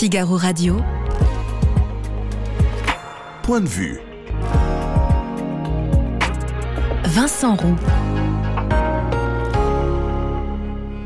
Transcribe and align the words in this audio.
Figaro 0.00 0.38
Radio. 0.38 0.78
Point 3.42 3.60
de 3.60 3.66
vue. 3.66 4.00
Vincent 7.04 7.54
Roux. 7.54 7.76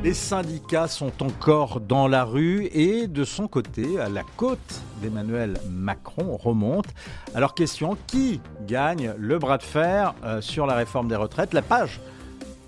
Les 0.04 0.14
syndicats 0.14 0.86
sont 0.86 1.24
encore 1.24 1.80
dans 1.80 2.06
la 2.06 2.22
rue 2.22 2.66
et 2.66 3.08
de 3.08 3.24
son 3.24 3.48
côté, 3.48 3.98
à 3.98 4.08
la 4.08 4.22
côte 4.36 4.80
d'Emmanuel 5.02 5.54
Macron 5.68 6.36
remonte. 6.36 6.86
Alors 7.34 7.56
question, 7.56 7.98
qui 8.06 8.40
gagne 8.64 9.12
le 9.18 9.40
bras 9.40 9.58
de 9.58 9.64
fer 9.64 10.14
euh, 10.22 10.40
sur 10.40 10.66
la 10.66 10.76
réforme 10.76 11.08
des 11.08 11.16
retraites? 11.16 11.52
La 11.52 11.62
page 11.62 12.00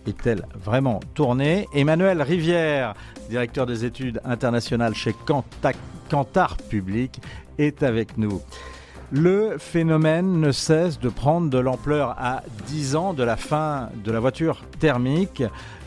est-elle 0.09 0.45
vraiment 0.55 0.99
tournée? 1.15 1.69
Emmanuel 1.73 2.21
Rivière, 2.21 2.95
directeur 3.29 3.65
des 3.65 3.85
études 3.85 4.21
internationales 4.25 4.97
chez 4.97 5.15
Cantar 6.09 6.57
Public, 6.57 7.21
est 7.59 7.83
avec 7.83 8.19
nous. 8.19 8.41
Le 9.13 9.57
phénomène 9.59 10.41
ne 10.41 10.51
cesse 10.51 10.99
de 10.99 11.09
prendre 11.09 11.49
de 11.49 11.59
l'ampleur 11.59 12.17
à 12.19 12.43
10 12.67 12.97
ans 12.97 13.15
de 13.15 13.23
la 13.23 13.37
fin 13.37 13.89
de 14.05 14.11
la 14.11 14.19
voiture 14.19 14.65
thermique. 14.81 15.45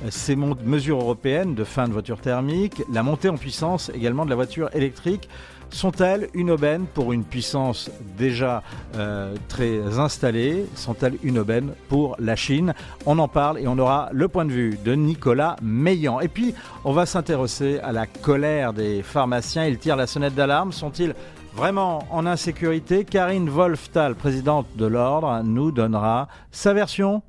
Ces 0.09 0.37
mesures 0.37 1.01
européennes 1.01 1.53
de 1.53 1.65
fin 1.65 1.89
de 1.89 1.93
voiture 1.93 2.21
thermique, 2.21 2.81
la 2.89 3.03
montée 3.03 3.27
en 3.27 3.35
puissance 3.35 3.91
également 3.93 4.23
de 4.23 4.29
la 4.29 4.37
voiture 4.37 4.69
électrique, 4.73 5.27
sont-elles 5.69 6.29
une 6.33 6.51
aubaine 6.51 6.85
pour 6.93 7.13
une 7.13 7.23
puissance 7.23 7.91
déjà 8.17 8.63
euh, 8.95 9.35
très 9.47 9.99
installée? 9.99 10.65
Sont-elles 10.75 11.17
une 11.23 11.39
aubaine 11.39 11.73
pour 11.87 12.15
la 12.19 12.35
Chine? 12.35 12.73
On 13.05 13.19
en 13.19 13.27
parle 13.27 13.59
et 13.59 13.67
on 13.67 13.77
aura 13.77 14.09
le 14.11 14.27
point 14.27 14.45
de 14.45 14.51
vue 14.51 14.79
de 14.83 14.93
Nicolas 14.93 15.55
Meillan. 15.61 16.19
Et 16.19 16.27
puis, 16.27 16.53
on 16.83 16.93
va 16.93 17.05
s'intéresser 17.05 17.79
à 17.79 17.91
la 17.91 18.07
colère 18.07 18.73
des 18.73 19.03
pharmaciens. 19.03 19.65
Ils 19.65 19.77
tirent 19.77 19.95
la 19.95 20.07
sonnette 20.07 20.35
d'alarme. 20.35 20.71
Sont-ils 20.71 21.13
vraiment 21.53 22.05
en 22.11 22.25
insécurité? 22.25 23.05
Karine 23.05 23.49
Wolftal, 23.49 24.15
présidente 24.15 24.67
de 24.75 24.85
l'Ordre, 24.85 25.41
nous 25.43 25.71
donnera 25.71 26.27
sa 26.51 26.73
version 26.73 27.21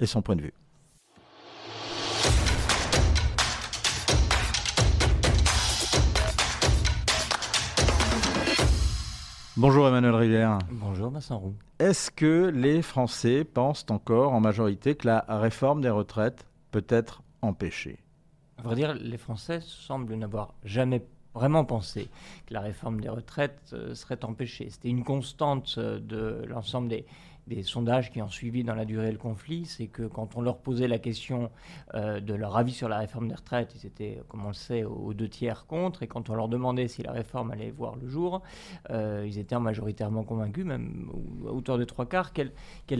et 0.00 0.06
son 0.06 0.22
point 0.22 0.36
de 0.36 0.42
vue. 0.42 0.57
Bonjour 9.60 9.88
Emmanuel 9.88 10.14
Rivière. 10.14 10.58
Bonjour 10.70 11.10
Vincent 11.10 11.36
Roux. 11.36 11.56
Est-ce 11.80 12.12
que 12.12 12.46
les 12.54 12.80
Français 12.80 13.42
pensent 13.42 13.84
encore 13.90 14.32
en 14.32 14.38
majorité 14.38 14.94
que 14.94 15.08
la 15.08 15.24
réforme 15.28 15.80
des 15.80 15.90
retraites 15.90 16.46
peut 16.70 16.86
être 16.88 17.24
empêchée? 17.42 17.98
À 18.58 18.62
vrai 18.62 18.76
dire, 18.76 18.94
les 18.94 19.18
Français 19.18 19.58
semblent 19.60 20.14
n'avoir 20.14 20.54
jamais 20.62 21.04
vraiment 21.34 21.64
pensé 21.64 22.08
que 22.46 22.54
la 22.54 22.60
réforme 22.60 23.00
des 23.00 23.08
retraites 23.08 23.70
euh, 23.72 23.96
serait 23.96 24.24
empêchée. 24.24 24.68
C'était 24.70 24.90
une 24.90 25.02
constante 25.02 25.74
euh, 25.78 25.98
de 25.98 26.44
l'ensemble 26.46 26.86
des, 26.86 27.04
des 27.48 27.62
sondages 27.62 28.12
qui 28.12 28.22
ont 28.22 28.28
suivi 28.28 28.62
dans 28.62 28.74
la 28.74 28.84
durée 28.84 29.10
le 29.10 29.18
conflit, 29.18 29.64
c'est 29.64 29.86
que 29.86 30.02
quand 30.02 30.36
on 30.36 30.40
leur 30.40 30.58
posait 30.58 30.88
la 30.88 30.98
question 30.98 31.50
euh, 31.94 32.20
de 32.20 32.34
leur 32.34 32.56
avis 32.56 32.72
sur 32.72 32.88
la 32.88 32.98
réforme 32.98 33.28
des 33.28 33.34
retraites, 33.34 33.74
ils 33.74 33.86
étaient, 33.86 34.20
comme 34.28 34.44
on 34.44 34.48
le 34.48 34.54
sait, 34.54 34.84
aux 34.84 35.14
deux 35.14 35.28
tiers 35.28 35.66
contre, 35.66 36.02
et 36.02 36.06
quand 36.06 36.30
on 36.30 36.34
leur 36.34 36.48
demandait 36.48 36.88
si 36.88 37.02
la 37.02 37.12
réforme 37.12 37.50
allait 37.50 37.70
voir 37.70 37.96
le 37.96 38.08
jour, 38.08 38.42
euh, 38.90 39.24
ils 39.26 39.38
étaient 39.38 39.58
majoritairement 39.58 40.22
convaincus, 40.22 40.64
même 40.64 41.10
à 41.46 41.50
hauteur 41.50 41.78
de 41.78 41.84
trois 41.84 42.06
quarts, 42.06 42.32
qu'elle 42.32 42.52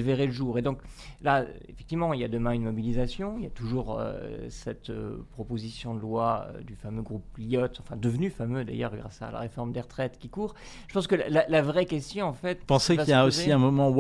verrait 0.03 0.27
le 0.27 0.33
jour. 0.33 0.59
Et 0.59 0.63
donc 0.63 0.81
là, 1.23 1.45
effectivement, 1.69 2.15
il 2.15 2.21
y 2.21 2.25
a 2.25 2.29
demain 2.29 2.53
une 2.53 2.65
mobilisation, 2.65 3.37
il 3.39 3.45
y 3.45 3.47
a 3.47 3.51
toujours 3.51 3.99
euh, 3.99 4.49
cette 4.49 4.91
proposition 5.33 5.95
de 5.95 6.01
loi 6.01 6.49
du 6.67 6.75
fameux 6.75 7.03
groupe 7.03 7.25
Lyot, 7.37 7.67
enfin 7.81 7.97
devenu 7.97 8.31
fameux 8.31 8.65
d'ailleurs 8.65 8.97
grâce 8.97 9.23
à 9.23 9.31
la 9.31 9.41
réforme 9.41 9.73
des 9.73 9.81
retraites 9.81 10.19
qui 10.19 10.29
court. 10.29 10.55
Je 10.89 10.95
pense 10.95 11.07
que 11.07 11.17
la, 11.17 11.63
vraie 11.63 11.87
question, 11.87 12.27
en 12.27 12.33
fait... 12.33 12.65
Pensez 12.65 12.97
qu'il 12.97 13.09
y 13.09 13.13
a 13.13 13.25
aussi 13.25 13.53
un 13.53 13.59
moment 13.59 13.91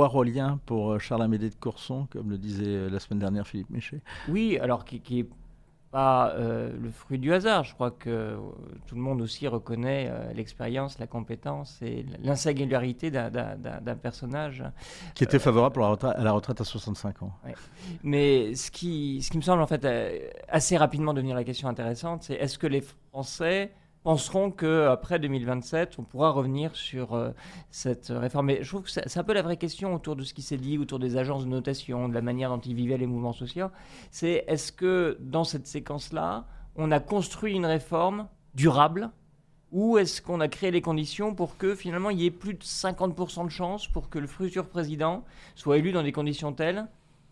pour 0.66 0.92
euh, 0.92 0.98
Charles 0.98 1.22
Amédée 1.22 1.50
de 1.50 1.54
Courson, 1.54 2.06
comme 2.10 2.30
le 2.30 2.38
disait 2.38 2.64
euh, 2.66 2.90
la 2.90 2.98
semaine 2.98 3.18
dernière 3.18 3.46
Philippe 3.46 3.70
Méchet 3.70 4.00
Oui, 4.28 4.58
alors 4.60 4.84
qui, 4.84 5.02
n'est 5.10 5.26
pas 5.90 6.32
euh, 6.32 6.70
le 6.80 6.90
fruit 6.90 7.18
du 7.18 7.32
hasard. 7.32 7.64
Je 7.64 7.74
crois 7.74 7.90
que 7.90 8.36
tout 8.86 8.94
le 8.94 9.00
monde 9.00 9.22
aussi 9.22 9.48
reconnaît 9.48 10.12
l'expérience, 10.34 10.98
la 10.98 11.06
compétence 11.06 11.80
et 11.80 12.04
l'insingularité 12.22 13.10
d'un 13.10 13.96
personnage. 14.00 14.62
Qui 15.14 15.24
était 15.24 15.38
favorable 15.38 15.82
à 15.82 16.22
la 16.22 16.32
retraite 16.32 16.60
à 16.60 16.64
65 16.64 17.22
ans. 17.22 17.32
Mais 18.02 18.54
ce 18.54 18.70
qui, 18.70 19.22
ce 19.22 19.30
qui 19.30 19.38
me 19.38 19.42
semble 19.42 19.62
en 19.62 19.66
fait 19.66 19.86
assez 20.48 20.76
rapidement 20.76 21.14
devenir 21.14 21.34
la 21.34 21.44
question 21.44 21.68
intéressante, 21.68 22.24
c'est 22.24 22.34
est-ce 22.34 22.58
que 22.58 22.66
les 22.66 22.82
Français 22.82 23.72
penseront 24.08 24.50
qu'après 24.50 25.18
2027, 25.18 25.96
on 25.98 26.02
pourra 26.02 26.30
revenir 26.30 26.74
sur 26.74 27.12
euh, 27.12 27.28
cette 27.70 28.06
réforme. 28.08 28.46
Mais 28.46 28.62
je 28.62 28.68
trouve 28.70 28.84
que 28.84 28.90
c'est 28.90 29.18
un 29.18 29.22
peu 29.22 29.34
la 29.34 29.42
vraie 29.42 29.58
question 29.58 29.94
autour 29.94 30.16
de 30.16 30.22
ce 30.22 30.32
qui 30.32 30.40
s'est 30.40 30.56
dit, 30.56 30.78
autour 30.78 30.98
des 30.98 31.18
agences 31.18 31.44
de 31.44 31.50
notation, 31.50 32.08
de 32.08 32.14
la 32.14 32.22
manière 32.22 32.48
dont 32.48 32.58
ils 32.58 32.74
vivaient 32.74 32.96
les 32.96 33.06
mouvements 33.06 33.34
sociaux. 33.34 33.66
C'est 34.10 34.46
est-ce 34.48 34.72
que 34.72 35.18
dans 35.20 35.44
cette 35.44 35.66
séquence-là, 35.66 36.46
on 36.74 36.90
a 36.90 37.00
construit 37.00 37.54
une 37.54 37.66
réforme 37.66 38.28
durable? 38.54 39.10
Ou 39.72 39.98
est-ce 39.98 40.22
qu'on 40.22 40.40
a 40.40 40.48
créé 40.48 40.70
les 40.70 40.80
conditions 40.80 41.34
pour 41.34 41.58
que 41.58 41.74
finalement 41.74 42.08
il 42.08 42.18
y 42.18 42.24
ait 42.24 42.30
plus 42.30 42.54
de 42.54 42.62
50% 42.62 43.44
de 43.44 43.50
chances 43.50 43.88
pour 43.88 44.08
que 44.08 44.18
le 44.18 44.26
futur 44.26 44.70
président 44.70 45.22
soit 45.54 45.76
élu 45.76 45.92
dans 45.92 46.02
des 46.02 46.12
conditions 46.12 46.54
telles 46.54 46.86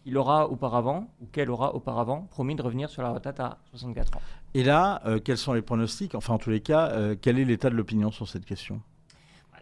qu'il 0.07 0.19
aura 0.19 0.49
auparavant, 0.49 1.09
ou 1.21 1.27
qu'elle 1.33 1.51
aura 1.51 1.75
auparavant, 1.75 2.29
promis 2.31 2.55
de 2.55 2.63
revenir 2.63 2.91
sur 2.91 3.03
la 3.03 3.13
retraite 3.13 3.41
à 3.41 3.59
64 3.73 4.19
ans? 4.19 4.21
Et 4.56 4.65
là, 4.65 5.03
euh, 5.05 5.21
quels 5.22 5.37
sont 5.37 5.53
les 5.53 5.61
pronostics? 5.61 6.15
Enfin, 6.15 6.33
en 6.33 6.39
tous 6.39 6.49
les 6.49 6.61
cas, 6.61 6.89
euh, 6.89 7.15
quel 7.21 7.39
est 7.39 7.44
l'état 7.44 7.69
de 7.69 7.75
l'opinion 7.75 8.11
sur 8.11 8.27
cette 8.27 8.47
question? 8.47 8.81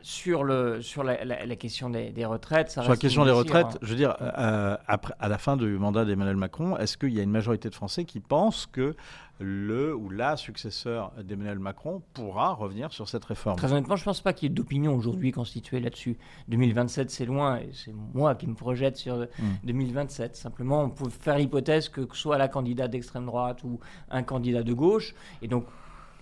Sur, 0.05 0.45
le, 0.45 0.83
sur 0.83 1.03
la, 1.03 1.17
question 1.57 1.89
des, 1.89 2.27
retraites. 2.27 2.71
sur 2.71 2.87
la 2.87 2.97
question 2.97 3.25
des 3.25 3.31
retraites, 3.31 3.79
je 3.81 3.89
veux 3.89 3.97
dire, 3.97 4.15
euh, 4.21 4.77
après, 4.87 5.15
à 5.19 5.29
la 5.29 5.39
fin 5.39 5.57
du 5.57 5.79
mandat 5.79 6.05
d'Emmanuel 6.05 6.37
Macron, 6.37 6.77
est-ce 6.77 6.99
qu'il 6.99 7.15
y 7.15 7.21
a 7.21 7.23
une 7.23 7.31
majorité 7.31 7.71
de 7.71 7.75
Français 7.75 8.05
qui 8.05 8.21
pensent 8.21 8.67
que 8.71 8.95
le 9.41 9.97
ou 9.97 10.11
la 10.11 10.37
successeur 10.37 11.11
d'Emmanuel 11.25 11.59
Macron 11.59 12.03
pourra 12.13 12.53
revenir 12.53 12.93
sur 12.93 13.09
cette 13.09 13.25
réforme? 13.25 13.57
Très 13.57 13.73
honnêtement, 13.73 13.97
je 13.97 14.03
ne 14.03 14.05
pense 14.05 14.21
pas 14.21 14.35
qu'il 14.35 14.51
y 14.51 14.53
ait 14.53 14.55
d'opinion 14.55 14.95
aujourd'hui 14.95 15.33
constituée 15.33 15.81
là-dessus. 15.81 16.19
2027, 16.49 17.11
c'est 17.11 17.25
loin, 17.25 17.57
et 17.57 17.71
c'est 17.73 17.95
moi 18.13 18.35
qui 18.35 18.47
me 18.47 18.55
projette 18.55 18.99
sur 18.99 19.27
2027. 19.65 20.33
Hmm. 20.33 20.35
Simplement, 20.35 20.83
on 20.83 20.91
peut 20.91 21.09
faire 21.09 21.39
l'hypothèse 21.39 21.89
que, 21.89 22.03
que 22.03 22.17
soit 22.17 22.37
la 22.37 22.49
candidate 22.49 22.91
d'extrême 22.91 23.25
droite 23.25 23.65
ou 23.65 23.81
un 24.11 24.23
candidat 24.23 24.63
de 24.63 24.75
gauche, 24.75 25.15
et 25.41 25.49
donc 25.49 25.65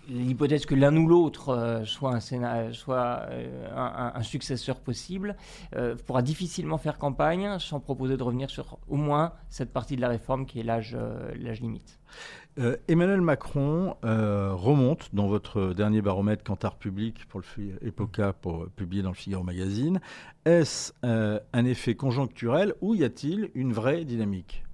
l'hypothèse 0.09 0.67
que 0.67 0.75
l'un 0.75 0.97
ou 0.97 1.07
l'autre 1.07 1.51
euh, 1.51 1.85
soit, 1.85 2.15
un, 2.15 2.73
soit 2.73 3.27
euh, 3.31 4.11
un, 4.15 4.23
successeur 4.23 4.81
possible 4.81 5.37
euh, 5.77 5.97
pourra 6.07 6.23
difficilement 6.23 6.79
faire 6.79 6.99
campagne 6.99 7.59
sans 7.59 7.81
proposer 7.81 8.17
de 8.17 8.23
revenir 8.23 8.51
sur 8.51 8.79
au 8.89 8.97
moins 8.97 9.33
cette 9.49 9.73
partie 9.73 9.97
de 9.97 10.01
la 10.01 10.09
réforme 10.09 10.47
qui 10.47 10.61
est 10.61 10.62
l'âge 10.62 10.97
limite. 11.61 11.99
Emmanuel 12.87 13.23
Macron 13.23 13.97
remonte 14.03 15.09
dans 15.15 15.27
votre 15.27 15.73
dernier 15.73 16.03
baromètre 16.03 16.45
Cantar 16.45 16.77
Public 16.77 17.27
pour 17.29 17.41
le 17.41 17.87
Epoca 17.87 18.35
pour 18.35 18.69
publier 18.77 19.03
dans 19.03 19.09
le 19.09 19.15
Figaro 19.15 19.43
Magazine. 19.43 20.01
Est-ce 20.45 20.93
un 21.03 21.65
effet 21.65 21.95
conjoncturel 21.95 22.75
ou 22.83 22.95
y 22.95 23.05
a-t-il 23.05 23.51
une 23.55 23.73
vraie 23.73 24.05
dynamique? 24.05 24.65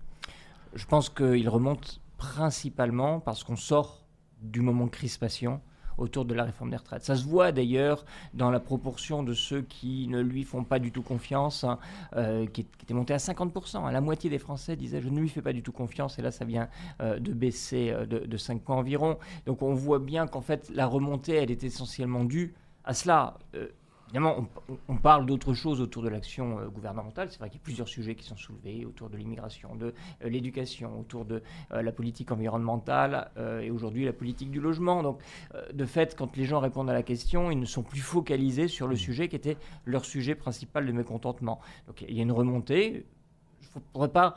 Je 0.75 0.87
pense 0.87 1.09
qu'il 1.09 1.49
remonte 1.49 2.01
principalement 2.17 3.21
parce 3.21 3.45
qu'on 3.45 3.57
sort 3.57 4.08
du 4.43 4.61
moment 4.61 4.87
de 4.87 4.91
crispation 4.91 5.61
autour 5.99 6.25
de 6.25 6.33
la 6.33 6.45
réforme 6.45 6.71
des 6.71 6.77
retraites. 6.77 7.05
Ça 7.05 7.17
se 7.17 7.25
voit 7.25 7.53
d'ailleurs 7.53 8.05
dans 8.33 8.51
la 8.51 8.61
proportion 8.61 9.23
de 9.23 9.35
ceux 9.35 9.63
qui 9.63 10.07
ne 10.09 10.21
lui 10.21 10.45
font 10.45 10.65
pas 10.65 10.79
du 10.79 10.93
tout 10.93 11.03
confiance, 11.03 11.65
hein, 11.65 11.79
euh, 12.17 12.47
qui, 12.47 12.63
était 12.83 12.95
montée 12.95 13.15
à 13.15 13.19
50%. 13.19 13.91
La 13.91 14.01
moitié 14.01 14.31
des 14.31 14.39
Français 14.39 14.77
disaient 14.77 15.03
je 15.03 15.09
ne 15.09 15.21
lui 15.21 15.29
fais 15.29 15.43
pas 15.43 15.53
du 15.53 15.63
tout 15.63 15.73
confiance, 15.73 16.19
et 16.19 16.23
là 16.23 16.31
ça 16.31 16.45
vient 16.45 16.69
euh, 17.03 17.19
de 17.19 17.33
baisser 17.33 17.91
euh, 17.91 18.07
de, 18.07 18.21
de, 18.21 18.37
5 18.37 18.63
points 18.63 18.77
environ. 18.77 19.19
Donc 19.47 19.63
on 19.63 19.75
voit 19.75 19.99
bien 19.99 20.27
qu'en 20.27 20.41
fait 20.41 20.71
la 20.73 20.87
remontée, 20.87 21.35
elle 21.35 21.51
est 21.51 21.65
essentiellement 21.65 22.25
due 22.25 22.55
à 22.85 22.95
cela. 22.95 23.37
Évidemment, 24.09 24.49
on, 24.89 24.97
parle 24.97 25.27
d'autres 25.27 25.53
choses 25.53 25.83
autour 25.83 26.03
de 26.03 26.09
l'action 26.09 26.59
euh, 26.59 26.69
gouvernementale. 26.69 27.29
C'est 27.31 27.39
vrai 27.39 27.51
qu'il 27.51 27.59
y 27.59 27.63
a 27.63 27.65
plusieurs 27.65 27.89
sujets 27.89 28.15
qui 28.15 28.25
sont 28.25 28.39
soulevés 28.39 28.87
autour 28.87 29.11
de 29.11 29.19
l'immigration, 29.19 29.77
de 29.77 29.93
euh, 30.25 30.29
l'éducation, 30.31 30.99
autour 30.99 31.27
de 31.27 31.43
euh, 31.73 31.83
la 31.83 31.93
politique 31.93 32.33
environnementale 32.33 33.31
et 33.63 33.71
aujourd'hui 33.71 34.05
la 34.05 34.13
politique 34.13 34.51
du 34.51 34.61
logement. 34.61 35.03
Donc, 35.03 35.21
de 35.73 35.85
fait, 35.85 36.17
quand 36.17 36.37
les 36.37 36.45
gens 36.45 36.61
répondent 36.61 36.91
à 36.91 36.95
la 36.95 37.03
question, 37.03 37.51
ils 37.51 37.59
ne 37.59 37.67
sont 37.67 37.83
plus 37.83 38.01
focalisés 38.01 38.69
sur 38.69 38.87
le 38.87 38.95
mmh. 38.95 38.99
sujet 38.99 39.29
qui 39.29 39.37
était 39.37 39.57
leur 39.85 40.05
sujet 40.05 40.35
principal 40.35 40.87
de 40.87 40.93
mécontentement. 40.93 41.61
Donc, 41.87 42.03
il 42.03 42.15
y 42.15 42.21
a 42.21 42.23
une 42.23 42.33
remontée. 42.33 43.07
Il 43.63 43.77
ne 43.77 43.83
faudrait 43.93 44.09
pas 44.09 44.35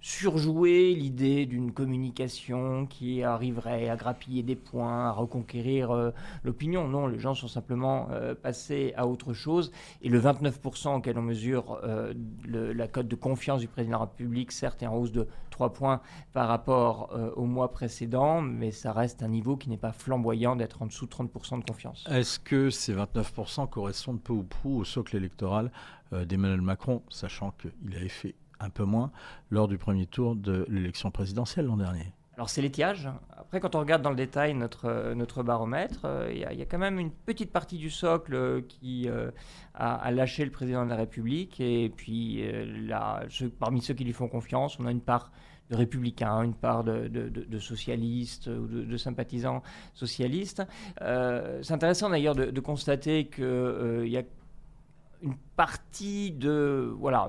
surjouer 0.00 0.94
l'idée 0.94 1.44
d'une 1.44 1.72
communication 1.72 2.86
qui 2.86 3.22
arriverait 3.22 3.88
à 3.88 3.96
grappiller 3.96 4.42
des 4.42 4.56
points, 4.56 5.08
à 5.08 5.10
reconquérir 5.12 5.90
euh, 5.90 6.10
l'opinion. 6.42 6.88
Non, 6.88 7.06
les 7.06 7.18
gens 7.18 7.34
sont 7.34 7.48
simplement 7.48 8.08
euh, 8.10 8.34
passés 8.34 8.94
à 8.96 9.06
autre 9.06 9.34
chose. 9.34 9.70
Et 10.00 10.08
le 10.08 10.20
29% 10.20 10.96
auquel 10.96 11.18
on 11.18 11.22
mesure 11.22 11.80
euh, 11.84 12.14
la 12.46 12.88
cote 12.88 13.08
de 13.08 13.14
confiance 13.14 13.60
du 13.60 13.68
président 13.68 13.98
de 13.98 14.04
la 14.04 14.06
République, 14.06 14.52
certes, 14.52 14.82
est 14.82 14.86
en 14.86 14.96
hausse 14.96 15.12
de 15.12 15.28
3 15.50 15.72
points 15.74 16.00
par 16.32 16.48
rapport 16.48 17.14
au 17.36 17.44
mois 17.44 17.70
précédent, 17.72 18.40
mais 18.40 18.70
ça 18.70 18.92
reste 18.92 19.22
un 19.22 19.28
niveau 19.28 19.56
qui 19.56 19.68
n'est 19.68 19.76
pas 19.76 19.92
flamboyant 19.92 20.56
d'être 20.56 20.80
en 20.80 20.86
dessous 20.86 21.06
de 21.06 21.10
30% 21.10 21.60
de 21.60 21.64
confiance. 21.64 22.06
Est-ce 22.10 22.38
que 22.38 22.70
ces 22.70 22.94
29% 22.94 23.68
correspondent 23.68 24.22
peu 24.22 24.32
ou 24.32 24.42
prou 24.42 24.78
au 24.78 24.84
socle 24.84 25.16
électoral 25.16 25.70
d'Emmanuel 26.12 26.62
Macron, 26.62 27.02
sachant 27.08 27.52
qu'il 27.60 27.96
avait 27.96 28.08
fait 28.08 28.34
un 28.60 28.70
peu 28.70 28.84
moins 28.84 29.10
lors 29.50 29.68
du 29.68 29.78
premier 29.78 30.06
tour 30.06 30.36
de 30.36 30.66
l'élection 30.68 31.10
présidentielle 31.10 31.66
l'an 31.66 31.76
dernier. 31.76 32.12
Alors 32.40 32.48
c'est 32.48 32.62
l'étiage. 32.62 33.06
Après, 33.36 33.60
quand 33.60 33.74
on 33.74 33.80
regarde 33.80 34.00
dans 34.00 34.08
le 34.08 34.16
détail 34.16 34.54
notre, 34.54 34.86
euh, 34.86 35.14
notre 35.14 35.42
baromètre, 35.42 36.06
euh, 36.06 36.32
il 36.32 36.38
y, 36.38 36.62
a 36.62 36.64
quand 36.64 36.78
même 36.78 36.98
une 36.98 37.10
petite 37.10 37.52
partie 37.52 37.76
du 37.76 37.90
socle 37.90 38.34
euh, 38.34 38.60
qui 38.66 39.10
a, 39.74 40.10
lâché 40.10 40.46
le 40.46 40.50
président 40.50 40.86
de 40.86 40.88
la 40.88 40.96
République. 40.96 41.60
Et 41.60 41.92
puis, 41.94 42.42
là, 42.86 43.24
parmi 43.58 43.82
ceux 43.82 43.92
qui 43.92 44.04
lui 44.04 44.14
font 44.14 44.28
confiance, 44.28 44.78
on 44.80 44.86
a 44.86 44.90
une 44.90 45.02
part 45.02 45.32
de 45.68 45.76
républicains, 45.76 46.42
une 46.42 46.54
part 46.54 46.82
de, 46.82 47.08
de, 47.08 47.58
socialistes 47.58 48.46
ou 48.46 48.66
de, 48.66 48.96
sympathisants 48.96 49.62
socialistes. 49.92 50.62
c'est 50.98 51.72
intéressant 51.72 52.08
d'ailleurs 52.08 52.34
de, 52.34 52.60
constater 52.60 53.26
qu'il 53.26 54.08
y 54.08 54.16
a 54.16 54.22
une 55.22 55.34
partie 55.56 56.32
de, 56.32 56.94
voilà, 56.98 57.28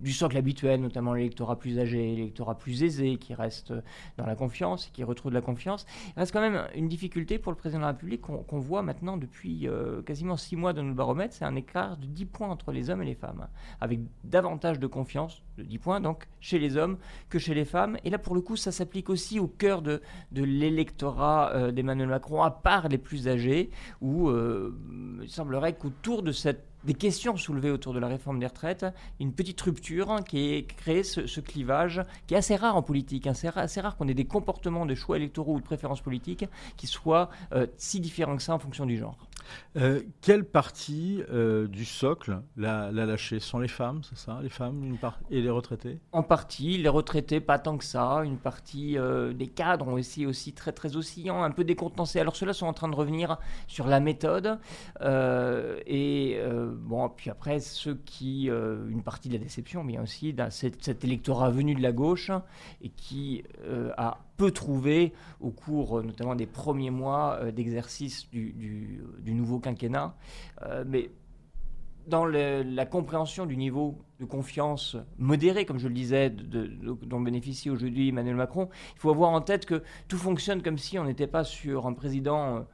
du 0.00 0.12
socle 0.12 0.36
habituel, 0.36 0.80
notamment 0.80 1.12
l'électorat 1.12 1.58
plus 1.58 1.78
âgé, 1.78 2.16
l'électorat 2.16 2.56
plus 2.56 2.82
aisé, 2.82 3.16
qui 3.16 3.34
reste 3.34 3.74
dans 4.16 4.26
la 4.26 4.34
confiance 4.34 4.86
et 4.88 4.90
qui 4.92 5.04
retrouve 5.04 5.30
de 5.30 5.36
la 5.36 5.42
confiance. 5.42 5.86
Il 6.16 6.20
reste 6.20 6.32
quand 6.32 6.40
même 6.40 6.66
une 6.74 6.88
difficulté 6.88 7.38
pour 7.38 7.52
le 7.52 7.56
président 7.56 7.80
de 7.80 7.84
la 7.84 7.92
République 7.92 8.22
qu'on 8.22 8.58
voit 8.58 8.82
maintenant 8.82 9.16
depuis 9.16 9.68
euh, 9.68 10.02
quasiment 10.02 10.36
six 10.36 10.56
mois 10.56 10.72
dans 10.72 10.82
nos 10.82 10.94
baromètres, 10.94 11.34
c'est 11.34 11.44
un 11.44 11.56
écart 11.56 11.96
de 11.96 12.06
10 12.06 12.26
points 12.26 12.48
entre 12.48 12.72
les 12.72 12.88
hommes 12.88 13.02
et 13.02 13.06
les 13.06 13.14
femmes, 13.14 13.46
avec 13.80 14.00
davantage 14.24 14.78
de 14.78 14.86
confiance, 14.86 15.42
de 15.58 15.62
10 15.62 15.78
points 15.78 16.00
donc, 16.00 16.26
chez 16.40 16.58
les 16.58 16.76
hommes 16.76 16.96
que 17.28 17.38
chez 17.38 17.54
les 17.54 17.64
femmes. 17.64 17.98
Et 18.04 18.10
là, 18.10 18.18
pour 18.18 18.34
le 18.34 18.40
coup, 18.40 18.56
ça 18.56 18.72
s'applique 18.72 19.10
aussi 19.10 19.38
au 19.38 19.48
cœur 19.48 19.82
de, 19.82 20.00
de 20.32 20.44
l'électorat 20.44 21.52
euh, 21.54 21.72
d'Emmanuel 21.72 22.08
Macron, 22.08 22.42
à 22.42 22.50
part 22.50 22.88
les 22.88 22.98
plus 22.98 23.28
âgés, 23.28 23.70
où 24.00 24.28
euh, 24.28 24.74
il 25.22 25.28
semblerait 25.28 25.74
qu'autour 25.74 26.22
de 26.22 26.32
cette 26.32 26.64
des 26.86 26.94
questions 26.94 27.36
soulevées 27.36 27.72
autour 27.72 27.92
de 27.92 27.98
la 27.98 28.06
réforme 28.06 28.38
des 28.38 28.46
retraites, 28.46 28.86
une 29.20 29.32
petite 29.32 29.60
rupture 29.60 30.20
qui 30.26 30.52
est 30.52 30.66
créée, 30.66 31.02
ce, 31.02 31.40
clivage, 31.40 32.02
qui 32.26 32.34
est 32.34 32.36
assez 32.36 32.56
rare 32.56 32.76
en 32.76 32.82
politique, 32.82 33.26
hein. 33.26 33.34
c'est 33.34 33.48
assez 33.56 33.80
rare 33.80 33.96
qu'on 33.96 34.08
ait 34.08 34.14
des 34.14 34.24
comportements, 34.24 34.86
des 34.86 34.94
choix 34.94 35.16
électoraux 35.16 35.54
ou 35.54 35.60
de 35.60 35.64
préférences 35.64 36.00
politiques 36.00 36.46
qui 36.76 36.86
soient 36.86 37.28
euh, 37.52 37.66
si 37.76 38.00
différents 38.00 38.36
que 38.36 38.42
ça 38.42 38.54
en 38.54 38.58
fonction 38.58 38.86
du 38.86 38.96
genre. 38.96 39.18
Euh, 39.76 40.02
quelle 40.22 40.44
partie 40.44 41.22
euh, 41.30 41.68
du 41.68 41.84
socle 41.84 42.40
l'a, 42.56 42.90
lâché? 42.90 43.38
Sont 43.38 43.58
les 43.58 43.68
femmes, 43.68 44.02
c'est 44.02 44.18
ça? 44.18 44.40
Les 44.42 44.48
femmes 44.48 44.82
une 44.82 44.98
part... 44.98 45.18
et 45.30 45.40
les 45.40 45.50
retraités? 45.50 46.00
En 46.12 46.22
partie, 46.22 46.78
les 46.78 46.88
retraités 46.88 47.40
pas 47.40 47.58
tant 47.58 47.78
que 47.78 47.84
ça. 47.84 48.22
Une 48.24 48.38
partie 48.38 48.96
des 49.34 49.46
cadres 49.46 49.88
ont 49.88 49.94
aussi, 49.94 50.26
aussi 50.26 50.52
très 50.52 50.72
très 50.72 50.96
oscillants, 50.96 51.42
un 51.42 51.50
peu 51.50 51.64
décontenancés. 51.64 52.20
Alors 52.20 52.36
ceux-là 52.36 52.52
sont 52.52 52.66
en 52.66 52.72
train 52.72 52.88
de 52.88 52.96
revenir 52.96 53.38
sur 53.66 53.86
la 53.86 54.00
méthode 54.00 54.58
et 55.00 56.40
bon, 56.76 57.08
puis 57.08 57.30
après, 57.30 57.60
ceux 57.60 57.96
qui, 58.04 58.50
euh, 58.50 58.88
une 58.88 59.02
partie 59.02 59.28
de 59.28 59.34
la 59.34 59.40
déception, 59.40 59.84
bien 59.84 60.02
aussi, 60.02 60.34
cet, 60.50 61.04
électorat 61.04 61.50
venu 61.50 61.74
de 61.74 61.82
la 61.82 61.92
gauche 61.92 62.30
et 62.82 62.90
qui 62.90 63.44
euh, 63.64 63.92
a 63.96 64.20
peu 64.36 64.50
trouvé 64.50 65.12
au 65.40 65.50
cours 65.50 65.98
euh, 65.98 66.02
notamment 66.02 66.34
des 66.34 66.46
premiers 66.46 66.90
mois 66.90 67.40
d'exercice 67.52 68.28
du, 68.30 69.00
nouveau 69.26 69.58
quinquennat. 69.58 70.14
mais 70.86 71.10
dans 72.06 72.24
la 72.24 72.86
compréhension 72.86 73.46
du 73.46 73.56
niveau 73.56 73.98
de 74.20 74.24
confiance 74.24 74.96
modéré, 75.18 75.66
comme 75.66 75.80
je 75.80 75.88
le 75.88 75.94
disais, 75.94 76.30
dont 76.30 77.20
bénéficie 77.20 77.68
aujourd'hui 77.68 78.10
Emmanuel 78.10 78.36
Macron, 78.36 78.68
il 78.94 79.00
faut 79.00 79.10
avoir 79.10 79.30
en 79.30 79.40
tête 79.40 79.66
que 79.66 79.82
tout 80.06 80.16
fonctionne 80.16 80.62
comme 80.62 80.78
si 80.78 81.00
on 81.00 81.04
n'était 81.04 81.26
pas 81.26 81.42
sur 81.42 81.88
un 81.88 81.94
président 81.94 82.64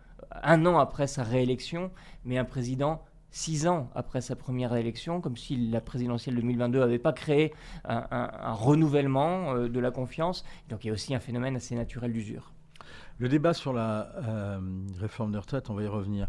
un 0.43 0.67
an 0.67 0.79
après 0.79 1.07
sa 1.07 1.23
réélection, 1.23 1.91
mais 2.25 2.39
un 2.39 2.45
président 2.45 3.03
six 3.33 3.67
ans 3.67 3.91
après 3.95 4.21
sa 4.21 4.37
première 4.37 4.75
élection, 4.77 5.21
comme 5.21 5.37
si 5.37 5.57
la 5.57 5.81
présidentielle 5.81 6.37
2022 6.37 6.79
n'avait 6.79 6.99
pas 6.99 7.13
créé 7.13 7.53
un, 7.85 8.53
renouvellement 8.53 9.55
euh, 9.55 9.69
de 9.69 9.81
la 9.81 9.91
confiance. 9.91 10.45
Donc 10.69 10.85
il 10.85 10.89
y 10.89 10.91
a 10.91 10.93
aussi 10.93 11.15
un 11.15 11.21
phénomène 11.21 11.57
assez 11.57 11.75
naturel 11.75 12.13
d'usure. 12.13 12.53
Le 13.19 13.29
débat 13.29 13.55
sur 13.55 13.73
la 13.73 14.13
euh, 14.17 14.61
réforme 15.01 15.33
de 15.33 15.39
retraite, 15.39 15.71
on 15.71 15.75
va 15.75 15.83
y 15.83 15.87
revenir. 15.87 16.29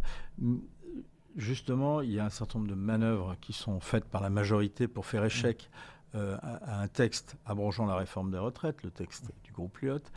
Justement, 1.36 2.02
il 2.02 2.12
y 2.12 2.20
a 2.20 2.26
un 2.26 2.30
certain 2.30 2.60
nombre 2.60 2.72
de 2.72 2.76
manœuvres 2.76 3.36
qui 3.42 3.54
sont 3.54 3.80
faites 3.80 4.06
par 4.06 4.22
la 4.22 4.30
majorité 4.30 4.88
pour 4.88 5.06
faire 5.06 5.26
échec 5.26 5.70
euh, 6.16 6.38
à, 6.42 6.82
un 6.82 6.88
texte 6.88 7.36
abrogeant 7.46 7.86
la 7.86 7.96
réforme 7.96 8.32
des 8.32 8.38
retraites, 8.38 8.82
le 8.84 8.92
texte 8.92 9.32
du 9.44 9.52
groupe 9.52 9.78
Lyotte. 9.80 10.12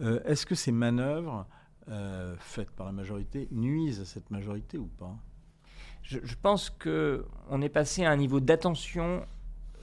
Est-ce 0.00 0.46
que 0.46 0.56
ces 0.56 0.72
manœuvres 0.72 1.46
faites 2.38 2.70
par 2.70 2.86
la 2.86 2.92
majorité 2.92 3.46
nuisent 3.52 4.00
à 4.00 4.04
cette 4.04 4.30
majorité 4.30 4.78
ou 4.78 4.86
pas? 4.86 5.16
Je, 6.02 6.34
pense 6.40 6.70
qu'on 6.70 7.62
est 7.62 7.68
passé 7.68 8.04
à 8.04 8.10
un 8.10 8.16
niveau 8.16 8.40
d'attention 8.40 9.24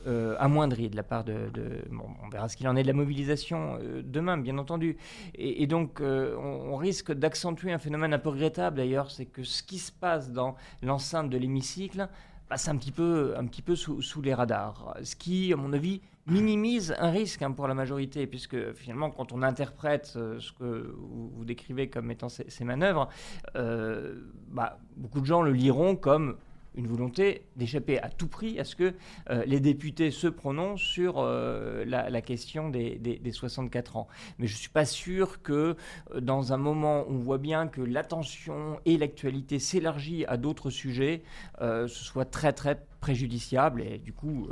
euh, 0.08 0.36
amoindri 0.40 0.90
de 0.90 0.96
la 0.96 1.04
part 1.04 1.26
de. 1.26 1.50
on 1.92 2.30
verra 2.30 2.48
ce 2.48 2.56
qu'il 2.56 2.68
en 2.70 2.76
est 2.78 2.84
de 2.84 2.88
la 2.88 2.94
mobilisation 2.94 3.78
euh, 3.82 4.02
demain, 4.02 4.38
bien 4.38 4.58
entendu. 4.58 4.98
Et, 5.36 5.68
donc, 5.68 6.00
euh, 6.00 6.38
on, 6.38 6.78
risque 6.78 7.12
d'accentuer 7.12 7.74
un 7.74 7.80
phénomène 7.80 8.14
un 8.14 8.20
peu 8.20 8.30
regrettable 8.30 8.78
d'ailleurs, 8.78 9.12
c'est 9.12 9.26
que 9.26 9.44
ce 9.44 9.62
qui 9.62 9.78
se 9.78 9.92
passe 9.92 10.32
dans 10.32 10.56
l'enceinte 10.82 11.30
de 11.30 11.38
l'hémicycle 11.38 12.08
passe 12.48 12.70
un 12.70 12.78
petit 12.78 12.94
peu, 12.94 13.34
un 13.38 13.46
petit 13.46 13.62
peu 13.62 13.76
sous, 13.76 14.02
sous, 14.02 14.22
les 14.22 14.34
radars. 14.34 14.96
Ce 15.04 15.18
qui, 15.18 15.52
à 15.52 15.58
mon 15.58 15.74
avis, 15.74 16.02
minimise 16.30 16.96
un 17.00 17.12
risque 17.12 17.42
hein, 17.42 17.52
pour 17.52 17.68
la 17.68 17.74
majorité, 17.74 18.28
puisque 18.28 18.74
finalement, 18.74 19.10
quand 19.12 19.32
on 19.32 19.42
interprète 19.42 20.14
euh, 20.16 20.40
ce 20.40 20.52
que 20.52 20.96
vous, 20.98 21.46
décrivez 21.46 21.90
comme 21.90 22.12
étant 22.12 22.30
ces, 22.30 22.64
manœuvres, 22.64 23.10
euh, 23.56 24.16
bah, 24.50 24.80
beaucoup 24.96 25.22
de 25.22 25.26
gens 25.26 25.42
le 25.42 25.52
liront 25.52 25.96
comme 25.96 26.38
une 26.80 26.88
volonté 26.88 27.44
d'échapper 27.58 28.00
à 28.00 28.10
tout 28.10 28.28
prix 28.28 28.60
à 28.60 28.64
ce 28.64 28.76
que 28.76 28.94
euh, 29.30 29.44
les 29.46 29.60
députés 29.60 30.12
se 30.12 30.28
prononcent 30.28 30.82
sur 30.82 31.16
euh, 31.18 31.84
la, 31.86 32.22
question 32.22 32.70
des, 32.70 33.22
64 33.32 33.98
ans. 33.98 34.08
Mais 34.38 34.48
je 34.48 34.54
ne 34.54 34.58
suis 34.58 34.70
pas 34.70 34.86
sûr 34.86 35.42
que 35.42 35.76
euh, 36.16 36.22
dans 36.22 36.54
un 36.54 36.58
moment 36.58 37.06
où 37.08 37.16
on 37.16 37.18
voit 37.18 37.38
bien 37.38 37.68
que 37.68 37.82
l'attention 37.82 38.80
et 38.86 38.98
l'actualité 38.98 39.60
s'élargit 39.60 40.26
à 40.26 40.38
d'autres 40.38 40.70
sujets, 40.70 41.24
ce 41.60 41.88
soit 41.88 42.26
très 42.26 42.54
très 42.54 42.82
préjudiciable 43.02 43.82
et 43.82 43.98
du 43.98 44.14
coup 44.14 44.48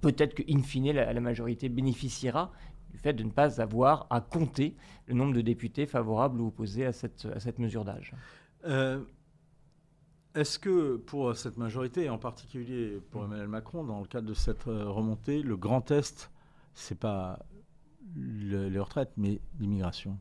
peut-être 0.00 0.34
qu'in 0.34 0.62
fine 0.62 0.92
la, 0.92 1.12
la 1.12 1.20
majorité 1.20 1.68
bénéficiera 1.68 2.52
du 2.90 2.98
fait 2.98 3.14
de 3.14 3.22
ne 3.22 3.30
pas 3.30 3.60
avoir 3.60 4.06
à 4.10 4.20
compter 4.20 4.76
le 5.06 5.14
nombre 5.14 5.34
de 5.34 5.40
députés 5.40 5.86
favorables 5.86 6.40
ou 6.40 6.48
opposés 6.48 6.84
à 6.84 6.92
cette, 6.92 7.26
à 7.34 7.40
cette 7.40 7.58
mesure 7.58 7.84
d'âge. 7.84 8.12
Est-ce 10.36 10.58
que 10.58 10.96
pour 10.96 11.34
cette 11.34 11.56
majorité, 11.56 12.04
et 12.04 12.10
en 12.10 12.18
particulier 12.18 13.00
pour 13.10 13.24
Emmanuel 13.24 13.48
Macron, 13.48 13.84
dans 13.84 14.00
le 14.00 14.06
cadre 14.06 14.28
de 14.28 14.34
cette 14.34 14.68
euh, 14.68 14.84
remontée, 14.86 15.42
le 15.42 15.56
grand 15.56 15.80
test, 15.80 16.30
c'est 16.74 16.98
pas 16.98 17.38
les 18.14 18.78
retraites, 18.78 19.12
mais 19.16 19.40
l'immigration? 19.58 20.18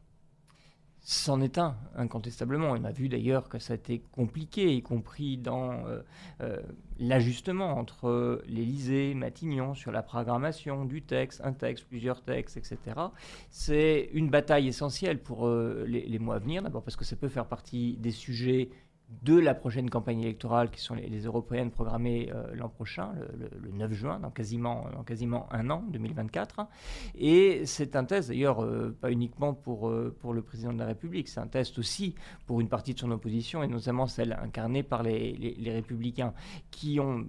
C'en 1.01 1.41
est 1.41 1.57
un, 1.57 1.75
incontestablement. 1.98 2.72
On 2.72 2.84
a 2.86 2.91
vu 2.93 3.10
d'ailleurs 3.10 3.50
que 3.50 3.60
ça 3.60 3.74
a 3.74 3.75
été 3.75 4.00
compliqué, 4.13 4.74
y 4.74 4.81
compris 4.81 5.38
dans 5.38 5.86
euh, 5.86 6.01
euh, 6.39 6.62
l'ajustement 6.98 7.77
entre 7.77 8.41
l'Élysée, 8.48 9.13
Matignon, 9.15 9.74
sur 9.74 9.91
la 9.91 10.01
programmation 10.01 10.86
du 10.86 11.01
texte, 11.01 11.41
un 11.43 11.51
texte, 11.51 11.88
plusieurs 11.89 12.24
textes, 12.24 12.55
etc. 12.55 12.79
C'est 13.50 14.10
une 14.13 14.29
bataille 14.29 14.69
essentielle 14.69 15.22
pour 15.22 15.50
les, 15.50 16.05
les, 16.07 16.19
mois 16.19 16.36
à 16.36 16.39
venir, 16.39 16.63
d'abord 16.63 16.84
parce 16.84 16.95
que 16.95 17.05
ça 17.05 17.17
peut 17.17 17.27
faire 17.27 17.48
partie 17.48 17.98
des 17.98 18.12
sujets 18.12 18.69
de 19.09 19.38
la 19.38 19.53
prochaine 19.53 19.89
campagne 19.89 20.21
électorale, 20.21 20.69
qui 20.71 20.81
sont 20.81 20.95
les, 20.95 21.19
européennes 21.19 21.71
programmées 21.71 22.31
euh, 22.33 22.53
l'an 22.55 22.69
prochain, 22.69 23.13
le, 23.38 23.71
9 23.71 23.93
juin, 23.93 24.19
dans 24.19 24.31
quasiment, 24.31 24.85
quasiment 25.05 25.51
un 25.51 25.69
an, 25.69 25.83
2024. 25.89 26.67
Et 27.15 27.65
c'est 27.65 27.95
un 27.95 28.05
test, 28.05 28.29
d'ailleurs, 28.29 28.63
euh, 28.63 28.95
pas 29.00 29.12
uniquement 29.12 29.53
pour, 29.53 29.89
euh, 29.89 30.15
pour 30.19 30.33
le 30.33 30.41
président 30.41 30.74
de 30.74 30.79
la 30.79 30.88
République, 30.88 31.27
c'est 31.27 31.39
un 31.39 31.47
test 31.47 31.77
aussi 31.77 32.15
pour 32.45 32.62
une 32.62 32.69
partie 32.69 32.93
de 32.93 33.00
son 33.00 33.12
opposition, 33.12 33.63
et 33.63 33.67
notamment 33.67 34.07
celle 34.07 34.33
incarnée 34.33 34.83
par 34.83 35.03
les, 35.03 35.33
les 35.33 35.71
républicains, 35.71 36.33
qui 36.71 37.00
ont 37.00 37.25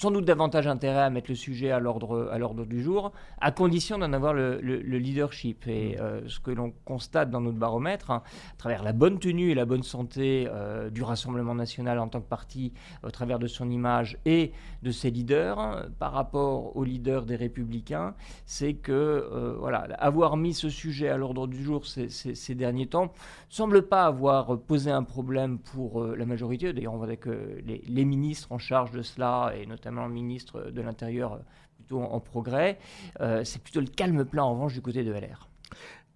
sans 0.00 0.10
doute 0.10 0.24
davantage 0.24 0.66
intérêt 0.66 1.02
à 1.02 1.10
mettre 1.10 1.30
le 1.30 1.34
sujet 1.34 1.70
à 1.72 1.78
l'ordre 1.78 2.64
du 2.64 2.82
jour, 2.82 3.12
à 3.38 3.52
condition 3.52 3.98
d'en 3.98 4.14
avoir 4.14 4.32
le, 4.32 4.56
leadership. 4.80 5.66
Et 5.66 5.94
mm. 5.94 6.00
euh, 6.00 6.20
ce 6.26 6.40
que 6.40 6.50
l'on 6.50 6.72
constate 6.86 7.30
dans 7.30 7.42
notre 7.42 7.58
baromètre, 7.58 8.10
hein, 8.10 8.22
à 8.54 8.56
travers 8.56 8.82
la 8.82 8.94
bonne 8.94 9.18
tenue 9.18 9.50
et 9.50 9.54
la 9.54 9.66
bonne 9.66 9.82
santé 9.82 10.48
euh, 10.48 10.88
du 10.88 11.02
Rassemblement 11.02 11.54
national 11.54 11.98
en 11.98 12.08
tant 12.08 12.22
que 12.22 12.28
parti, 12.28 12.72
au 13.02 13.10
travers 13.10 13.38
de 13.38 13.46
son 13.46 13.68
image 13.68 14.16
et 14.24 14.52
de 14.82 14.90
ses 14.90 15.10
leaders, 15.10 15.58
hein, 15.58 15.84
par 15.98 16.12
rapport 16.12 16.74
aux 16.78 16.84
leaders 16.84 17.26
des 17.26 17.36
Républicains, 17.36 18.14
c'est 18.46 18.72
que 18.72 18.92
euh, 18.92 19.54
voilà, 19.58 19.80
avoir 19.98 20.38
mis 20.38 20.54
ce 20.54 20.70
sujet 20.70 21.10
à 21.10 21.18
l'ordre 21.18 21.46
du 21.46 21.62
jour 21.62 21.84
ces, 21.84 22.54
derniers 22.54 22.86
temps 22.86 23.12
semble 23.50 23.82
pas 23.82 24.06
avoir 24.06 24.58
posé 24.60 24.90
un 24.90 25.02
problème 25.02 25.58
pour 25.58 26.02
la 26.02 26.24
majorité. 26.24 26.72
D'ailleurs, 26.72 26.94
on 26.94 26.96
voit 26.96 27.16
que 27.16 27.60
les, 27.66 27.82
les 27.86 28.04
ministres 28.06 28.50
en 28.50 28.58
charge 28.58 28.92
de 28.92 29.02
cela, 29.02 29.52
et 29.60 29.66
notamment 29.66 29.89
le 29.90 30.08
ministre 30.12 30.70
de 30.70 30.80
l'Intérieur 30.80 31.34
euh, 31.34 31.38
plutôt 31.76 32.02
en, 32.02 32.20
progrès. 32.20 32.78
Euh, 33.20 33.44
c'est 33.44 33.62
plutôt 33.62 33.80
le 33.80 33.86
calme 33.86 34.24
plat 34.24 34.44
en 34.44 34.52
revanche 34.52 34.74
du 34.74 34.82
côté 34.82 35.04
de 35.04 35.12
LR. 35.12 35.48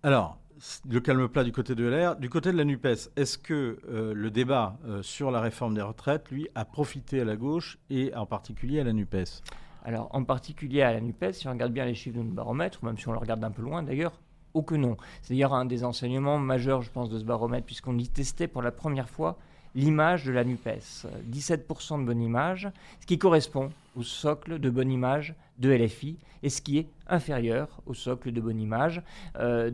Alors, 0.03 0.39
le 0.89 1.01
calme 1.01 1.29
plat 1.29 1.45
du 1.45 1.53
côté 1.53 1.75
de 1.75 1.85
LR. 1.85 2.17
Du 2.17 2.29
côté 2.29 2.53
de 2.53 2.57
la 2.57 2.65
NUPES, 2.65 3.11
est-ce 3.17 3.39
que 3.39 3.79
euh, 3.89 4.13
le 4.15 4.31
débat 4.31 4.77
sur 5.03 5.31
la 5.31 5.41
réforme 5.41 5.75
des 5.75 5.83
retraites, 5.83 6.31
lui, 6.31 6.49
a 6.55 6.65
profité 6.65 7.21
à 7.21 7.25
la 7.25 7.37
gauche 7.37 7.79
et 7.91 8.15
en 8.15 8.27
particulier 8.27 8.81
à 8.81 8.85
la 8.85 8.93
NUPES? 8.93 9.43
Alors, 9.85 10.09
en 10.13 10.25
particulier 10.25 10.83
à 10.83 10.93
la 10.93 11.01
NUPES, 11.01 11.33
si 11.33 11.49
on 11.49 11.53
regarde 11.53 11.73
bien 11.73 11.85
les 11.85 11.95
chiffres 11.95 12.17
de 12.17 12.23
notre 12.23 12.35
baromètre, 12.35 12.85
même 12.85 12.97
si 12.97 13.07
on 13.09 13.13
le 13.13 13.19
regarde 13.19 13.41
d'un 13.41 13.51
peu 13.51 13.63
loin 13.63 13.83
d'ailleurs, 13.83 14.19
ou 14.55 14.63
que 14.63 14.75
non. 14.75 14.97
C'est 15.21 15.35
d'ailleurs 15.35 15.53
un 15.53 15.67
des 15.67 15.85
enseignements 15.85 16.39
majeurs, 16.39 16.83
je 16.83 16.91
pense, 16.91 17.11
de 17.11 17.19
ce 17.19 17.25
baromètre, 17.25 17.67
puisqu'on 17.67 17.99
y 17.99 18.09
testait 18.09 18.49
pour 18.49 18.63
la 18.63 18.71
première 18.71 19.11
fois 19.11 19.37
l'image 19.75 20.25
de 20.25 20.33
la 20.33 20.45
NUPES. 20.45 21.07
17% 21.31 22.01
de 22.01 22.07
bonne 22.07 22.21
image, 22.21 22.69
ce 23.01 23.07
qui 23.07 23.19
correspond 23.19 23.71
au 23.97 24.03
socle 24.03 24.59
de 24.59 24.71
bonne 24.71 24.91
image 24.91 25.35
de 25.59 25.71
LFI 25.71 26.17
et 26.43 26.51
ce 26.51 26.61
qui 26.61 26.79
est 26.79 26.89
inférieur 27.07 27.81
au 27.87 27.95
socle 27.95 28.33
de 28.33 28.41
bonne 28.41 28.61
image 28.61 29.03
euh, 29.39 29.71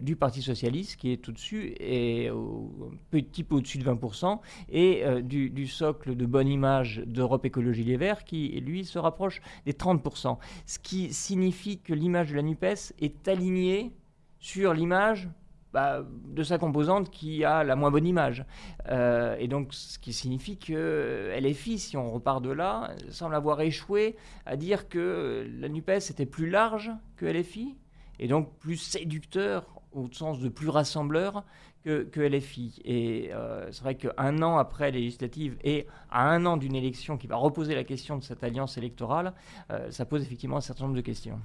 du 0.00 0.14
Parti 0.16 0.42
Socialiste 0.42 0.96
qui 0.96 1.10
est 1.10 1.28
au-dessus 1.28 1.74
et 1.80 2.28
un 2.28 2.96
petit 3.10 3.42
peu 3.42 3.56
au-dessus 3.56 3.78
de 3.78 3.84
20% 3.84 4.38
et 4.68 5.04
euh, 5.04 5.22
du, 5.22 5.50
du, 5.50 5.66
socle 5.66 6.14
de 6.14 6.26
bonne 6.26 6.48
image 6.48 7.02
d'Europe 7.06 7.44
Écologie 7.44 7.84
Les 7.84 7.96
Verts 7.96 8.24
qui 8.24 8.48
lui 8.60 8.84
se 8.84 8.98
rapproche 8.98 9.40
des 9.64 9.72
30%. 9.72 10.36
Ce 10.66 10.78
qui 10.78 11.12
signifie 11.12 11.78
que 11.78 11.94
l'image 11.94 12.30
de 12.30 12.36
la 12.36 12.42
NUPES 12.42 12.92
est 13.00 13.26
alignée 13.28 13.92
sur 14.38 14.74
l'image 14.74 15.28
bah, 15.76 16.06
de 16.08 16.42
sa 16.42 16.56
composante 16.56 17.10
qui 17.10 17.44
a 17.44 17.62
la 17.62 17.76
moins 17.76 17.90
bonne 17.90 18.06
image. 18.06 18.46
Euh, 18.88 19.36
et 19.38 19.46
donc, 19.46 19.74
ce 19.74 19.98
qui 19.98 20.14
signifie 20.14 20.56
que 20.56 21.38
LFI, 21.38 21.78
si 21.78 21.98
on 21.98 22.10
repart 22.10 22.42
de 22.42 22.48
là, 22.48 22.92
semble 23.10 23.34
avoir 23.34 23.60
échoué 23.60 24.16
à 24.46 24.56
dire 24.56 24.88
que 24.88 25.46
la 25.60 25.68
NUPES 25.68 26.08
était 26.08 26.24
plus 26.24 26.48
large 26.48 26.92
que 27.18 27.26
LFI, 27.26 27.76
et 28.18 28.26
donc 28.26 28.56
plus 28.58 28.78
séducteur 28.78 29.82
au 29.92 30.10
sens 30.10 30.40
de 30.40 30.48
plus 30.48 30.70
rassembleur 30.70 31.44
que, 31.84 32.20
LFI. 32.20 32.80
Et 32.86 33.34
euh, 33.34 33.70
c'est 33.70 33.82
vrai 33.82 33.96
qu'un 33.96 34.40
an 34.40 34.56
après 34.56 34.90
les 34.90 35.00
législatives 35.00 35.58
et 35.62 35.86
à 36.10 36.26
un 36.26 36.46
an 36.46 36.56
d'une 36.56 36.74
élection 36.74 37.18
qui 37.18 37.26
va 37.26 37.36
reposer 37.36 37.74
la 37.74 37.84
question 37.84 38.16
de 38.16 38.24
cette 38.24 38.42
alliance 38.42 38.78
électorale, 38.78 39.34
euh, 39.70 39.90
ça 39.90 40.06
pose 40.06 40.22
effectivement 40.22 40.56
un 40.56 40.62
certain 40.62 40.84
nombre 40.84 40.96
de 40.96 41.02
questions. 41.02 41.38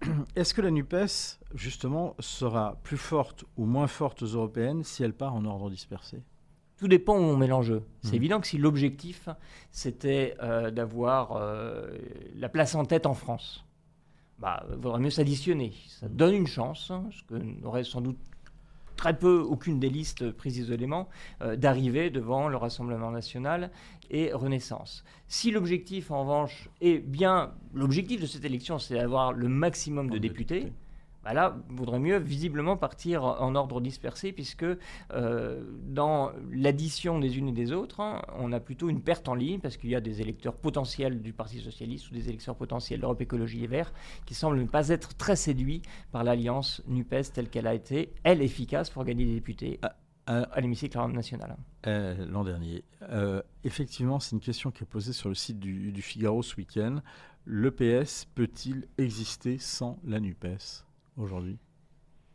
Est-ce 0.36 0.54
que 0.54 0.60
la 0.60 0.70
NUPES, 0.70 1.37
justement, 1.54 2.14
sera 2.18 2.78
plus 2.82 2.98
forte 2.98 3.44
ou 3.56 3.64
moins 3.64 3.86
forte 3.86 4.22
aux 4.22 4.26
européennes 4.26 4.84
si 4.84 5.02
elle 5.02 5.14
part 5.14 5.34
en 5.34 5.44
ordre 5.44 5.70
dispersé 5.70 6.22
tout 6.78 6.88
dépend 6.88 7.18
où 7.18 7.22
on 7.22 7.36
met 7.36 7.48
l'enjeu. 7.48 7.82
C'est 8.02 8.12
mmh. 8.12 8.14
évident 8.14 8.40
que 8.40 8.46
si 8.46 8.56
l'objectif, 8.56 9.28
c'était 9.70 10.36
euh, 10.42 10.70
d'avoir 10.70 11.32
euh, 11.32 11.90
la 12.36 12.48
place 12.48 12.74
en 12.74 12.84
tête 12.84 13.04
en 13.04 13.14
France, 13.14 13.64
bah, 14.38 14.64
il 14.70 14.76
vaudrait 14.76 15.00
mieux 15.00 15.10
s'additionner. 15.10 15.72
Ça 15.88 16.08
donne 16.08 16.34
une 16.34 16.46
chance, 16.46 16.90
hein, 16.90 17.08
ce 17.10 17.22
que 17.24 17.34
n'aurait 17.34 17.84
sans 17.84 18.00
doute 18.00 18.18
très 18.96 19.16
peu, 19.16 19.40
aucune 19.40 19.78
des 19.78 19.90
listes 19.90 20.30
prises 20.30 20.58
isolément, 20.58 21.08
euh, 21.42 21.56
d'arriver 21.56 22.10
devant 22.10 22.48
le 22.48 22.56
Rassemblement 22.56 23.10
national 23.10 23.70
et 24.10 24.32
Renaissance. 24.32 25.04
Si 25.26 25.50
l'objectif, 25.50 26.10
en 26.10 26.22
revanche, 26.22 26.68
est 26.80 26.98
bien... 26.98 27.54
L'objectif 27.74 28.20
de 28.20 28.26
cette 28.26 28.44
élection, 28.44 28.78
c'est 28.78 28.94
d'avoir 28.94 29.32
le 29.32 29.48
maximum 29.48 30.10
de 30.10 30.18
députés 30.18 30.72
bah 31.28 31.34
là, 31.34 31.58
il 31.68 31.76
vaudrait 31.76 31.98
mieux 31.98 32.16
visiblement 32.16 32.78
partir 32.78 33.22
en 33.22 33.54
ordre 33.54 33.82
dispersé, 33.82 34.32
puisque 34.32 34.64
euh, 35.12 35.62
dans 35.82 36.32
l'addition 36.50 37.18
des 37.18 37.36
unes 37.36 37.48
et 37.48 37.52
des 37.52 37.72
autres, 37.72 38.00
hein, 38.00 38.22
on 38.38 38.50
a 38.50 38.60
plutôt 38.60 38.88
une 38.88 39.02
perte 39.02 39.28
en 39.28 39.34
ligne, 39.34 39.60
parce 39.60 39.76
qu'il 39.76 39.90
y 39.90 39.94
a 39.94 40.00
des 40.00 40.22
électeurs 40.22 40.54
potentiels 40.54 41.20
du 41.20 41.34
Parti 41.34 41.58
socialiste 41.60 42.10
ou 42.10 42.14
des 42.14 42.30
électeurs 42.30 42.56
potentiels 42.56 43.00
d'Europe 43.00 43.20
Écologie 43.20 43.62
et 43.62 43.66
Verts, 43.66 43.92
qui 44.24 44.32
semblent 44.32 44.58
ne 44.58 44.64
pas 44.64 44.88
être 44.88 45.18
très 45.18 45.36
séduits 45.36 45.82
par 46.12 46.24
l'alliance 46.24 46.82
NUPES 46.88 47.34
telle 47.34 47.50
qu'elle 47.50 47.66
a 47.66 47.74
été, 47.74 48.14
elle, 48.22 48.40
efficace 48.40 48.88
pour 48.88 49.04
gagner 49.04 49.26
des 49.26 49.34
députés. 49.34 49.80
Ah, 49.82 49.96
ah. 50.28 50.48
à 50.50 50.60
l'hémicycle 50.62 50.98
national. 51.12 51.58
Euh, 51.86 52.24
l'an 52.24 52.42
dernier. 52.42 52.84
Euh, 53.02 53.42
effectivement, 53.64 54.18
c'est 54.18 54.34
une 54.34 54.40
question 54.40 54.70
qui 54.70 54.82
est 54.82 54.86
posée 54.86 55.12
sur 55.12 55.28
le 55.28 55.34
site 55.34 55.58
du, 55.58 55.92
du 55.92 56.00
Figaro 56.00 56.42
ce 56.42 56.56
week-end. 56.56 57.02
Le 57.44 57.70
PS 57.70 58.24
peut-il 58.34 58.88
exister 58.96 59.58
sans 59.58 59.98
la 60.06 60.20
NUPES? 60.20 60.87
Aujourd'hui 61.18 61.58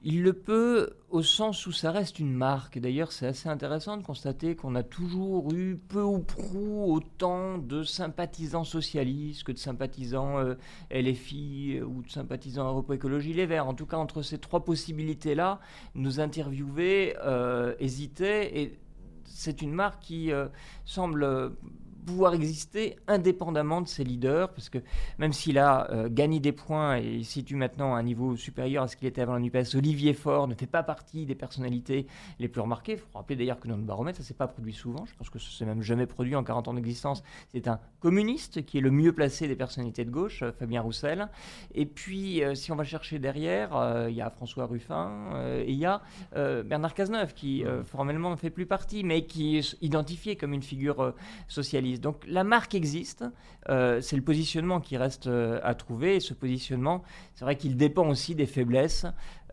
il 0.06 0.22
le 0.22 0.34
peut 0.34 0.98
au 1.10 1.24
sens 1.24 1.66
où 1.66 1.72
ça 1.72 1.92
reste 1.92 2.20
une 2.20 2.34
marque. 2.34 2.78
D'ailleurs, 2.78 3.14
c'est 3.14 3.26
assez 3.26 3.48
intéressant 3.48 3.96
de 3.96 4.04
constater 4.04 4.56
qu'on 4.56 4.76
a 4.76 4.84
toujours 4.84 5.54
eu 5.54 5.78
peu 5.78 6.02
ou 6.02 6.20
prou 6.20 6.94
autant 6.94 7.58
de 7.58 7.84
sympathisants 7.84 8.66
socialistes 8.66 9.46
que 9.46 9.54
de 9.54 9.58
sympathisants 9.58 10.40
euh, 10.40 10.56
LFI 10.92 11.80
ou 11.82 12.02
de 12.02 12.10
sympathisants 12.10 12.68
Europe 12.68 12.92
Écologie 12.92 13.34
Les 13.34 13.46
Verts. 13.46 13.68
En 13.68 13.74
tout 13.74 13.86
cas, 13.86 13.96
entre 13.96 14.24
ces 14.24 14.40
trois 14.40 14.66
possibilités-là, 14.66 15.62
nos 15.96 16.20
interviewés 16.20 17.16
euh, 17.24 17.74
hésitaient 17.80 18.60
et 18.60 18.80
c'est 19.24 19.62
une 19.62 19.72
marque 19.72 20.02
qui 20.02 20.34
euh, 20.34 20.48
semble 20.84 21.54
pouvoir 22.04 22.34
exister 22.34 22.98
indépendamment 23.08 23.82
de 23.82 23.88
ses 23.88 24.04
leaders, 24.04 24.50
parce 24.50 24.70
que 24.70 24.80
même 25.18 25.34
s'il 25.34 25.58
a 25.58 25.90
euh, 25.92 26.10
gagné 26.10 26.40
des 26.40 26.52
points 26.52 26.98
et 26.98 27.16
il 27.16 27.26
situe 27.26 27.56
maintenant 27.56 27.96
à 27.96 28.00
un 28.00 28.04
niveau 28.04 28.36
supérieur 28.36 28.84
à 28.84 28.88
ce 28.88 28.96
qu'il 28.96 29.08
était 29.08 29.22
avant 29.22 29.34
la 29.34 29.40
NUPES, 29.40 29.76
Olivier 29.76 30.14
Faure 30.14 30.48
ne 30.48 30.56
fait 30.56 30.68
pas 30.68 30.84
partie 30.84 31.26
des 31.26 31.36
personnalités 31.36 32.08
les 32.40 32.48
plus 32.48 32.62
remarquées. 32.62 32.94
Il 32.94 32.98
faut 32.98 33.08
rappeler 33.14 33.36
d'ailleurs 33.36 33.60
que 33.60 33.68
dans 33.68 33.78
le 33.78 33.84
baromètre, 33.84 34.18
ça 34.18 34.24
ne 34.24 34.28
s'est 34.28 34.34
pas 34.34 34.48
produit 34.48 34.74
souvent. 34.74 35.06
Je 35.06 35.14
pense 35.16 35.30
que 35.30 35.40
ça 35.40 35.50
s'est 35.58 35.66
même 35.66 35.82
jamais 35.82 36.06
produit 36.06 36.36
en 36.36 36.44
40 36.44 36.68
ans 36.68 36.74
d'existence. 36.74 37.24
C'est 37.52 37.68
un 37.68 37.80
communiste 38.00 38.66
qui 38.66 38.78
est 38.78 38.82
le 38.82 38.92
mieux 38.92 39.14
placé 39.14 39.48
des 39.48 39.56
personnalités 39.56 40.06
de 40.06 40.12
gauche, 40.12 40.44
euh, 40.44 40.52
Fabien 40.52 40.82
Roussel. 40.82 41.30
Et 41.74 41.86
puis, 41.86 42.44
euh, 42.44 42.56
si 42.56 42.72
on 42.72 42.76
va 42.76 42.84
chercher 42.84 43.20
derrière, 43.20 43.72
il 44.10 44.16
y 44.16 44.22
a 44.22 44.30
François 44.30 44.66
Ruffin 44.66 45.32
et 45.58 45.72
il 45.72 45.78
y 45.78 45.86
a 45.86 46.02
Bernard 46.34 46.94
Cazeneuve, 46.94 47.34
qui 47.34 47.64
formellement 47.86 48.32
ne 48.32 48.36
fait 48.36 48.50
plus 48.50 48.66
partie, 48.66 49.04
mais 49.04 49.26
qui 49.26 49.58
est 49.58 49.78
identifié 49.82 50.36
comme 50.36 50.54
une 50.54 50.62
figure 50.62 51.14
socialiste. 51.48 51.93
Donc 52.00 52.24
la 52.28 52.44
marque 52.44 52.76
existe, 52.76 53.26
euh, 53.70 54.02
c'est 54.02 54.16
le 54.16 54.22
positionnement 54.22 54.80
qui 54.80 54.98
reste 54.98 55.28
euh, 55.28 55.60
à 55.64 55.76
trouver. 55.76 56.16
Et 56.16 56.20
ce 56.20 56.34
positionnement, 56.34 57.04
c'est 57.36 57.46
vrai 57.46 57.56
qu'il 57.56 57.78
dépend 57.78 58.08
aussi 58.08 58.36
des 58.36 58.46
faiblesses 58.46 59.06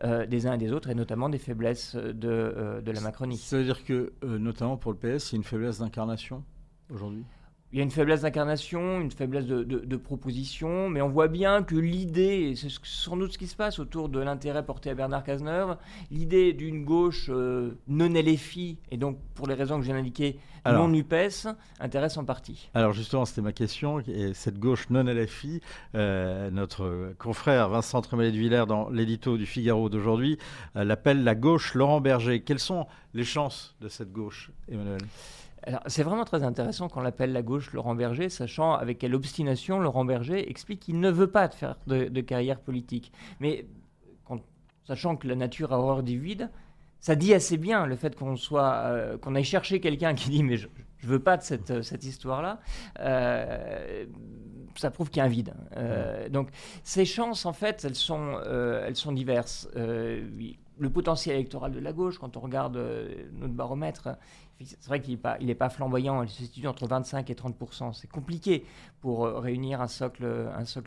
euh, 0.03 0.25
des 0.25 0.47
uns 0.47 0.53
et 0.53 0.57
des 0.57 0.71
autres, 0.71 0.89
et 0.89 0.95
notamment 0.95 1.29
des 1.29 1.37
faiblesses 1.37 1.95
de, 1.95 2.81
de 2.83 2.91
la 2.91 3.01
Macronie. 3.01 3.37
Ça 3.37 3.57
veut 3.57 3.63
dire 3.63 3.83
que, 3.83 4.13
notamment 4.23 4.77
pour 4.77 4.91
le 4.91 4.97
PS, 4.97 5.31
il 5.31 5.33
y 5.33 5.35
a 5.35 5.37
une 5.37 5.43
faiblesse 5.43 5.79
d'incarnation 5.79 6.43
aujourd'hui? 6.89 7.25
Il 7.73 7.77
y 7.77 7.79
a 7.79 7.83
une 7.83 7.91
faiblesse 7.91 8.21
d'incarnation, 8.21 8.99
une 8.99 9.11
faiblesse 9.11 9.45
de, 9.45 9.97
proposition, 9.97 10.89
mais 10.89 11.01
on 11.01 11.09
voit 11.09 11.27
bien 11.27 11.63
que 11.63 11.75
l'idée, 11.75 12.49
et 12.51 12.55
c'est 12.55 12.69
sans 12.83 13.15
doute 13.15 13.33
ce 13.33 13.37
qui 13.37 13.47
se 13.47 13.55
passe 13.55 13.79
autour 13.79 14.09
de 14.09 14.19
l'intérêt 14.19 14.65
porté 14.65 14.89
à 14.89 14.93
Bernard 14.93 15.23
Cazeneuve, 15.23 15.77
l'idée 16.11 16.53
d'une 16.53 16.83
gauche 16.83 17.29
euh, 17.29 17.77
non 17.87 18.09
LFI, 18.09 18.77
et 18.89 18.97
donc 18.97 19.17
pour 19.35 19.47
les 19.47 19.53
raisons 19.53 19.79
que 19.79 19.85
j'ai 19.85 19.93
indiquées, 19.93 20.37
non 20.65 20.89
NUPES, 20.89 21.47
intéresse 21.79 22.17
en 22.17 22.25
partie. 22.25 22.69
Alors 22.73 22.93
justement, 22.93 23.25
c'était 23.25 23.41
ma 23.41 23.51
question, 23.53 23.99
et 23.99 24.33
cette 24.33 24.59
gauche 24.59 24.89
non 24.89 25.03
LFI, 25.03 25.61
euh, 25.95 26.51
notre 26.51 27.13
confrère 27.17 27.69
Vincent 27.69 28.01
Tremelet 28.01 28.31
de 28.31 28.37
Villers 28.37 28.65
dans 28.67 28.89
l'édito 28.89 29.37
du 29.37 29.45
Figaro 29.45 29.89
d'aujourd'hui 29.89 30.37
euh, 30.75 30.83
l'appelle 30.83 31.23
la 31.23 31.35
gauche 31.35 31.73
Laurent 31.73 32.01
Berger. 32.01 32.41
Quelles 32.41 32.59
sont 32.59 32.87
les 33.13 33.23
chances 33.23 33.75
de 33.81 33.87
cette 33.87 34.11
gauche, 34.11 34.51
Emmanuel? 34.69 35.01
C'est 35.85 36.03
vraiment 36.03 36.25
très 36.25 36.43
intéressant 36.43 36.89
qu'on 36.89 37.01
l'appelle 37.01 37.33
la 37.33 37.41
gauche 37.41 37.71
Laurent 37.73 37.93
Berger, 37.95 38.29
sachant 38.29 38.73
avec 38.73 38.99
quelle 38.99 39.13
obstination 39.13 39.79
Laurent 39.79 40.05
Berger 40.05 40.49
explique 40.49 40.79
qu'il 40.79 40.99
ne 40.99 41.09
veut 41.09 41.27
pas 41.27 41.49
faire 41.49 41.75
de, 41.87 42.21
carrière 42.21 42.59
politique. 42.59 43.11
Mais 43.39 43.65
sachant 44.87 45.15
que 45.15 45.27
la 45.27 45.35
nature 45.35 45.71
a 45.73 45.79
horreur 45.79 46.03
du 46.03 46.19
vide, 46.19 46.49
ça 46.99 47.15
dit 47.15 47.33
assez 47.33 47.57
bien 47.57 47.85
le 47.85 47.95
fait 47.95 48.15
qu'on 48.15 48.35
soit, 48.35 48.73
euh, 48.73 49.17
qu'on 49.17 49.35
aille 49.35 49.43
chercher 49.43 49.79
quelqu'un 49.79 50.13
qui 50.13 50.29
dit 50.29 50.43
mais 50.43 50.57
je, 50.57 50.67
ne 51.03 51.07
veux 51.07 51.19
pas 51.19 51.37
de 51.37 51.43
cette, 51.43 51.81
cette 51.83 52.03
histoire-là. 52.03 52.59
Euh, 52.99 54.05
ça 54.77 54.89
prouve 54.89 55.09
qu'il 55.09 55.17
y 55.17 55.21
a 55.21 55.25
un 55.25 55.29
vide. 55.29 55.53
Euh, 55.77 56.29
donc 56.29 56.49
ces 56.83 57.05
chances, 57.05 57.45
en 57.45 57.53
fait, 57.53 57.85
elles 57.85 57.95
sont, 57.95 58.39
elles 58.43 58.95
sont 58.95 59.11
diverses 59.11 59.69
le 59.75 60.89
potentiel 60.89 61.35
électoral 61.35 61.71
de 61.71 61.79
la 61.79 61.93
gauche, 61.93 62.17
quand 62.17 62.37
on 62.37 62.39
regarde 62.39 62.75
notre 63.33 63.53
baromètre, 63.53 64.09
c'est 64.65 64.85
vrai 64.85 65.01
qu'il 65.01 65.19
n'est 65.41 65.55
pas, 65.55 65.69
flamboyant, 65.69 66.23
il 66.23 66.29
se 66.29 66.43
situe 66.43 66.67
entre 66.67 66.87
25 66.87 67.29
et 67.29 67.33
30% 67.33 67.93
C'est 67.93 68.09
compliqué 68.09 68.65
pour 68.99 69.25
euh, 69.25 69.39
réunir 69.39 69.81
un 69.81 69.87
socle, 69.87 70.25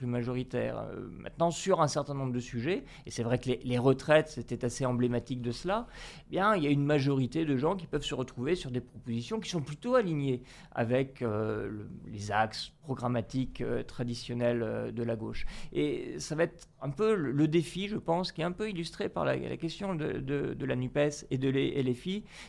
majoritaire. 0.03 0.79
Euh, 0.79 1.09
maintenant, 1.11 1.51
sur 1.51 1.81
un 1.81 1.89
certain 1.89 2.15
nombre 2.15 2.33
de 2.33 2.41
sujets, 2.41 2.85
et 3.07 3.11
c'est 3.11 3.23
vrai 3.23 3.39
que 3.39 3.51
les, 3.63 3.79
retraites, 3.79 4.29
c'était 4.29 4.65
assez 4.65 4.87
emblématique 4.87 5.43
de 5.43 5.51
cela, 5.51 5.87
eh 6.29 6.31
bien, 6.31 6.55
il 6.55 6.63
y 6.63 6.67
a 6.67 6.71
une 6.71 6.85
majorité 6.85 7.45
de 7.45 7.57
gens 7.57 7.77
qui 7.77 7.87
peuvent 7.87 8.05
se 8.05 8.15
retrouver 8.15 8.55
sur 8.55 8.71
des 8.71 8.81
propositions 8.81 9.41
qui 9.41 9.51
sont 9.51 9.63
plutôt 9.63 9.95
alignées 9.95 10.43
avec 10.73 11.23
euh, 11.23 11.85
les 12.07 12.31
axes 12.31 12.73
programmatiques 12.83 13.63
traditionnels 13.87 14.93
de 14.95 15.03
la 15.03 15.17
gauche. 15.17 15.47
Et 15.73 16.19
ça 16.19 16.35
va 16.35 16.43
être 16.43 16.69
un 16.83 16.91
peu 16.91 17.15
le, 17.15 17.49
défi, 17.49 17.89
je 17.89 17.97
pense, 17.97 18.31
qui 18.31 18.43
est 18.43 18.45
un 18.45 18.53
peu 18.53 18.69
illustré 18.69 19.09
par 19.09 19.25
la, 19.25 19.39
question 19.57 19.95
de, 19.95 20.65
la 20.65 20.77
NUPES 20.77 21.27
et 21.31 21.39
de 21.39 21.51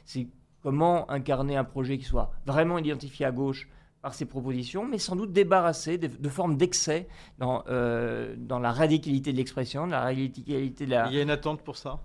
c'est 0.03 0.27
Comment 0.65 1.07
incarner 1.11 1.55
un 1.55 1.63
projet 1.63 1.99
qui 1.99 2.05
soit 2.05 2.31
vraiment 2.47 2.79
identifié 2.79 3.23
à 3.23 3.31
gauche 3.31 3.69
par 4.01 4.15
ses 4.15 4.25
propositions, 4.25 4.83
mais 4.83 4.97
sans 4.97 5.15
doute 5.15 5.31
débarrassé 5.31 5.99
de, 5.99 6.27
formes 6.27 6.57
d'excès 6.57 7.07
dans, 7.37 7.63
euh, 7.69 8.33
dans 8.35 8.57
la 8.57 8.71
radicalité 8.71 9.31
de 9.31 9.37
l'expression, 9.37 9.85
la 9.85 10.01
radicalité 10.01 10.87
de 10.87 10.89
la... 10.89 11.07
Il 11.09 11.13
y 11.13 11.19
a 11.19 11.21
une 11.21 11.29
attente 11.29 11.61
pour 11.61 11.77
ça, 11.77 11.99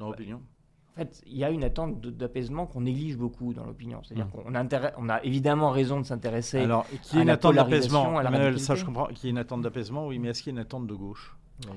dans 0.00 0.08
l'opinion? 0.08 0.40
en 0.94 0.98
fait, 0.98 1.22
il 1.28 1.36
y 1.36 1.44
a 1.44 1.50
une 1.50 1.62
attente 1.62 2.00
d'apaisement 2.00 2.66
qu'on 2.66 2.80
néglige 2.80 3.16
beaucoup 3.16 3.54
dans 3.54 3.64
l'opinion. 3.64 4.00
C'est-à-dire 4.02 4.26
mmh. 4.26 4.42
qu'on 4.42 4.54
a, 4.56 4.92
on 4.98 5.08
a 5.08 5.22
évidemment 5.22 5.70
raison 5.70 6.00
de 6.00 6.04
s'intéresser 6.04 6.58
Alors, 6.58 6.84
qui 7.02 7.18
est 7.18 7.22
une 7.22 7.30
attente 7.30 7.54
d'apaisement 7.54 8.20
Ça, 8.58 8.74
je 8.74 8.84
comprends. 8.84 9.06
Qui 9.06 9.28
est 9.28 9.30
une 9.30 9.38
attente 9.38 9.62
d'apaisement, 9.62 10.08
oui, 10.08 10.18
mais 10.18 10.30
est-ce 10.30 10.42
qu'il 10.42 10.52
y 10.52 10.56
a 10.56 10.58
une 10.58 10.66
attente 10.66 10.88
de 10.88 10.94
gauche? 10.94 11.36
Bah, 11.64 11.72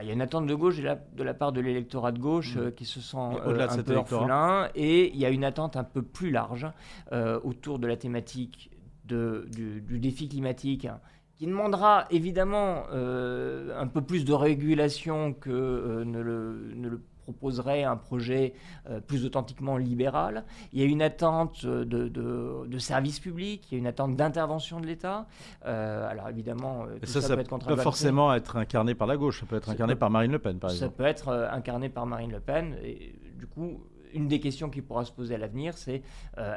il 0.00 0.08
y 0.08 0.10
a 0.10 0.12
une 0.12 0.22
attente 0.22 0.46
de 0.46 0.54
gauche 0.54 0.78
de 0.80 1.22
la, 1.22 1.34
part 1.34 1.52
de 1.52 1.60
l'électorat 1.60 2.12
de 2.12 2.18
gauche 2.18 2.56
mmh. 2.56 2.60
euh, 2.60 2.70
qui 2.70 2.84
se 2.84 3.00
sent 3.00 3.16
euh, 3.16 3.68
un 3.68 3.82
peu 3.82 3.94
orphelin 3.94 4.68
et 4.74 5.10
il 5.10 5.16
y 5.16 5.24
a 5.24 5.30
une 5.30 5.44
attente 5.44 5.76
un 5.76 5.84
peu 5.84 6.02
plus 6.02 6.30
large 6.30 6.66
euh, 7.12 7.38
autour 7.44 7.78
de 7.78 7.86
la 7.86 7.96
thématique 7.96 8.70
de, 9.04 9.46
du, 9.52 9.98
défi 9.98 10.28
climatique 10.28 10.88
qui 11.36 11.46
demandera 11.46 12.06
évidemment 12.10 12.84
un 12.90 13.86
peu 13.86 14.00
plus 14.00 14.24
de 14.24 14.32
régulation 14.32 15.34
que 15.34 16.02
ne 16.04 16.20
le, 16.20 16.72
ne, 16.74 16.88
le, 16.88 17.02
proposerait 17.24 17.84
un 17.84 17.96
projet 17.96 18.54
euh, 18.88 19.00
plus 19.00 19.24
authentiquement 19.24 19.76
libéral. 19.76 20.44
Il 20.72 20.80
y 20.80 20.82
a 20.82 20.86
une 20.86 21.02
attente 21.02 21.66
de, 21.66 22.08
de, 22.08 22.78
services 22.78 23.18
publics, 23.18 23.66
il 23.70 23.74
y 23.74 23.76
a 23.76 23.78
une 23.78 23.86
attente 23.86 24.14
d'intervention 24.14 24.80
de 24.80 24.86
l'État. 24.86 25.26
Euh, 25.64 26.08
alors 26.08 26.28
évidemment, 26.28 26.84
euh, 26.84 26.98
tout 27.00 27.06
ça, 27.06 27.22
ça, 27.22 27.34
peut 27.34 27.40
être 27.40 27.58
peut 27.58 27.76
forcément 27.76 28.34
être 28.34 28.56
incarné 28.56 28.94
par 28.94 29.06
la 29.06 29.16
gauche, 29.16 29.40
ça 29.40 29.46
peut 29.46 29.56
être 29.56 29.70
incarné 29.70 29.94
par 29.94 30.10
Marine 30.10 30.32
Le 30.32 30.38
Pen, 30.38 30.58
par 30.58 30.70
exemple. 30.70 30.92
Ça 30.92 30.96
peut 30.96 31.08
être 31.08 31.48
incarné 31.50 31.88
par 31.88 32.06
Marine 32.06 32.32
Le 32.32 32.40
Pen. 32.40 32.76
Et 32.82 33.14
du 33.38 33.46
coup, 33.46 33.82
une 34.12 34.28
des 34.28 34.38
questions 34.38 34.68
qui 34.68 34.82
pourra 34.82 35.04
se 35.04 35.12
poser 35.12 35.36
à 35.36 35.38
l'avenir, 35.38 35.78
c'est 35.78 36.02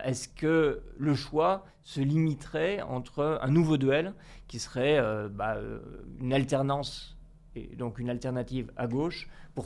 est-ce 0.03 0.27
que 0.27 0.81
le 0.97 1.15
choix 1.15 1.65
se 1.83 2.01
limiterait 2.01 2.81
entre 2.81 3.39
un 3.41 3.49
nouveau 3.49 3.77
duel 3.77 4.13
qui 4.47 4.59
serait 4.59 5.01
bah, 5.29 5.57
une 6.19 6.33
alternance, 6.33 7.17
et 7.55 7.75
donc 7.75 7.99
une 7.99 8.09
alternative 8.09 8.71
à 8.75 8.87
gauche, 8.87 9.29
pour 9.55 9.65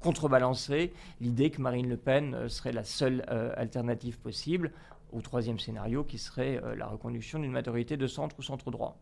contrebalancer 0.00 0.92
l'idée 1.20 1.50
que 1.50 1.60
Marine 1.60 1.88
Le 1.88 1.96
Pen 1.96 2.34
euh, 2.34 2.48
serait 2.48 2.72
la 2.72 2.84
seule 2.84 3.24
euh, 3.30 3.52
alternative 3.56 4.18
possible 4.18 4.72
au 5.12 5.20
troisième 5.20 5.58
scénario 5.58 6.04
qui 6.04 6.18
serait 6.18 6.60
euh, 6.62 6.74
la 6.74 6.86
reconduction 6.86 7.38
d'une 7.38 7.52
majorité 7.52 7.96
de 7.96 8.06
centre 8.06 8.36
ou 8.38 8.42
centre 8.42 8.70
droit. 8.70 8.98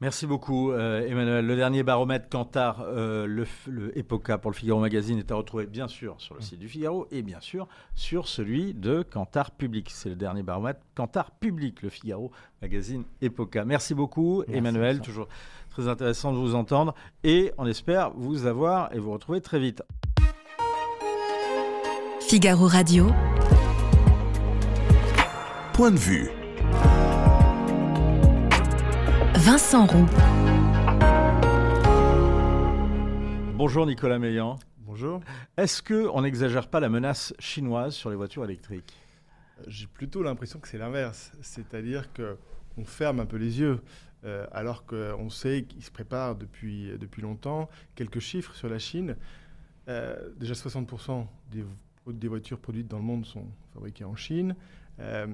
Merci 0.00 0.28
beaucoup 0.28 0.72
Emmanuel. 0.72 1.44
Le 1.44 1.56
dernier 1.56 1.82
baromètre 1.82 2.28
Cantar, 2.28 2.86
le, 2.88 3.44
le, 3.66 3.98
Epoca 3.98 4.38
pour 4.38 4.52
le 4.52 4.56
Figaro 4.56 4.78
Magazine 4.78 5.18
est 5.18 5.32
à 5.32 5.34
retrouver 5.34 5.66
bien 5.66 5.88
sûr 5.88 6.14
sur 6.20 6.36
le 6.36 6.40
site 6.40 6.60
du 6.60 6.68
Figaro 6.68 7.08
et 7.10 7.22
bien 7.22 7.40
sûr 7.40 7.66
sur 7.96 8.28
celui 8.28 8.74
de 8.74 9.02
Cantar 9.02 9.50
Public. 9.50 9.90
C'est 9.90 10.08
le 10.08 10.14
dernier 10.14 10.44
baromètre 10.44 10.78
Cantar 10.94 11.32
Public, 11.32 11.82
le 11.82 11.88
Figaro 11.88 12.30
Magazine 12.62 13.02
Epoca. 13.20 13.64
Merci 13.64 13.92
beaucoup 13.92 14.44
Emmanuel, 14.46 15.00
toujours 15.00 15.26
très 15.68 15.88
intéressant 15.88 16.32
de 16.32 16.38
vous 16.38 16.54
entendre 16.54 16.94
et 17.24 17.52
on 17.58 17.66
espère 17.66 18.10
vous 18.10 18.46
avoir 18.46 18.94
et 18.94 19.00
vous 19.00 19.10
retrouver 19.10 19.40
très 19.40 19.58
vite. 19.58 19.82
Figaro 22.28 22.66
Radio. 22.66 23.06
Point 25.72 25.92
de 25.92 25.96
vue. 25.96 26.28
Vincent 29.34 29.86
Roux. 29.86 30.06
Bonjour 33.54 33.86
Nicolas 33.86 34.18
Meillan. 34.18 34.58
Bonjour. 34.80 35.20
Est-ce 35.56 35.82
qu'on 35.82 36.20
n'exagère 36.20 36.68
pas 36.68 36.80
la 36.80 36.90
menace 36.90 37.32
chinoise 37.38 37.94
sur 37.94 38.10
les 38.10 38.16
voitures 38.16 38.44
électriques? 38.44 38.94
J'ai 39.66 39.86
plutôt 39.86 40.22
l'impression 40.22 40.58
que 40.58 40.68
c'est 40.68 40.76
l'inverse. 40.76 41.32
C'est-à-dire 41.40 42.10
qu'on 42.12 42.84
ferme 42.84 43.20
un 43.20 43.26
peu 43.26 43.38
les 43.38 43.58
yeux. 43.60 43.80
Euh, 44.24 44.46
alors 44.52 44.84
qu'on 44.84 45.30
sait 45.30 45.64
qu'il 45.66 45.82
se 45.82 45.90
prépare 45.90 46.36
depuis, 46.36 46.92
depuis 46.98 47.22
longtemps. 47.22 47.70
Quelques 47.94 48.20
chiffres 48.20 48.54
sur 48.54 48.68
la 48.68 48.78
Chine. 48.78 49.16
Euh, 49.88 50.28
déjà 50.36 50.52
60% 50.52 51.26
des 51.50 51.64
des 52.12 52.28
voitures 52.28 52.58
produites 52.58 52.88
dans 52.88 52.98
le 52.98 53.04
monde 53.04 53.26
sont 53.26 53.44
fabriquées 53.74 54.04
en 54.04 54.16
Chine. 54.16 54.54
Euh, 55.00 55.26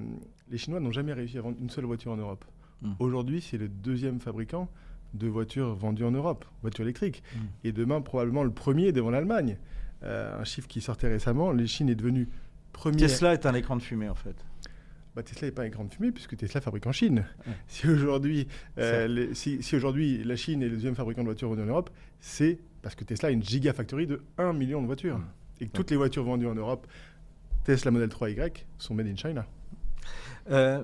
les 0.49 0.57
Chinois 0.57 0.79
n'ont 0.79 0.91
jamais 0.91 1.13
réussi 1.13 1.37
à 1.37 1.41
vendre 1.41 1.57
une 1.59 1.69
seule 1.69 1.85
voiture 1.85 2.11
en 2.11 2.17
Europe. 2.17 2.45
Hmm. 2.81 2.93
Aujourd'hui, 2.99 3.41
c'est 3.41 3.57
le 3.57 3.67
deuxième 3.67 4.19
fabricant 4.19 4.69
de 5.13 5.27
voitures 5.27 5.73
vendues 5.73 6.03
en 6.03 6.11
Europe, 6.11 6.45
voitures 6.61 6.83
électriques. 6.83 7.23
Hmm. 7.35 7.45
Et 7.63 7.71
demain, 7.71 8.01
probablement 8.01 8.43
le 8.43 8.51
premier 8.51 8.91
devant 8.91 9.09
l'Allemagne. 9.09 9.57
Euh, 10.03 10.39
un 10.39 10.43
chiffre 10.43 10.67
qui 10.67 10.81
sortait 10.81 11.07
récemment, 11.07 11.51
les 11.51 11.67
Chines 11.67 11.89
est 11.89 11.95
devenue 11.95 12.27
premier. 12.73 12.97
Tesla 12.97 13.33
est 13.33 13.45
un 13.45 13.53
écran 13.53 13.75
de 13.75 13.81
fumée, 13.81 14.09
en 14.09 14.15
fait. 14.15 14.35
Bah, 15.15 15.23
Tesla 15.23 15.47
n'est 15.47 15.53
pas 15.53 15.61
un 15.61 15.65
écran 15.65 15.85
de 15.85 15.93
fumée 15.93 16.11
puisque 16.11 16.35
Tesla 16.35 16.59
fabrique 16.59 16.85
en 16.87 16.91
Chine. 16.91 17.25
Si 17.67 17.87
aujourd'hui 17.87 18.47
euh, 18.77 19.33
si, 19.33 19.61
aujourd'hui 19.73 20.21
la 20.25 20.35
Chine 20.35 20.61
est 20.61 20.67
le 20.67 20.75
deuxième 20.75 20.95
fabricant 20.95 21.21
de 21.21 21.27
voitures 21.27 21.47
vendues 21.47 21.61
en 21.61 21.67
Europe, 21.67 21.89
c'est 22.19 22.59
parce 22.81 22.95
que 22.95 23.05
Tesla 23.05 23.29
a 23.29 23.31
une 23.31 23.41
gigafactory 23.41 24.07
de 24.07 24.21
1 24.37 24.51
million 24.51 24.81
de 24.81 24.87
voitures. 24.87 25.17
Hmm 25.17 25.25
et 25.59 25.67
que 25.67 25.71
toutes 25.71 25.91
les 25.91 25.97
voitures 25.97 26.23
vendues 26.23 26.47
en 26.47 26.55
Europe, 26.55 26.87
Tesla 27.63 27.91
Model 27.91 28.09
3Y, 28.09 28.65
sont 28.77 28.93
made 28.93 29.07
in 29.07 29.15
China. 29.15 29.45
Euh, 30.49 30.83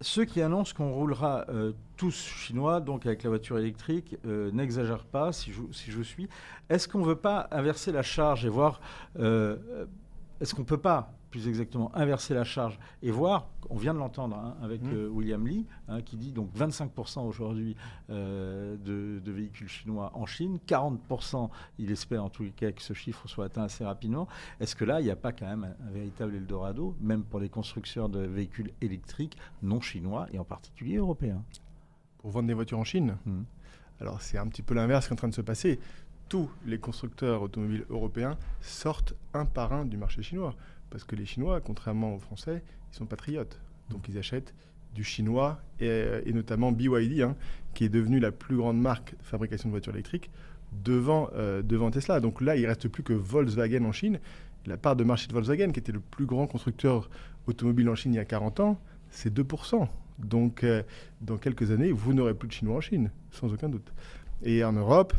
ceux 0.00 0.24
qui 0.24 0.40
annoncent 0.40 0.72
qu'on 0.74 0.92
roulera 0.92 1.44
euh, 1.48 1.72
tous 1.96 2.14
chinois, 2.14 2.80
donc 2.80 3.06
avec 3.06 3.22
la 3.22 3.30
voiture 3.30 3.58
électrique, 3.58 4.16
euh, 4.26 4.50
n'exagèrent 4.52 5.04
pas, 5.04 5.32
si 5.32 5.52
je, 5.52 5.60
si 5.72 5.90
je 5.90 6.02
suis. 6.02 6.28
Est-ce 6.68 6.88
qu'on 6.88 7.00
ne 7.00 7.06
veut 7.06 7.16
pas 7.16 7.48
inverser 7.50 7.92
la 7.92 8.02
charge 8.02 8.46
et 8.46 8.48
voir... 8.48 8.80
Est-ce 9.16 10.54
qu'on 10.54 10.62
ne 10.62 10.66
peut 10.66 10.78
pas 10.78 11.12
plus 11.30 11.48
exactement 11.48 11.94
inverser 11.94 12.34
la 12.34 12.44
charge 12.44 12.78
et 13.02 13.10
voir, 13.10 13.48
on 13.68 13.76
vient 13.76 13.94
de 13.94 13.98
l'entendre 13.98 14.36
hein, 14.36 14.56
avec 14.62 14.82
mmh. 14.82 14.92
euh, 14.92 15.08
William 15.08 15.46
Lee, 15.46 15.66
hein, 15.88 16.02
qui 16.02 16.16
dit 16.16 16.32
donc 16.32 16.50
25% 16.56 17.26
aujourd'hui 17.26 17.76
euh, 18.10 18.76
de, 18.76 19.30
véhicules 19.30 19.68
chinois 19.68 20.10
en 20.14 20.26
Chine, 20.26 20.58
40%, 20.66 21.48
il 21.78 21.90
espère 21.90 22.24
en 22.24 22.30
tous 22.30 22.42
les 22.42 22.50
cas 22.50 22.72
que 22.72 22.82
ce 22.82 22.92
chiffre 22.92 23.28
soit 23.28 23.46
atteint 23.46 23.62
assez 23.62 23.84
rapidement. 23.84 24.26
Est-ce 24.58 24.74
que 24.74 24.84
là, 24.84 25.00
il 25.00 25.04
n'y 25.04 25.10
a 25.10 25.16
pas 25.16 25.32
quand 25.32 25.46
même 25.46 25.74
un, 25.86 25.90
véritable 25.90 26.34
Eldorado, 26.34 26.96
même 27.00 27.22
pour 27.22 27.40
les 27.40 27.48
constructeurs 27.48 28.08
de 28.08 28.20
véhicules 28.20 28.72
électriques 28.80 29.36
non 29.62 29.80
chinois 29.80 30.26
et 30.32 30.38
en 30.38 30.44
particulier 30.44 30.96
européens? 30.96 31.42
Pour 32.18 32.30
vendre 32.30 32.48
des 32.48 32.54
voitures 32.54 32.78
en 32.78 32.84
Chine? 32.84 33.16
Mmh. 33.24 33.42
Alors 34.00 34.20
c'est 34.20 34.38
un 34.38 34.48
petit 34.48 34.62
peu 34.62 34.74
l'inverse 34.74 35.06
qui 35.06 35.10
est 35.10 35.14
en 35.14 35.16
train 35.16 35.28
de 35.28 35.34
se 35.34 35.42
passer 35.42 35.78
tous 36.30 36.48
les 36.64 36.78
constructeurs 36.78 37.42
automobiles 37.42 37.84
européens 37.90 38.38
sortent 38.60 39.14
un 39.34 39.44
par 39.44 39.72
un 39.72 39.84
du 39.84 39.96
marché 39.96 40.22
chinois. 40.22 40.54
Parce 40.90 41.04
que 41.04 41.16
les 41.16 41.24
Chinois, 41.24 41.60
contrairement 41.60 42.14
aux 42.14 42.18
Français, 42.18 42.62
ils 42.92 42.96
sont 42.96 43.06
patriotes. 43.06 43.60
Donc 43.90 44.08
ils 44.08 44.18
achètent 44.18 44.54
du 44.94 45.04
chinois 45.04 45.60
et, 45.78 45.88
euh, 45.88 46.22
notamment 46.32 46.72
BYD, 46.72 47.22
hein, 47.22 47.36
qui 47.74 47.84
est 47.84 47.88
devenue 47.88 48.18
la 48.18 48.32
plus 48.32 48.56
grande 48.56 48.80
marque 48.80 49.16
de 49.16 49.24
fabrication 49.24 49.68
de 49.68 49.72
voitures 49.72 49.94
électriques 49.94 50.30
devant, 50.72 51.30
euh, 51.34 51.62
devant 51.62 51.90
Tesla. 51.90 52.20
Donc 52.20 52.40
là, 52.40 52.56
il 52.56 52.62
ne 52.62 52.68
reste 52.68 52.88
plus 52.88 53.02
que 53.02 53.12
Volkswagen 53.12 53.84
en 53.84 53.92
Chine. 53.92 54.18
La 54.66 54.76
part 54.76 54.96
de 54.96 55.04
marché 55.04 55.28
de 55.28 55.32
Volkswagen, 55.32 55.72
qui 55.72 55.80
était 55.80 55.92
le 55.92 56.00
plus 56.00 56.26
grand 56.26 56.46
constructeur 56.46 57.08
automobile 57.46 57.88
en 57.88 57.94
Chine 57.94 58.14
il 58.14 58.16
y 58.16 58.20
a 58.20 58.24
40 58.24 58.60
ans, 58.60 58.80
c'est 59.10 59.32
2%. 59.32 59.88
Donc 60.18 60.64
euh, 60.64 60.82
dans 61.20 61.38
quelques 61.38 61.70
années, 61.70 61.92
vous 61.92 62.12
n'aurez 62.12 62.34
plus 62.34 62.48
de 62.48 62.52
Chinois 62.52 62.76
en 62.76 62.80
Chine, 62.80 63.10
sans 63.30 63.52
aucun 63.52 63.68
doute. 63.68 63.92
Et 64.42 64.64
en 64.64 64.72
Europe, 64.72 65.14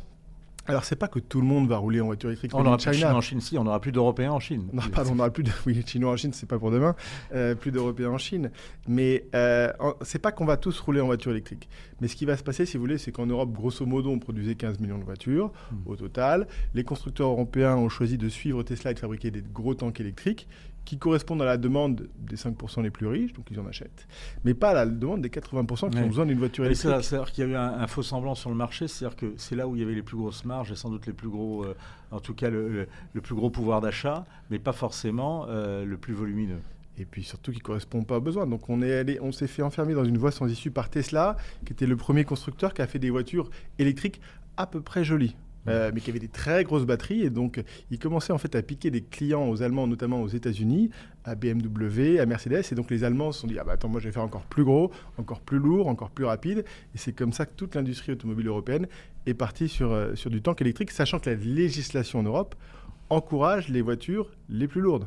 alors, 0.67 0.83
c'est 0.83 0.95
pas 0.95 1.07
que 1.07 1.19
tout 1.19 1.41
le 1.41 1.47
monde 1.47 1.67
va 1.67 1.77
rouler 1.77 2.01
en 2.01 2.05
voiture 2.05 2.29
électrique. 2.29 2.51
On 2.53 2.63
n'aura 2.63 2.77
plus 2.77 2.91
de 2.91 2.93
Chinois 2.93 3.13
en 3.13 3.21
Chine, 3.21 3.41
si, 3.41 3.57
on 3.57 3.63
n'aura 3.63 3.79
plus 3.79 3.91
d'Européens 3.91 4.31
en 4.31 4.39
Chine. 4.39 4.67
Non, 4.71 4.83
pardon, 4.93 5.11
on 5.13 5.15
n'aura 5.15 5.31
plus 5.31 5.43
de 5.43 5.51
oui, 5.65 5.81
Chinois 5.85 6.11
en 6.11 6.17
Chine, 6.17 6.33
c'est 6.33 6.47
pas 6.47 6.59
pour 6.59 6.71
demain, 6.71 6.95
euh, 7.33 7.55
plus 7.55 7.71
d'Européens 7.71 8.11
en 8.11 8.17
Chine. 8.17 8.51
Mais 8.87 9.25
euh, 9.33 9.71
c'est 10.01 10.19
pas 10.19 10.31
qu'on 10.31 10.45
va 10.45 10.57
tous 10.57 10.79
rouler 10.79 11.01
en 11.01 11.07
voiture 11.07 11.31
électrique. 11.31 11.67
Mais 11.99 12.07
ce 12.07 12.15
qui 12.15 12.25
va 12.25 12.37
se 12.37 12.43
passer, 12.43 12.65
si 12.65 12.77
vous 12.77 12.83
voulez, 12.83 12.97
c'est 12.97 13.11
qu'en 13.11 13.25
Europe, 13.25 13.51
grosso 13.51 13.85
modo, 13.85 14.11
on 14.11 14.19
produisait 14.19 14.55
15 14.55 14.79
millions 14.79 14.99
de 14.99 15.03
voitures 15.03 15.51
hmm. 15.71 15.75
au 15.87 15.95
total. 15.95 16.47
Les 16.73 16.83
constructeurs 16.83 17.29
européens 17.29 17.75
ont 17.75 17.89
choisi 17.89 18.17
de 18.17 18.29
suivre 18.29 18.61
Tesla 18.63 18.91
et 18.91 18.93
de 18.93 18.99
fabriquer 18.99 19.31
des 19.31 19.41
gros 19.41 19.73
tanks 19.73 19.99
électriques. 19.99 20.47
Qui 20.85 20.97
correspondent 20.97 21.41
à 21.41 21.45
la 21.45 21.57
demande 21.57 22.07
des 22.17 22.35
5% 22.35 22.81
les 22.81 22.89
plus 22.89 23.07
riches, 23.07 23.33
donc 23.33 23.45
ils 23.51 23.59
en 23.59 23.67
achètent, 23.67 24.07
mais 24.43 24.53
pas 24.53 24.71
à 24.71 24.73
la 24.73 24.85
demande 24.85 25.21
des 25.21 25.29
80% 25.29 25.91
qui 25.91 25.97
ont 25.97 26.07
besoin 26.07 26.25
d'une 26.25 26.39
voiture 26.39 26.65
électrique. 26.65 26.91
C'est-à-dire 27.01 27.31
qu'il 27.31 27.43
y 27.43 27.47
a 27.47 27.49
eu 27.51 27.55
un, 27.55 27.87
faux 27.87 28.03
semblant 28.03 28.35
sur 28.35 28.49
le 28.49 28.55
marché, 28.55 28.87
c'est-à-dire 28.87 29.15
que 29.15 29.33
c'est 29.37 29.55
là 29.55 29.67
où 29.67 29.75
il 29.75 29.81
y 29.81 29.83
avait 29.83 29.93
les 29.93 30.01
plus 30.01 30.17
grosses 30.17 30.43
marges 30.45 30.71
et 30.71 30.75
sans 30.75 30.89
doute 30.89 31.05
les 31.05 31.13
plus 31.13 31.29
gros, 31.29 31.63
euh, 31.63 31.75
en 32.11 32.19
tout 32.19 32.33
cas 32.33 32.49
le, 32.49 32.87
plus 33.21 33.35
gros 33.35 33.49
pouvoir 33.49 33.81
d'achat, 33.81 34.25
mais 34.49 34.59
pas 34.59 34.73
forcément 34.73 35.45
euh, 35.49 35.85
le 35.85 35.97
plus 35.97 36.13
volumineux. 36.13 36.59
Et 36.97 37.05
puis 37.05 37.23
surtout 37.23 37.51
qui 37.51 37.59
ne 37.59 37.63
correspond 37.63 38.03
pas 38.03 38.17
aux 38.17 38.21
besoins. 38.21 38.45
Donc 38.45 38.69
on 38.69 38.81
est 38.81 39.19
on 39.21 39.31
s'est 39.31 39.47
fait 39.47 39.61
enfermer 39.61 39.93
dans 39.93 40.03
une 40.03 40.17
voie 40.17 40.31
sans 40.31 40.47
issue 40.47 40.71
par 40.71 40.89
Tesla, 40.89 41.37
qui 41.65 41.73
était 41.73 41.87
le 41.87 41.95
premier 41.95 42.25
constructeur 42.25 42.73
qui 42.73 42.81
a 42.81 42.87
fait 42.87 42.99
des 42.99 43.09
voitures 43.09 43.49
électriques 43.79 44.19
à 44.57 44.67
peu 44.67 44.81
près 44.81 45.03
jolies. 45.03 45.35
Euh, 45.67 45.91
mais 45.93 46.01
qui 46.01 46.09
avait 46.09 46.19
des 46.19 46.27
très 46.27 46.63
grosses 46.63 46.85
batteries. 46.85 47.21
Et 47.21 47.29
donc, 47.29 47.63
il 47.91 47.99
commençait 47.99 48.33
en 48.33 48.37
fait 48.37 48.55
à 48.55 48.61
piquer 48.61 48.89
des 48.89 49.01
clients 49.01 49.47
aux 49.47 49.61
Allemands, 49.61 49.87
notamment 49.87 50.21
aux 50.21 50.27
États-Unis, 50.27 50.89
à 51.23 51.35
BMW, 51.35 52.19
à 52.19 52.25
Mercedes. 52.25 52.63
Et 52.71 52.75
donc, 52.75 52.89
les 52.89 53.03
Allemands 53.03 53.31
se 53.31 53.41
sont 53.41 53.47
dit 53.47 53.59
Ah 53.59 53.63
bah 53.63 53.73
attends, 53.73 53.89
moi 53.89 53.99
je 53.99 54.05
vais 54.07 54.11
faire 54.11 54.23
encore 54.23 54.45
plus 54.45 54.63
gros, 54.63 54.91
encore 55.17 55.41
plus 55.41 55.59
lourd, 55.59 55.87
encore 55.87 56.09
plus 56.09 56.25
rapide. 56.25 56.65
Et 56.95 56.97
c'est 56.97 57.13
comme 57.13 57.31
ça 57.31 57.45
que 57.45 57.53
toute 57.55 57.75
l'industrie 57.75 58.11
automobile 58.13 58.47
européenne 58.47 58.87
est 59.27 59.33
partie 59.33 59.69
sur, 59.69 59.91
euh, 59.91 60.15
sur 60.15 60.31
du 60.31 60.41
tank 60.41 60.59
électrique, 60.61 60.91
sachant 60.91 61.19
que 61.19 61.29
la 61.29 61.35
législation 61.35 62.19
en 62.19 62.23
Europe 62.23 62.55
encourage 63.09 63.69
les 63.69 63.81
voitures 63.81 64.31
les 64.49 64.67
plus 64.67 64.81
lourdes. 64.81 65.05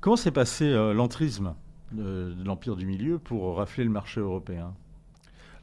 Comment 0.00 0.16
s'est 0.16 0.30
passé 0.30 0.64
euh, 0.64 0.94
l'entrisme 0.94 1.54
de, 1.92 2.32
de 2.32 2.44
l'Empire 2.44 2.76
du 2.76 2.86
Milieu 2.86 3.18
pour 3.18 3.56
rafler 3.56 3.84
le 3.84 3.90
marché 3.90 4.20
européen? 4.20 4.72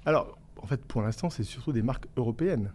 Alors, 0.05 0.37
en 0.61 0.67
fait, 0.67 0.83
pour 0.85 1.01
l'instant, 1.01 1.31
c'est 1.31 1.43
surtout 1.43 1.71
des 1.71 1.81
marques 1.81 2.05
européennes 2.17 2.71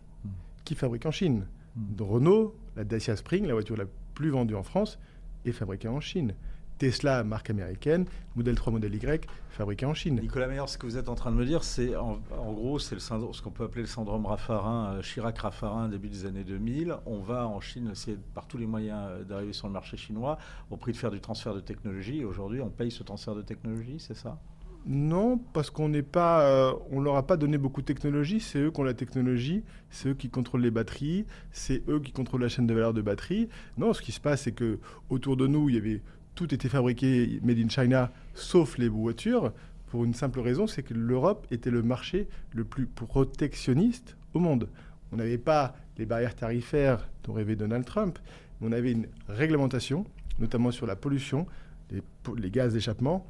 qui 0.64 0.74
fabriquent 0.74 1.06
en 1.06 1.10
Chine. 1.10 1.46
Hmm. 1.76 2.02
Renault, 2.02 2.56
la 2.76 2.84
Dacia 2.84 3.16
Spring, 3.16 3.46
la 3.46 3.54
voiture 3.54 3.76
la 3.76 3.86
plus 4.14 4.30
vendue 4.30 4.54
en 4.54 4.62
France, 4.62 4.98
est 5.44 5.52
fabriquée 5.52 5.88
en 5.88 6.00
Chine. 6.00 6.34
Tesla, 6.80 7.24
marque 7.24 7.50
américaine, 7.50 8.06
modèle 8.36 8.54
3, 8.54 8.72
modèle 8.72 8.94
Y, 8.94 9.26
fabriqué 9.50 9.84
en 9.84 9.92
Chine. 9.92 10.18
Nicolas 10.18 10.48
Meyer, 10.48 10.66
ce 10.66 10.78
que 10.78 10.86
vous 10.86 10.96
êtes 10.96 11.10
en 11.10 11.14
train 11.14 11.30
de 11.30 11.36
me 11.36 11.44
dire, 11.44 11.62
c'est 11.62 11.94
en, 11.94 12.18
gros, 12.54 12.78
c'est 12.78 12.94
le 12.94 13.00
ce 13.02 13.42
qu'on 13.42 13.50
peut 13.50 13.64
appeler 13.64 13.82
le 13.82 13.86
syndrome 13.86 14.24
Raffarin, 14.24 14.94
euh, 14.94 15.02
Chirac-Raffarin, 15.02 15.90
début 15.90 16.08
des 16.08 16.24
années 16.24 16.42
2000. 16.42 16.96
On 17.04 17.18
va 17.18 17.46
en 17.46 17.60
Chine 17.60 17.90
essayer 17.92 18.16
par 18.34 18.46
tous 18.46 18.56
les 18.56 18.64
moyens 18.64 18.98
euh, 19.10 19.24
d'arriver 19.24 19.52
sur 19.52 19.66
le 19.66 19.74
marché 19.74 19.98
chinois 19.98 20.38
au 20.70 20.78
prix 20.78 20.92
de 20.92 20.96
faire 20.96 21.10
du 21.10 21.20
transfert 21.20 21.54
de 21.54 21.60
technologie. 21.60 22.24
Aujourd'hui, 22.24 22.62
on 22.62 22.70
paye 22.70 22.90
ce 22.90 23.02
transfert 23.02 23.34
de 23.34 23.42
technologie, 23.42 24.00
c'est 24.00 24.16
ça? 24.16 24.40
Non, 24.86 25.38
parce 25.52 25.70
qu'on 25.70 25.88
n'est 25.88 26.02
pas, 26.02 26.42
euh, 26.42 26.72
on 26.90 27.00
leur 27.00 27.16
a 27.16 27.26
pas 27.26 27.36
donné 27.36 27.58
beaucoup 27.58 27.82
de 27.82 27.86
technologie. 27.86 28.40
C'est 28.40 28.58
eux 28.58 28.70
qui 28.70 28.80
ont 28.80 28.84
la 28.84 28.94
technologie, 28.94 29.62
c'est 29.90 30.10
eux 30.10 30.14
qui 30.14 30.30
contrôlent 30.30 30.62
les 30.62 30.70
batteries, 30.70 31.26
c'est 31.52 31.82
eux 31.88 32.00
qui 32.00 32.12
contrôlent 32.12 32.42
la 32.42 32.48
chaîne 32.48 32.66
de 32.66 32.74
valeur 32.74 32.94
de 32.94 33.02
batterie. 33.02 33.48
Non, 33.76 33.92
ce 33.92 34.00
qui 34.00 34.12
se 34.12 34.20
passe, 34.20 34.42
c'est 34.42 34.52
que 34.52 34.78
autour 35.10 35.36
de 35.36 35.46
nous, 35.46 35.68
il 35.68 35.74
y 35.74 35.78
avait 35.78 36.00
tout 36.34 36.54
était 36.54 36.68
fabriqué 36.68 37.40
made 37.42 37.58
in 37.58 37.68
China, 37.68 38.10
sauf 38.34 38.78
les 38.78 38.88
voitures. 38.88 39.52
Pour 39.88 40.04
une 40.04 40.14
simple 40.14 40.40
raison, 40.40 40.66
c'est 40.66 40.82
que 40.82 40.94
l'Europe 40.94 41.46
était 41.50 41.70
le 41.70 41.82
marché 41.82 42.28
le 42.52 42.64
plus 42.64 42.86
protectionniste 42.86 44.16
au 44.34 44.38
monde. 44.38 44.68
On 45.12 45.16
n'avait 45.16 45.38
pas 45.38 45.76
les 45.98 46.06
barrières 46.06 46.36
tarifaires 46.36 47.08
dont 47.24 47.32
rêvait 47.32 47.56
Donald 47.56 47.84
Trump, 47.84 48.18
mais 48.60 48.68
on 48.68 48.72
avait 48.72 48.92
une 48.92 49.08
réglementation, 49.28 50.06
notamment 50.38 50.70
sur 50.70 50.86
la 50.86 50.96
pollution, 50.96 51.46
les, 51.90 52.02
les 52.38 52.50
gaz 52.50 52.72
d'échappement, 52.72 53.26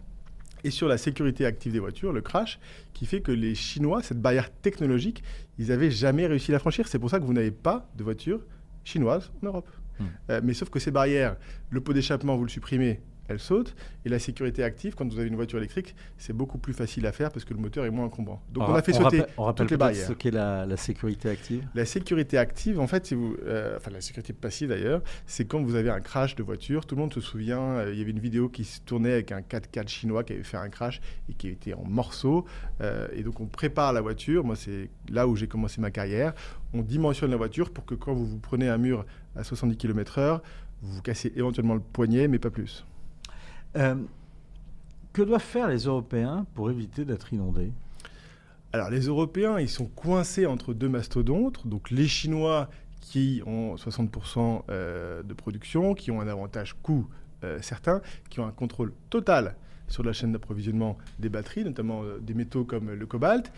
et 0.64 0.70
sur 0.70 0.88
la 0.88 0.98
sécurité 0.98 1.46
active 1.46 1.72
des 1.72 1.78
voitures, 1.78 2.12
le 2.12 2.20
crash, 2.20 2.58
qui 2.92 3.06
fait 3.06 3.20
que 3.20 3.32
les 3.32 3.54
Chinois, 3.54 4.02
cette 4.02 4.20
barrière 4.20 4.50
technologique, 4.50 5.22
ils 5.58 5.68
n'avaient 5.68 5.90
jamais 5.90 6.26
réussi 6.26 6.50
à 6.50 6.54
la 6.54 6.58
franchir. 6.58 6.88
C'est 6.88 6.98
pour 6.98 7.10
ça 7.10 7.18
que 7.18 7.24
vous 7.24 7.32
n'avez 7.32 7.50
pas 7.50 7.88
de 7.96 8.04
voitures 8.04 8.40
chinoises 8.84 9.30
en 9.42 9.46
Europe. 9.46 9.68
Hmm. 9.98 10.04
Euh, 10.30 10.40
mais 10.42 10.54
sauf 10.54 10.70
que 10.70 10.78
ces 10.78 10.90
barrières, 10.90 11.36
le 11.70 11.80
pot 11.80 11.92
d'échappement, 11.92 12.36
vous 12.36 12.44
le 12.44 12.50
supprimez, 12.50 13.00
elle 13.30 13.38
saute. 13.38 13.74
Et 14.04 14.08
la 14.08 14.18
sécurité 14.18 14.64
active, 14.64 14.94
quand 14.94 15.10
vous 15.10 15.18
avez 15.18 15.28
une 15.28 15.36
voiture 15.36 15.58
électrique, 15.58 15.94
c'est 16.18 16.32
beaucoup 16.32 16.58
plus 16.58 16.72
facile 16.72 17.06
à 17.06 17.12
faire 17.12 17.30
parce 17.30 17.44
que 17.44 17.54
le 17.54 17.60
moteur 17.60 17.84
est 17.84 17.90
moins 17.90 18.06
encombrant. 18.06 18.42
Donc 18.52 18.68
on, 18.68 18.74
a 18.74 18.82
fait 18.82 18.92
sauter 18.92 19.22
on 19.36 19.44
rappelle 19.44 19.66
toutes 19.66 19.70
les 19.72 19.76
barrières. 19.76 20.06
ce 20.06 20.12
qu'est 20.12 20.30
la, 20.30 20.76
sécurité 20.76 21.28
active 21.28 21.66
La 21.74 21.84
sécurité 21.84 22.38
active, 22.38 22.80
en 22.80 22.86
fait, 22.86 23.06
si 23.06 23.14
vous, 23.14 23.36
euh, 23.44 23.76
enfin 23.76 23.90
la 23.90 24.00
sécurité 24.00 24.32
passive 24.32 24.70
d'ailleurs, 24.70 25.02
c'est 25.26 25.44
quand 25.44 25.62
vous 25.62 25.74
avez 25.74 25.90
un 25.90 26.00
crash 26.00 26.34
de 26.34 26.42
voiture. 26.42 26.86
Tout 26.86 26.96
le 26.96 27.02
monde 27.02 27.14
se 27.14 27.20
souvient, 27.20 27.60
euh, 27.60 27.92
il 27.92 27.98
y 27.98 28.02
avait 28.02 28.10
une 28.10 28.18
vidéo 28.18 28.48
qui 28.48 28.64
se 28.64 28.80
tournait 28.80 29.12
avec 29.12 29.32
un 29.32 29.40
4x4 29.40 29.88
chinois 29.88 30.24
qui 30.24 30.32
avait 30.32 30.42
fait 30.42 30.56
un 30.56 30.68
crash 30.68 31.00
et 31.28 31.34
qui 31.34 31.48
était 31.48 31.74
en 31.74 31.84
morceaux. 31.84 32.44
Euh, 32.80 33.08
et 33.12 33.22
donc 33.22 33.40
on 33.40 33.46
prépare 33.46 33.92
la 33.92 34.00
voiture. 34.00 34.44
Moi, 34.44 34.56
c'est 34.56 34.90
là 35.08 35.28
où 35.28 35.36
j'ai 35.36 35.46
commencé 35.46 35.80
ma 35.80 35.90
carrière. 35.90 36.32
On 36.72 36.82
dimensionne 36.82 37.30
la 37.30 37.36
voiture 37.36 37.70
pour 37.70 37.84
que 37.84 37.94
quand 37.94 38.14
vous 38.14 38.26
vous 38.26 38.38
prenez 38.38 38.68
un 38.68 38.78
mur 38.78 39.04
à 39.36 39.44
70 39.44 39.76
km/h, 39.76 40.40
vous 40.82 40.94
vous 40.94 41.02
cassez 41.02 41.32
éventuellement 41.36 41.74
le 41.74 41.80
poignet, 41.80 42.28
mais 42.28 42.38
pas 42.38 42.50
plus. 42.50 42.84
Euh, 43.76 43.94
que 45.12 45.22
doivent 45.22 45.42
faire 45.42 45.68
les 45.68 45.84
Européens 45.84 46.46
pour 46.54 46.70
éviter 46.70 47.04
d'être 47.04 47.32
inondés? 47.32 47.72
Alors 48.72 48.90
les 48.90 49.06
Européens, 49.06 49.58
ils 49.58 49.68
sont 49.68 49.86
coincés 49.86 50.46
entre 50.46 50.72
deux 50.72 50.88
mastodontes. 50.88 51.66
Donc 51.66 51.90
les 51.90 52.06
Chinois 52.06 52.70
qui 53.00 53.42
ont 53.46 53.74
60% 53.74 54.62
euh, 54.70 55.22
de 55.22 55.34
production, 55.34 55.94
qui 55.94 56.10
ont 56.10 56.20
un 56.20 56.28
avantage 56.28 56.76
coût 56.82 57.08
euh, 57.42 57.60
certain, 57.60 58.02
qui 58.28 58.38
ont 58.38 58.46
un 58.46 58.52
contrôle 58.52 58.92
total 59.08 59.56
sur 59.88 60.04
la 60.04 60.12
chaîne 60.12 60.32
d'approvisionnement 60.32 60.96
des 61.18 61.28
batteries, 61.28 61.64
notamment 61.64 62.02
des 62.20 62.34
métaux 62.34 62.64
comme 62.64 62.92
le 62.92 63.06
cobalt. 63.06 63.50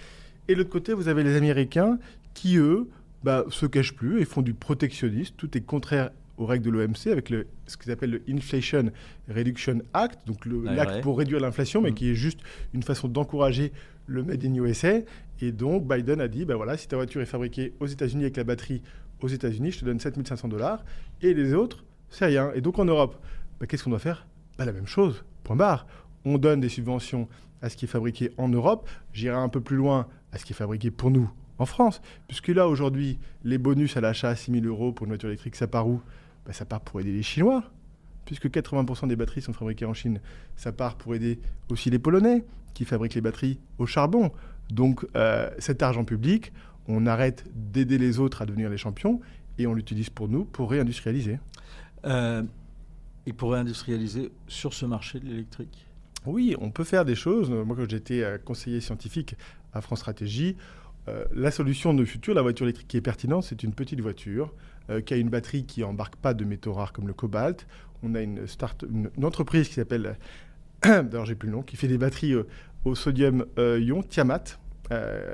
Et 0.48 0.55
de 0.55 0.59
l'autre 0.59 0.70
côté, 0.70 0.94
vous 0.94 1.09
avez 1.09 1.22
les 1.22 1.37
Américains 1.37 1.98
qui, 2.33 2.57
eux, 2.57 2.88
bah, 3.22 3.44
se 3.51 3.66
cachent 3.66 3.94
plus 3.94 4.20
et 4.20 4.25
font 4.25 4.40
du 4.42 4.55
protectionnisme. 4.55 5.35
Tout 5.37 5.57
est 5.57 5.61
contraire 5.61 6.11
aux 6.38 6.47
règles 6.47 6.64
de 6.64 6.71
l'OMC 6.71 7.09
avec 7.11 7.31
le, 7.31 7.47
ce 7.66 7.77
qu'ils 7.77 7.92
appellent 7.92 8.11
le 8.11 8.23
Inflation 8.29 8.90
Reduction 9.29 9.81
Act, 9.92 10.27
donc 10.27 10.45
l'acte 10.47 11.03
pour 11.03 11.18
réduire 11.18 11.40
l'inflation, 11.40 11.81
mais 11.81 11.90
mm. 11.90 11.95
qui 11.95 12.11
est 12.11 12.14
juste 12.14 12.40
une 12.73 12.83
façon 12.83 13.09
d'encourager 13.09 13.73
le 14.07 14.23
Made 14.23 14.45
in 14.45 14.55
USA. 14.55 15.01
Et 15.40 15.53
donc 15.53 15.87
Biden 15.87 16.21
a 16.21 16.29
dit, 16.29 16.45
ben 16.45 16.57
voilà, 16.57 16.77
si 16.77 16.88
ta 16.88 16.97
voiture 16.97 17.21
est 17.21 17.27
fabriquée 17.27 17.75
aux 17.81 17.87
États-Unis 17.87 18.25
avec 18.25 18.37
la 18.37 18.45
batterie 18.45 18.83
aux 19.21 19.29
États-Unis, 19.29 19.73
je 19.73 19.81
te 19.81 19.85
donne 19.85 20.01
7500 20.01 20.49
dollars, 20.49 20.85
et 21.21 21.33
les 21.35 21.55
autres, 21.55 21.85
c'est 22.11 22.27
rien. 22.27 22.51
Et 22.55 22.61
donc 22.61 22.79
en 22.79 22.85
Europe, 22.85 23.16
ben, 23.61 23.66
qu'est-ce 23.66 23.85
qu'on 23.85 23.90
doit 23.90 23.99
faire? 23.99 24.27
Ben, 24.59 24.64
La 24.64 24.73
même 24.73 24.87
chose, 24.87 25.25
point 25.45 25.57
barre. 25.57 25.87
On 26.25 26.38
donne 26.38 26.61
des 26.61 26.68
subventions 26.68 27.29
à 27.61 27.68
ce 27.68 27.77
qui 27.77 27.85
est 27.85 27.88
fabriqué 27.88 28.33
en 28.38 28.49
Europe, 28.49 28.88
j'irai 29.12 29.37
un 29.37 29.49
peu 29.49 29.61
plus 29.61 29.77
loin 29.77 30.09
à 30.33 30.38
ce 30.38 30.45
qui 30.45 30.53
est 30.53 30.57
fabriqué 30.57 30.90
pour 30.90 31.11
nous 31.11 31.31
en 31.62 31.66
France, 31.66 32.03
puisque 32.29 32.48
là 32.48 32.68
aujourd'hui, 32.68 33.18
les 33.44 33.57
bonus 33.57 33.96
à 33.96 34.01
l'achat 34.01 34.29
à 34.29 34.37
6 34.37 34.53
000 34.53 34.66
euros 34.66 34.92
pour 34.92 35.05
une 35.05 35.12
voiture 35.12 35.29
électrique, 35.29 35.57
ça 35.57 35.66
part 35.66 35.88
où? 35.88 36.03
Bah, 36.44 36.53
ça 36.53 36.64
part 36.64 36.81
pour 36.81 37.01
aider 37.01 37.12
les 37.12 37.22
Chinois, 37.22 37.62
puisque 38.25 38.48
80% 38.48 39.07
des 39.07 39.16
batteries 39.16 39.42
sont 39.42 39.53
fabriquées 39.53 39.85
en 39.85 39.94
Chine. 39.94 40.20
Ça 40.57 40.72
part 40.72 40.96
pour 40.96 41.14
aider 41.14 41.38
aussi 41.70 41.88
les 41.88 41.98
Polonais, 41.98 42.44
qui 42.75 42.85
fabriquent 42.85 43.14
les 43.14 43.20
batteries 43.20 43.59
au 43.79 43.87
charbon. 43.87 44.33
Donc 44.70 45.07
euh, 45.16 45.51
cet 45.59 45.83
argent 45.83 46.05
public, 46.05 46.53
on 46.88 47.07
arrête 47.07 47.44
d'aider 47.55 47.98
les 47.98 48.18
autres 48.18 48.42
à 48.42 48.46
devenir 48.46 48.68
les 48.68 48.77
champions 48.77 49.20
et 49.59 49.66
on 49.66 49.75
l'utilise 49.75 50.11
pour 50.11 50.29
nous, 50.29 50.44
pour 50.44 50.70
réindustrialiser. 50.70 51.38
Euh, 52.05 52.42
et 53.27 53.33
pour 53.33 53.53
réindustrialiser 53.53 54.33
sur 54.48 54.75
ce 54.75 54.85
marché 54.85 55.20
de 55.20 55.27
l'électrique? 55.27 55.87
Oui, 56.27 56.57
on 56.61 56.70
peut 56.70 56.85
faire 56.85 57.05
des 57.05 57.14
choses. 57.14 57.51
Moi, 57.51 57.77
quand 57.77 57.88
j'étais 57.88 58.22
euh, 58.22 58.38
conseiller 58.38 58.81
scientifique 58.81 59.37
à 59.72 59.81
France 59.81 60.01
Stratégie, 60.01 60.57
la 61.33 61.51
solution 61.51 61.95
de 61.95 62.05
futur, 62.05 62.35
la 62.35 62.43
voiture 62.43 62.65
électrique 62.67 62.88
qui 62.88 62.97
est 62.97 63.03
pertinente, 63.03 63.45
c'est 63.45 63.62
une 63.62 63.73
petite 63.73 64.01
voiture 64.01 64.53
euh, 64.91 65.01
qui 65.01 65.15
a 65.15 65.17
une 65.17 65.29
batterie 65.29 65.65
qui 65.65 65.85
embarque 65.85 66.17
pas 66.17 66.35
de 66.35 66.45
métaux 66.45 66.73
rares 66.73 66.93
comme 66.93 67.07
le 67.07 67.12
cobalt. 67.12 67.67
On 68.03 68.17
a 68.17 68.21
une, 68.21 68.49
start, 68.49 68.85
une, 68.91 69.11
entreprise 69.25 69.69
qui 69.69 69.75
s'appelle, 69.75 70.17
d'ailleurs 70.85 71.25
j'ai 71.25 71.37
plus 71.37 71.47
le 71.47 71.53
nom, 71.53 71.62
qui 71.62 71.77
fait 71.77 71.87
des 71.87 71.99
batteries 71.99 72.33
euh, 72.33 72.49
au 72.85 72.97
sodium 72.97 73.47
euh, 73.59 73.79
ion, 73.81 74.03
Tiamat. 74.03 74.59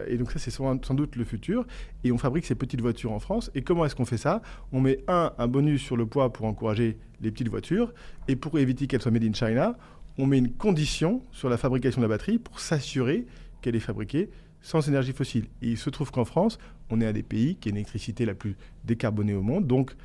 et 0.07 0.19
donc 0.19 0.31
ça, 0.31 0.39
c'est 0.39 0.51
sans, 0.51 0.75
doute 0.75 1.17
le 1.17 1.25
futur. 1.25 1.67
Et 2.05 2.13
on 2.13 2.19
fabrique 2.19 2.45
ces 2.45 2.55
petites 2.55 2.83
voitures 2.83 3.13
en 3.13 3.19
France. 3.19 3.51
Et 3.55 3.63
comment 3.63 3.87
est-ce 3.87 3.97
qu'on 3.97 4.05
fait 4.05 4.19
ça? 4.19 4.43
On 4.71 4.81
met 4.81 5.03
un, 5.09 5.33
un 5.39 5.49
bonus 5.49 5.83
sur 5.83 5.97
le 5.97 6.05
poids 6.05 6.33
pour 6.33 6.45
encourager 6.45 6.99
les 7.23 7.31
petites 7.31 7.49
voitures. 7.49 7.93
Et 8.29 8.37
pour 8.37 8.59
éviter 8.59 8.87
qu'elles 8.87 9.03
soient 9.03 9.11
made 9.11 9.25
in 9.25 9.33
China, 9.33 9.79
on 10.19 10.27
met 10.27 10.39
une 10.39 10.53
condition 10.53 11.23
sur 11.33 11.49
la 11.49 11.57
fabrication 11.57 12.03
de 12.03 12.07
la 12.07 12.11
batterie 12.11 12.39
pour 12.39 12.61
s'assurer 12.61 13.27
qu'elle 13.63 13.75
est 13.75 13.81
fabriquée 13.81 14.29
sans 14.69 14.87
énergie 14.87 15.15
fossile. 15.15 15.47
Et 15.63 15.69
il 15.71 15.79
se 15.79 15.89
trouve 15.89 16.11
qu'en 16.11 16.27
France, 16.27 16.59
on 16.91 17.01
est 17.01 17.07
un 17.07 17.13
des 17.15 17.23
pays 17.23 17.57
qui 17.57 17.71
a 17.71 17.73
l'électricité 17.73 18.27
la 18.27 18.35
plus 18.35 18.55
décarbonée 18.85 19.33
au 19.33 19.41
monde. 19.41 19.67
Donc, 19.67 19.97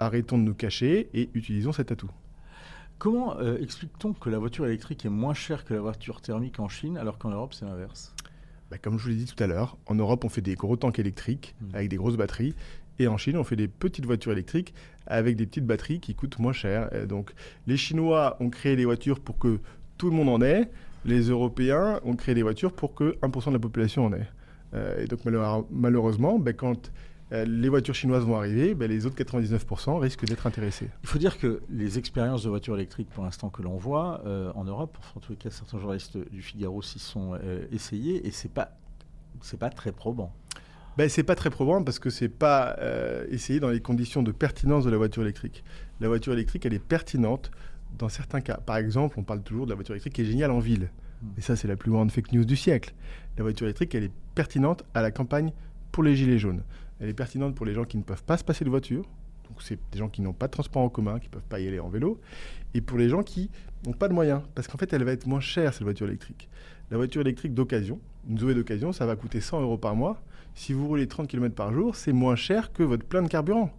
arrêtons 0.00 0.36
de 0.36 0.42
nous 0.42 0.54
cacher 0.54 1.08
et 1.14 1.30
utilisons 1.34 1.70
cet 1.70 1.92
atout. 1.92 2.10
Comment 2.98 3.38
euh, 3.38 3.62
explique-t-on 3.62 4.12
que 4.14 4.28
la 4.28 4.40
voiture 4.40 4.66
électrique 4.66 5.06
est 5.06 5.10
moins 5.10 5.32
chère 5.32 5.64
que 5.64 5.74
la 5.74 5.80
voiture 5.80 6.20
thermique 6.20 6.58
en 6.58 6.68
Chine, 6.68 6.98
alors 6.98 7.18
qu'en 7.18 7.30
Europe, 7.30 7.54
c'est 7.54 7.64
l'inverse? 7.64 8.12
Bah, 8.68 8.78
Comme 8.78 8.98
je 8.98 9.04
vous 9.04 9.10
l'ai 9.10 9.14
dit 9.14 9.26
tout 9.26 9.40
à 9.40 9.46
l'heure, 9.46 9.76
en 9.86 9.94
Europe, 9.94 10.24
on 10.24 10.28
fait 10.28 10.42
des 10.42 10.56
gros 10.56 10.76
tanks 10.76 10.98
électriques 10.98 11.54
mmh. 11.60 11.74
avec 11.74 11.88
des 11.88 11.96
grosses 11.96 12.16
batteries. 12.16 12.56
Et 12.98 13.06
en 13.06 13.16
Chine, 13.16 13.36
on 13.36 13.44
fait 13.44 13.54
des 13.54 13.68
petites 13.68 14.06
voitures 14.06 14.32
électriques 14.32 14.74
avec 15.06 15.36
des 15.36 15.46
petites 15.46 15.66
batteries 15.66 16.00
qui 16.00 16.16
coûtent 16.16 16.40
moins 16.40 16.52
cher. 16.52 16.90
donc, 17.06 17.30
les 17.68 17.76
Chinois 17.76 18.36
ont 18.40 18.50
créé 18.50 18.74
les 18.74 18.84
voitures 18.84 19.20
pour 19.20 19.38
que 19.38 19.60
tout 19.98 20.10
le 20.10 20.16
monde 20.16 20.28
en 20.28 20.42
ait 20.42 20.68
les 21.04 21.28
Européens 21.28 22.00
ont 22.04 22.16
créé 22.16 22.34
des 22.34 22.42
voitures 22.42 22.72
pour 22.72 22.94
que 22.94 23.16
1% 23.22 23.48
de 23.48 23.52
la 23.52 23.58
population 23.58 24.06
en 24.06 24.12
ait. 24.12 24.28
Euh, 24.74 25.02
et 25.02 25.06
donc 25.06 25.20
malheureusement, 25.70 26.38
ben, 26.38 26.54
quand 26.54 26.92
euh, 27.32 27.44
les 27.44 27.68
voitures 27.68 27.94
chinoises 27.94 28.24
vont 28.24 28.36
arriver, 28.36 28.74
ben, 28.74 28.88
les 28.88 29.06
autres 29.06 29.16
99% 29.16 29.98
risquent 29.98 30.24
d'être 30.24 30.46
intéressés. 30.46 30.88
Il 31.02 31.08
faut 31.08 31.18
dire 31.18 31.38
que 31.38 31.62
les 31.70 31.98
expériences 31.98 32.44
de 32.44 32.48
voitures 32.48 32.76
électriques 32.76 33.08
pour 33.10 33.24
l'instant 33.24 33.50
que 33.50 33.62
l'on 33.62 33.76
voit 33.76 34.22
euh, 34.26 34.52
en 34.54 34.64
Europe, 34.64 34.98
en 35.16 35.20
tout 35.20 35.34
cas 35.34 35.50
certains 35.50 35.78
journalistes 35.78 36.18
du 36.30 36.42
Figaro 36.42 36.82
s'y 36.82 36.98
sont 36.98 37.38
essayés, 37.72 38.26
et 38.26 38.30
c'est 38.30 38.52
pas 38.52 38.72
c'est 39.42 39.58
pas 39.58 39.70
très 39.70 39.92
probant. 39.92 40.32
Ben, 40.98 41.08
c'est 41.08 41.22
pas 41.22 41.34
très 41.34 41.50
probant 41.50 41.82
parce 41.82 41.98
que 41.98 42.10
c'est 42.10 42.28
pas 42.28 42.76
essayé 43.30 43.58
dans 43.58 43.70
les 43.70 43.80
conditions 43.80 44.22
de 44.22 44.32
pertinence 44.32 44.84
de 44.84 44.90
la 44.90 44.98
voiture 44.98 45.22
électrique. 45.22 45.64
La 46.00 46.08
voiture 46.08 46.32
électrique, 46.32 46.66
elle 46.66 46.74
est 46.74 46.78
pertinente 46.78 47.50
dans 47.98 48.08
certains 48.08 48.40
cas. 48.40 48.56
Par 48.58 48.76
exemple, 48.76 49.18
on 49.18 49.22
parle 49.22 49.42
toujours 49.42 49.66
de 49.66 49.70
la 49.70 49.74
voiture 49.74 49.94
électrique 49.94 50.14
qui 50.14 50.22
est 50.22 50.26
géniale 50.26 50.50
en 50.50 50.58
ville. 50.58 50.90
Hmm. 51.22 51.28
Et 51.38 51.40
ça, 51.40 51.56
c'est 51.56 51.68
la 51.68 51.76
plus 51.76 51.90
grande 51.90 52.10
fake 52.10 52.32
news 52.32 52.44
du 52.44 52.56
siècle. 52.56 52.94
La 53.36 53.42
voiture 53.42 53.66
électrique, 53.66 53.94
elle 53.94 54.04
est 54.04 54.12
pertinente 54.34 54.84
à 54.94 55.02
la 55.02 55.10
campagne 55.10 55.52
pour 55.92 56.02
les 56.02 56.16
gilets 56.16 56.38
jaunes. 56.38 56.62
Elle 57.00 57.08
est 57.08 57.14
pertinente 57.14 57.54
pour 57.54 57.66
les 57.66 57.74
gens 57.74 57.84
qui 57.84 57.96
ne 57.96 58.02
peuvent 58.02 58.24
pas 58.24 58.36
se 58.36 58.44
passer 58.44 58.64
de 58.64 58.70
voiture. 58.70 59.04
Donc, 59.48 59.62
c'est 59.62 59.78
des 59.92 59.98
gens 59.98 60.08
qui 60.08 60.22
n'ont 60.22 60.32
pas 60.32 60.46
de 60.46 60.52
transport 60.52 60.82
en 60.82 60.88
commun, 60.88 61.18
qui 61.18 61.26
ne 61.26 61.32
peuvent 61.32 61.48
pas 61.48 61.60
y 61.60 61.66
aller 61.66 61.80
en 61.80 61.88
vélo. 61.88 62.20
Et 62.74 62.80
pour 62.80 62.98
les 62.98 63.08
gens 63.08 63.22
qui 63.22 63.50
n'ont 63.86 63.92
pas 63.92 64.08
de 64.08 64.14
moyens. 64.14 64.42
Parce 64.54 64.68
qu'en 64.68 64.78
fait, 64.78 64.92
elle 64.92 65.04
va 65.04 65.12
être 65.12 65.26
moins 65.26 65.40
chère, 65.40 65.72
cette 65.72 65.82
voiture 65.82 66.06
électrique. 66.06 66.48
La 66.90 66.96
voiture 66.96 67.20
électrique 67.20 67.54
d'occasion, 67.54 68.00
une 68.28 68.38
Zoé 68.38 68.54
d'occasion, 68.54 68.92
ça 68.92 69.06
va 69.06 69.16
coûter 69.16 69.40
100 69.40 69.62
euros 69.62 69.78
par 69.78 69.94
mois. 69.96 70.20
Si 70.54 70.72
vous 70.72 70.86
roulez 70.86 71.06
30 71.06 71.28
km 71.28 71.54
par 71.54 71.72
jour, 71.72 71.94
c'est 71.94 72.12
moins 72.12 72.36
cher 72.36 72.72
que 72.72 72.82
votre 72.82 73.04
plein 73.04 73.22
de 73.22 73.28
carburant. 73.28 73.70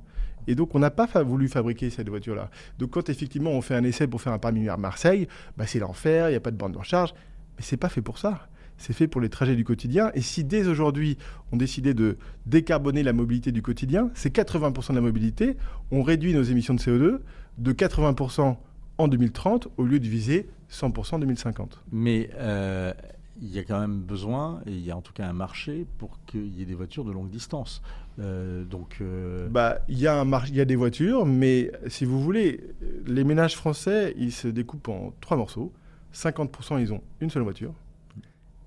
Et 0.48 0.56
donc, 0.56 0.76
on 0.76 0.80
n'a 0.80 0.92
pas 0.92 1.08
voulu 1.24 1.48
fabriquer 1.48 1.90
cette 1.90 2.10
voiture-là. 2.10 2.50
Donc, 2.80 2.92
quand 2.92 3.10
effectivement 3.10 3.52
on 3.52 3.62
fait 3.62 3.76
un 3.76 3.84
essai 3.84 4.08
pour 4.08 4.22
faire 4.22 4.34
un 4.34 4.40
permis 4.40 4.70
à 4.70 4.78
Marseille, 4.78 5.28
bah, 5.58 5.66
c'est 5.68 5.80
l'enfer, 5.80 6.30
il 6.30 6.32
n'y 6.32 6.38
a 6.38 6.42
pas 6.42 6.52
de 6.52 6.58
bande 6.58 6.74
de 6.74 6.78
recharge. 6.78 7.14
Mais 7.58 7.64
c'est 7.64 7.78
pas 7.78 7.90
fait 7.90 8.02
pour 8.02 8.18
ça. 8.18 8.48
C'est 8.78 8.94
fait 8.94 9.08
pour 9.08 9.22
les 9.22 9.30
trajets 9.30 9.56
du 9.56 9.64
quotidien. 9.64 10.12
Et 10.16 10.22
si 10.22 10.44
dès 10.44 10.68
aujourd'hui, 10.68 11.18
on 11.52 11.58
décidait 11.58 11.94
de 11.94 12.18
décarboner 12.48 13.04
la 13.04 13.14
mobilité 13.14 13.52
du 13.52 13.62
quotidien, 13.62 14.10
c'est 14.16 14.36
80% 14.36 14.90
de 14.90 14.96
la 14.96 15.02
mobilité. 15.02 15.56
On 15.92 16.02
réduit 16.02 16.34
nos 16.34 16.42
émissions 16.42 16.74
de 16.74 16.80
CO2 16.80 17.20
de 17.60 17.74
80% 17.74 18.58
en 18.98 19.08
2030 19.08 19.68
au 19.78 19.84
lieu 19.84 20.00
de 20.00 20.08
viser 20.08 20.50
100% 20.72 21.16
en 21.16 21.20
2050. 21.20 21.84
Mais 21.92 22.30
euh, 22.40 22.94
il 23.42 23.50
y 23.50 23.58
a 23.58 23.64
quand 23.64 23.80
même 23.80 24.02
besoin, 24.02 24.62
et 24.68 24.72
il 24.72 24.86
y 24.86 24.92
a 24.92 24.98
en 24.98 25.02
tout 25.02 25.14
cas 25.14 25.28
un 25.28 25.34
marché 25.34 25.88
pour 25.98 26.20
qu'il 26.26 26.56
y 26.56 26.62
ait 26.62 26.66
des 26.66 26.76
voitures 26.76 27.04
de 27.04 27.12
longue 27.12 27.30
distance. 27.30 27.82
Euh, 28.20 28.64
donc, 28.64 28.98
euh, 29.02 29.48
bah, 29.50 29.80
il 29.88 29.98
y 29.98 30.06
a 30.06 30.20
un 30.22 30.46
il 30.46 30.56
y 30.56 30.62
a 30.62 30.66
des 30.66 30.76
voitures, 30.76 31.26
mais 31.26 31.72
si 31.88 32.06
vous 32.06 32.22
voulez, 32.22 32.62
les 33.08 33.24
ménages 33.24 33.56
français, 33.56 34.14
ils 34.18 34.32
se 34.32 34.48
découpent 34.48 34.90
en 34.90 35.14
trois 35.22 35.38
morceaux. 35.38 35.74
50% 36.14 36.80
ils 36.82 36.94
ont 36.94 37.02
une 37.20 37.30
seule 37.30 37.44
voiture, 37.44 37.74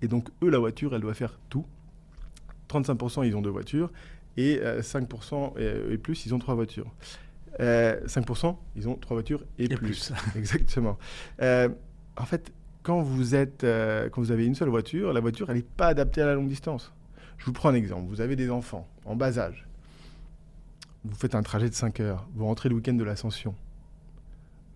et 0.03 0.09
donc 0.09 0.29
eux 0.43 0.51
la 0.51 0.59
voiture, 0.59 0.95
elle 0.95 1.03
doit 1.03 1.15
faire 1.15 1.39
tout. 1.51 1.67
35% 2.71 3.27
ils 3.27 3.37
ont 3.37 3.43
deux 3.43 3.51
voitures, 3.51 3.93
et 4.37 4.59
5% 4.59 5.59
et, 5.59 5.99
plus 5.99 6.27
ils 6.27 6.35
ont 6.35 6.39
trois 6.39 6.55
voitures. 6.55 6.91
5% 7.61 8.57
ils 8.77 8.89
ont 8.89 8.97
trois 8.97 9.15
voitures 9.15 9.45
et, 9.59 9.69
plus. 9.69 9.77
plus. 9.77 10.13
Exactement. 10.37 10.99
en 11.39 12.25
fait, 12.25 12.51
quand 12.85 13.01
vous, 13.01 13.35
êtes, 13.35 13.65
euh, 13.65 14.09
quand 14.11 14.21
vous 14.21 14.31
avez 14.31 14.47
une 14.47 14.55
seule 14.55 14.69
voiture, 14.69 15.13
la 15.13 15.21
voiture, 15.21 15.51
elle 15.51 15.57
n'est 15.57 15.63
pas 15.63 15.89
adaptée 15.89 16.21
à 16.21 16.27
la 16.27 16.35
longue 16.35 16.49
distance. 16.49 16.93
Je 17.39 17.47
vous 17.47 17.53
prends 17.53 17.71
un 17.71 17.75
exemple. 17.75 18.07
Vous 18.09 18.21
avez 18.21 18.37
des 18.37 18.51
enfants 18.51 18.87
en 19.07 19.17
bas 19.17 19.39
âge. 19.39 19.67
Vous 21.05 21.15
faites 21.17 21.35
un 21.35 21.43
trajet 21.43 21.69
de 21.69 21.75
5 21.75 22.01
heures. 22.01 22.29
Vous 22.35 22.45
rentrez 22.45 22.69
le 22.69 22.77
week-end 22.77 22.93
de 22.93 23.03
l'ascension. 23.03 23.55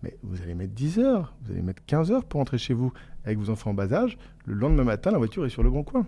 Mais 0.03 0.17
vous 0.23 0.41
allez 0.43 0.55
mettre 0.55 0.73
10 0.73 0.99
heures, 1.01 1.35
vous 1.43 1.53
allez 1.53 1.63
mettre 1.63 1.83
15 1.87 2.11
heures 2.11 2.25
pour 2.25 2.39
rentrer 2.39 2.57
chez 2.57 2.73
vous 2.73 2.93
avec 3.25 3.39
vos 3.39 3.51
enfants 3.51 3.71
en 3.71 3.75
bas 3.75 3.93
âge. 3.93 4.17
Le 4.47 4.55
lendemain 4.55 4.85
matin, 4.85 5.11
la 5.11 5.19
voiture 5.19 5.45
est 5.45 5.51
sur 5.51 5.63
le 5.63 5.71
bon 5.71 5.83
coin. 5.83 6.07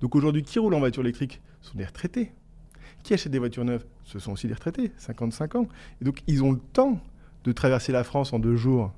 Donc 0.00 0.14
aujourd'hui, 0.14 0.42
qui 0.42 0.58
roule 0.58 0.74
en 0.74 0.78
voiture 0.78 1.02
électrique? 1.02 1.42
Ce 1.60 1.70
sont 1.70 1.78
des 1.78 1.84
retraités. 1.84 2.32
Qui 3.02 3.14
achètent 3.14 3.32
des 3.32 3.38
voitures 3.38 3.64
neuves? 3.64 3.84
Ce 4.04 4.20
sont 4.20 4.32
aussi 4.32 4.46
des 4.46 4.54
retraités, 4.54 4.92
55 4.96 5.56
ans. 5.56 5.66
Et 6.00 6.04
donc 6.04 6.22
ils 6.28 6.44
ont 6.44 6.52
le 6.52 6.60
temps 6.72 7.00
de 7.42 7.50
traverser 7.50 7.90
la 7.90 8.04
France 8.04 8.32
en 8.32 8.38
deux 8.38 8.54
jours 8.54 8.92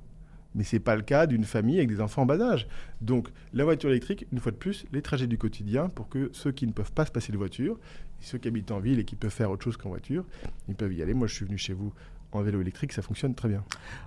mais 0.55 0.63
ce 0.63 0.75
n'est 0.75 0.79
pas 0.79 0.95
le 0.95 1.03
cas 1.03 1.27
d'une 1.27 1.43
famille 1.43 1.77
avec 1.77 1.89
des 1.89 2.01
enfants 2.01 2.23
en 2.23 2.25
bas 2.25 2.41
âge. 2.41 2.67
Donc 3.01 3.29
la 3.53 3.63
voiture 3.63 3.89
électrique, 3.89 4.25
une 4.31 4.39
fois 4.39 4.51
de 4.51 4.57
plus, 4.57 4.85
les 4.91 5.01
trajets 5.01 5.27
du 5.27 5.37
quotidien 5.37 5.89
pour 5.89 6.09
que 6.09 6.29
ceux 6.33 6.51
qui 6.51 6.65
ne 6.65 6.71
peuvent 6.71 6.93
pas 6.93 7.05
se 7.05 7.11
passer 7.11 7.31
de 7.31 7.37
voiture, 7.37 7.77
ceux 8.21 8.37
qui 8.37 8.47
habitent 8.47 8.71
en 8.71 8.79
ville 8.79 8.99
et 8.99 9.05
qui 9.05 9.15
peuvent 9.15 9.31
faire 9.31 9.51
autre 9.51 9.63
chose 9.63 9.77
qu'en 9.77 9.89
voiture, 9.89 10.25
ils 10.67 10.75
peuvent 10.75 10.93
y 10.93 11.01
aller. 11.01 11.13
Moi, 11.13 11.27
je 11.27 11.35
suis 11.35 11.45
venu 11.45 11.57
chez 11.57 11.73
vous 11.73 11.93
en 12.31 12.41
vélo 12.41 12.61
électrique, 12.61 12.91
ça 12.91 13.01
fonctionne 13.01 13.33
très 13.33 13.49
bien. 13.49 13.63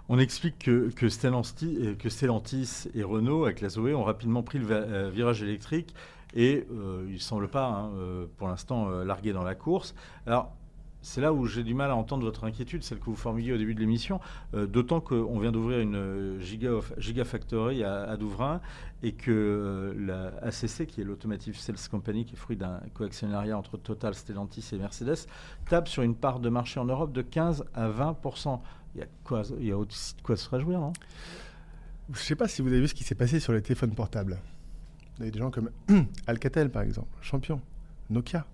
On 0.08 0.18
explique 0.18 0.58
que, 0.58 0.90
que, 0.90 1.08
Stellantis, 1.08 1.78
euh, 1.80 2.90
et 2.94 3.02
Renault, 3.02 3.44
avec 3.44 3.60
la 3.60 3.68
Zoé, 3.68 3.94
ont 3.94 4.04
rapidement 4.04 4.42
pris 4.42 4.58
le 4.58 4.66
euh, 4.70 5.10
virage 5.10 5.42
électrique 5.42 5.94
et 6.34 6.66
euh, 6.70 7.06
ils 7.08 7.14
ne 7.14 7.18
semblent 7.18 7.48
pas, 7.48 7.66
hein, 7.66 7.90
pour 8.36 8.48
l'instant, 8.48 8.90
largués 8.90 9.32
dans 9.32 9.44
la 9.44 9.54
course. 9.54 9.94
Alors, 10.26 10.52
c'est 11.08 11.22
là 11.22 11.32
où 11.32 11.46
j'ai 11.46 11.64
du 11.64 11.72
mal 11.72 11.90
à 11.90 11.96
entendre 11.96 12.22
votre 12.24 12.44
inquiétude, 12.44 12.82
celle 12.82 12.98
que 12.98 13.06
vous 13.06 13.16
formuliez 13.16 13.54
au 13.54 13.56
début 13.56 13.74
de 13.74 13.80
l'émission, 13.80 14.20
euh, 14.52 14.66
d'autant 14.66 15.00
qu'on 15.00 15.38
vient 15.38 15.50
d'ouvrir 15.50 15.80
une 15.80 16.38
giga, 16.38 16.72
Gigafactory 16.98 17.82
à, 17.82 18.14
Douvrin 18.18 18.60
et 19.02 19.12
que 19.12 19.30
euh, 19.30 19.94
la 19.96 20.46
ACC, 20.46 20.86
qui 20.86 21.00
est 21.00 21.04
l'Automotive 21.04 21.56
Sales 21.56 21.78
Company, 21.90 22.26
qui 22.26 22.34
est 22.34 22.38
fruit 22.38 22.58
d'un 22.58 22.80
coactionnariat 22.92 23.56
entre 23.56 23.78
Total, 23.78 24.14
Stellantis 24.14 24.68
et 24.72 24.76
Mercedes, 24.76 25.26
tape 25.70 25.88
sur 25.88 26.02
une 26.02 26.14
part 26.14 26.40
de 26.40 26.50
marché 26.50 26.78
en 26.78 26.84
Europe 26.84 27.12
de 27.12 27.22
15 27.22 27.64
à 27.72 27.88
20 27.88 28.18
Il 28.94 29.00
y 29.00 29.02
a, 29.02 29.06
quoi, 29.24 29.42
il 29.58 29.66
y 29.66 29.72
a 29.72 29.78
aussi 29.78 30.14
de 30.14 30.20
quoi 30.20 30.36
se 30.36 30.50
réjouir, 30.50 30.78
non? 30.78 30.92
Je 32.12 32.18
ne 32.18 32.22
sais 32.22 32.36
pas 32.36 32.48
si 32.48 32.60
vous 32.60 32.68
avez 32.68 32.82
vu 32.82 32.88
ce 32.88 32.94
qui 32.94 33.04
s'est 33.04 33.14
passé 33.14 33.40
sur 33.40 33.54
les 33.54 33.62
téléphones 33.62 33.94
portables. 33.94 34.38
Vous 35.16 35.22
avez 35.22 35.30
des 35.30 35.38
gens 35.38 35.50
comme 35.50 35.70
Alcatel, 36.26 36.70
par 36.70 36.82
exemple, 36.82 37.08
champion, 37.22 37.62
Nokia. 38.10 38.44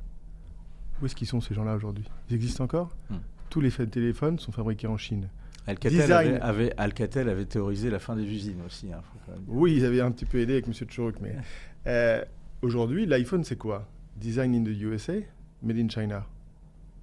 Où 1.00 1.06
est-ce 1.06 1.14
qu'ils 1.14 1.26
sont 1.26 1.40
ces 1.40 1.54
gens-là 1.54 1.74
aujourd'hui? 1.74 2.04
Ils 2.30 2.36
existent 2.36 2.64
encore? 2.64 2.96
Hmm. 3.10 3.16
Tous 3.50 3.60
les 3.60 3.70
téléphones 3.70 4.38
sont 4.38 4.52
fabriqués 4.52 4.86
en 4.86 4.96
Chine. 4.96 5.28
Alcatel 5.66 6.40
avait, 6.42 6.72
Alcatel 6.76 7.28
avait 7.28 7.46
théorisé 7.46 7.88
la 7.88 7.98
fin 7.98 8.16
des 8.16 8.24
usines 8.24 8.60
aussi. 8.66 8.92
Hein, 8.92 9.00
oui, 9.46 9.76
ils 9.76 9.84
avaient 9.84 10.00
un 10.00 10.10
petit 10.10 10.26
peu 10.26 10.38
aidé 10.38 10.54
avec 10.54 10.66
M. 10.66 10.74
Tchuruk. 10.74 11.16
Mais 11.20 11.36
euh, 11.86 12.22
aujourd'hui, 12.62 13.06
l'iPhone, 13.06 13.44
c'est 13.44 13.56
quoi? 13.56 13.88
Design 14.16 14.54
in 14.54 14.64
the 14.64 14.76
USA, 14.76 15.14
made 15.62 15.78
in 15.78 15.88
China. 15.88 16.26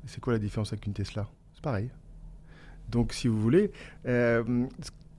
C'est 0.05 0.19
quoi 0.19 0.33
la 0.33 0.39
différence 0.39 0.71
avec 0.73 0.85
une 0.85 0.93
Tesla? 0.93 1.27
C'est 1.53 1.63
pareil. 1.63 1.89
Donc, 2.89 3.13
si 3.13 3.27
vous 3.27 3.39
voulez, 3.39 3.71
euh, 4.05 4.67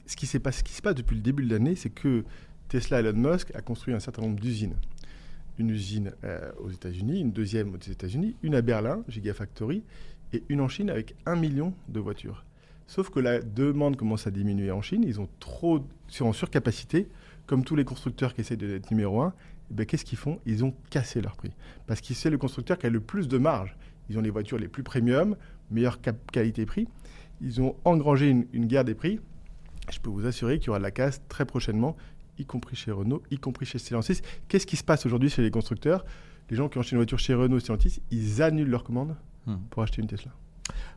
ce, 0.07 0.17
qui 0.17 0.27
ce 0.27 0.39
qui 0.39 0.73
se 0.73 0.83
passe 0.83 0.95
depuis 0.95 1.17
le 1.17 1.23
début 1.23 1.45
de 1.45 1.51
l'année, 1.53 1.75
c'est 1.75 1.91
que 1.91 2.25
Tesla, 2.69 3.01
Elon 3.01 3.33
Musk, 3.33 3.55
a 3.55 3.61
construit 3.61 3.95
un 3.95 4.01
certain 4.01 4.23
nombre 4.23 4.41
d'usines 4.41 4.75
une 5.63 5.71
usine 5.71 6.13
euh, 6.25 6.51
aux 6.59 6.71
États-Unis, 6.71 7.21
une 7.21 7.33
deuxième 7.33 7.73
aux 7.75 7.79
États-Unis, 7.79 8.37
une 8.43 8.55
à 8.55 8.63
Berlin, 8.63 9.05
Gigafactory, 9.09 9.83
et 10.33 10.43
une 10.49 10.61
en 10.61 10.69
Chine 10.69 10.91
avec 10.91 11.15
un 11.25 11.37
million 11.37 11.73
de 11.89 12.01
voitures. 12.01 12.45
Sauf 12.87 13.11
que 13.11 13.21
la 13.21 13.41
demande 13.41 13.97
commence 13.97 14.27
à 14.27 14.31
diminuer 14.31 14.71
en 14.71 14.83
Chine, 14.83 15.05
ils 15.07 15.21
ont 15.21 15.29
trop, 15.41 15.87
sont 16.09 16.27
en 16.27 16.33
surcapacité, 16.33 17.09
comme 17.47 17.65
tous 17.65 17.77
les 17.77 17.85
constructeurs 17.85 18.35
qui 18.35 18.41
essaient 18.41 18.57
d'être 18.57 18.91
numéro 18.91 19.23
un, 19.23 19.33
eh 19.71 19.75
ben, 19.75 19.87
qu'est-ce 19.87 20.05
qu'ils 20.05 20.19
font? 20.19 20.41
Ils 20.47 20.65
ont 20.65 20.75
cassé 20.91 21.21
leur 21.21 21.37
prix. 21.37 21.53
Parce 21.87 22.01
que 22.01 22.13
c'est 22.13 22.31
le 22.31 22.39
constructeur 22.39 22.77
qui 22.77 22.87
a 22.87 22.91
le 22.91 23.01
plus 23.01 23.29
de 23.29 23.39
marge. 23.39 23.77
Ils 24.11 24.19
ont 24.19 24.21
les 24.21 24.31
voitures 24.31 24.59
les 24.59 24.69
plus 24.69 24.83
premium, 24.83 25.37
meilleure 25.71 26.01
qualité-prix. 26.33 26.89
Ils 27.41 27.61
ont 27.61 27.77
engrangé 27.85 28.29
une, 28.29 28.47
une 28.53 28.67
guerre 28.67 28.85
des 28.85 28.95
prix. 28.95 29.21
Je 29.91 30.01
peux 30.01 30.11
vous 30.11 30.27
assurer 30.27 30.59
qu'il 30.59 30.67
y 30.67 30.71
aura 30.71 30.79
de 30.79 30.85
la 30.85 30.91
casse 30.91 31.23
très 31.29 31.45
prochainement 31.45 31.97
y 32.39 32.45
compris 32.45 32.77
chez 32.77 32.91
Renault, 32.91 33.23
y 33.31 33.39
compris 33.39 33.67
chez 33.67 33.79
Stellantis. 33.79 34.21
Qu'est-ce 34.49 34.67
qui 34.67 34.77
se 34.77 34.85
passe 34.85 35.07
aujourd'hui 35.07 35.31
chez 35.31 35.43
les 35.43 35.51
constructeurs? 35.51 36.05
Les 36.51 36.57
gens 36.57 36.69
qui 36.69 36.79
ont 36.79 36.81
acheté 36.81 36.93
une 36.93 36.99
voiture 36.99 37.19
chez 37.19 37.35
Renault, 37.35 37.61
Stellantis, 37.61 38.03
ils 38.11 38.43
annulent 38.43 38.71
leur 38.71 38.85
commande 38.85 39.17
hmm. 39.47 39.57
pour 39.71 39.83
acheter 39.83 40.03
une 40.03 40.09
Tesla. 40.09 40.33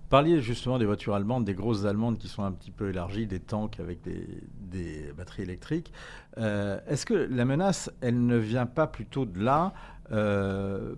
Parliez 0.09 0.39
justement 0.39 0.77
des 0.77 0.85
voitures 0.85 1.15
allemandes, 1.15 1.45
des 1.45 1.55
grosses 1.55 1.85
allemandes 1.85 2.19
qui 2.19 2.27
sont 2.27 2.43
un 2.43 2.51
petit 2.51 2.69
peu 2.69 2.89
élargies, 2.89 3.25
des 3.25 3.39
tanks 3.39 3.79
avec 3.79 4.01
des, 4.03 5.11
batteries 5.17 5.43
électriques. 5.43 5.91
Euh, 6.37 6.79
est-ce 6.87 7.05
que 7.05 7.13
la 7.13 7.45
menace, 7.45 7.91
elle 8.01 8.25
ne 8.25 8.37
vient 8.37 8.67
pas 8.67 8.85
plutôt 8.85 9.25
de 9.25 9.39
là 9.39 9.73
euh, 10.11 10.93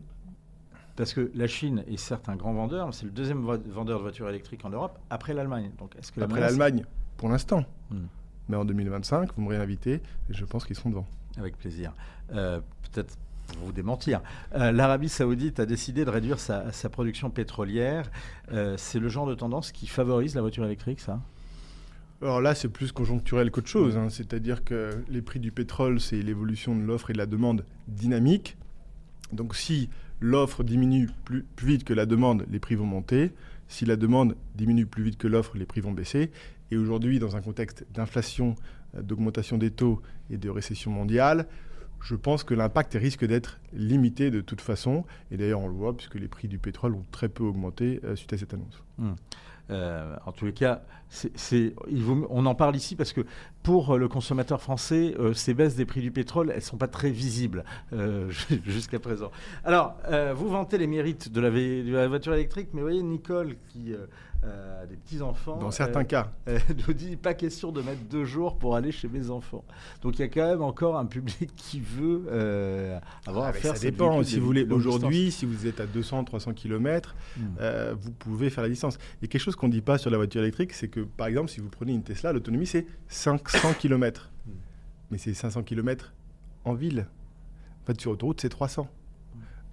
parce 0.98 1.14
que 1.14 1.32
la 1.36 1.48
Chine 1.48 1.84
est 1.88 1.98
certes 1.98 2.28
un 2.28 2.36
grand 2.36 2.54
vendeur, 2.54 2.88
mais 2.88 2.92
c'est 2.92 3.06
le 3.06 3.12
deuxième 3.12 3.44
vendeur 3.44 4.00
de 4.00 4.02
voitures 4.02 4.28
électriques 4.28 4.66
en 4.66 4.72
Europe 4.72 4.98
après 5.10 5.34
l'Allemagne. 5.34 5.72
Donc, 5.78 5.96
est-ce 5.96 6.12
que 6.12 6.20
après 6.22 6.42
l'Allemagne, 6.42 6.84
pour 7.18 7.30
l'instant. 7.30 7.64
Hmm. 7.92 8.08
Mais 8.50 8.58
en 8.58 8.66
2025, 8.66 9.30
vous 9.36 9.42
me 9.42 9.50
réinvitez 9.50 9.94
et 9.96 10.34
je 10.34 10.46
pense 10.46 10.66
qu'ils 10.66 10.76
seront 10.76 10.90
devant. 10.90 11.08
Avec 11.38 11.58
plaisir. 11.58 11.94
Euh, 12.34 12.60
peut-être 12.92 13.18
vous 13.60 13.72
démentir. 13.72 14.22
Euh, 14.56 14.72
L'Arabie 14.72 15.10
saoudite 15.10 15.60
a 15.60 15.66
décidé 15.66 16.06
de 16.06 16.10
réduire 16.10 16.40
sa, 16.40 16.72
production 16.92 17.30
pétrolière. 17.30 18.10
Euh, 18.52 18.76
c'est 18.78 19.00
le 19.00 19.10
genre 19.10 19.28
de 19.28 19.36
tendance 19.36 19.72
qui 19.72 19.88
favorise 19.88 20.36
la 20.36 20.42
voiture 20.42 20.66
électrique, 20.66 21.00
ça? 21.00 21.22
Alors 22.22 22.42
là, 22.42 22.56
c'est 22.56 22.70
plus 22.70 22.92
conjoncturel 22.92 23.52
qu'autre 23.52 23.68
chose. 23.68 23.96
Hein. 23.96 24.10
C'est-à-dire 24.10 24.64
que 24.64 25.04
les 25.08 25.22
prix 25.22 25.40
du 25.40 25.52
pétrole, 25.52 26.00
c'est 26.00 26.22
l'évolution 26.22 26.76
de 26.76 26.82
l'offre 26.82 27.12
et 27.12 27.14
de 27.14 27.20
la 27.20 27.28
demande 27.28 27.64
dynamique. 27.88 28.58
Donc 29.32 29.56
si 29.56 29.90
l'offre 30.20 30.64
diminue 30.64 31.10
plus, 31.26 31.46
vite 31.62 31.84
que 31.84 31.94
la 31.94 32.08
demande, 32.08 32.46
les 32.50 32.60
prix 32.60 32.76
vont 32.76 32.86
monter. 32.86 33.32
Si 33.68 33.86
la 33.86 33.98
demande 33.98 34.36
diminue 34.56 34.88
plus 34.88 35.04
vite 35.04 35.18
que 35.18 35.28
l'offre, 35.28 35.58
les 35.58 35.66
prix 35.66 35.82
vont 35.82 35.92
baisser. 35.92 36.32
Et 36.72 36.78
aujourd'hui, 36.78 37.20
dans 37.20 37.36
un 37.36 37.42
contexte 37.42 37.86
d'inflation, 37.94 38.56
euh, 38.96 39.02
d'augmentation 39.02 39.58
des 39.58 39.72
taux 39.72 40.02
et 40.30 40.38
de 40.38 40.50
récession 40.50 40.92
mondiale, 40.92 41.48
je 42.02 42.16
pense 42.16 42.44
que 42.44 42.54
l'impact 42.54 42.94
risque 42.94 43.26
d'être 43.26 43.60
limité 43.74 44.30
de 44.30 44.42
toute 44.42 44.62
façon. 44.62 45.06
Et 45.32 45.38
d'ailleurs, 45.38 45.62
on 45.62 45.68
le 45.68 45.74
voit 45.74 45.96
puisque 45.96 46.16
les 46.16 46.28
prix 46.28 46.48
du 46.48 46.60
pétrole 46.60 46.94
ont 46.94 47.06
très 47.12 47.30
peu 47.30 47.44
augmenté 47.44 48.00
euh, 48.04 48.16
suite 48.16 48.34
à 48.34 48.38
cette 48.38 48.54
annonce. 48.54 48.84
Hmm. 48.98 49.14
Euh, 49.70 50.16
en 50.26 50.32
tous 50.32 50.46
les 50.46 50.54
cas, 50.54 50.84
on 52.30 52.46
en 52.46 52.56
parle 52.56 52.78
ici 52.78 52.96
parce 52.96 53.12
que 53.12 53.26
pour 53.64 53.98
le 53.98 54.08
consommateur 54.08 54.62
français, 54.62 55.14
ces 55.34 55.54
baisses 55.54 55.76
des 55.76 55.86
prix 55.86 56.00
du 56.00 56.10
pétrole, 56.10 56.52
elles 56.52 56.58
ne 56.58 56.62
sont 56.62 56.78
pas 56.78 56.88
très 56.88 57.10
visibles 57.10 57.66
jusqu'à 58.66 59.00
présent. 59.00 59.30
Alors, 59.66 59.98
vous 60.36 60.48
vantez 60.48 60.78
les 60.78 60.88
mérites 60.88 61.30
de 61.30 61.42
la, 61.42 61.50
de 61.50 61.92
la, 61.92 62.08
voiture 62.08 62.34
électrique, 62.34 62.70
mais 62.74 62.80
vous 62.80 62.88
voyez 62.88 63.04
Nicole 63.04 63.58
qui 63.68 63.94
euh, 64.44 64.86
des 64.86 64.96
petits-enfants. 64.96 65.58
Dans 65.58 65.72
certains 65.72 66.02
euh, 66.02 66.04
cas. 66.04 66.32
Euh, 66.48 66.60
nous 66.88 66.94
dit 66.94 67.18
pas 67.18 67.34
question 67.34 67.74
de 67.74 67.82
mettre 67.82 68.02
deux 68.10 68.24
jours 68.24 68.58
pour 68.58 68.76
aller 68.76 68.92
chez 68.92 69.10
mes 69.10 69.30
enfants. 69.30 69.66
Donc 70.02 70.18
il 70.18 70.22
y 70.22 70.24
a 70.24 70.30
quand 70.30 70.48
même 70.48 70.62
encore 70.62 70.98
un 70.98 71.06
public 71.06 71.52
qui 71.58 71.82
veut 71.82 72.26
avoir 73.26 73.46
ah, 73.46 73.50
à 73.50 73.54
faire 73.54 73.76
Ça 73.76 73.82
dépend. 73.82 74.24
Si 74.24 74.40
vous 74.40 74.46
voulez, 74.46 74.64
aujourd'hui, 74.64 75.32
si 75.32 75.46
vous 75.46 75.68
êtes 75.68 75.82
à 75.82 75.86
200, 75.86 76.24
300 76.24 76.54
km, 76.54 77.16
vous 78.00 78.12
pouvez 78.12 78.50
faire 78.50 78.64
la 78.64 78.70
distance. 78.70 78.98
Et 79.22 79.28
quelque 79.28 79.42
chose 79.42 79.56
qu'on 79.56 79.68
ne 79.68 79.74
dit 79.74 79.82
pas 79.82 79.98
sur 79.98 80.10
la 80.10 80.18
voiture 80.18 80.42
électrique, 80.42 80.74
c'est 80.74 80.88
que 80.88 81.02
par 81.02 81.28
exemple, 81.28 81.50
si 81.50 81.60
vous 81.60 81.70
prenez 81.70 81.94
une 81.94 82.04
Tesla, 82.04 82.32
l'autonomie 82.32 82.68
c'est 82.68 82.86
500 83.10 83.74
km. 83.80 84.32
Hmm. 84.46 84.52
Mais 85.12 85.18
c'est 85.18 85.34
500 85.34 85.64
km 85.64 86.14
en 86.64 86.74
ville. 86.74 87.08
En 87.84 87.88
fait, 87.88 88.00
sur 88.00 88.12
autoroute, 88.12 88.40
c'est 88.40 88.50
300. 88.50 88.88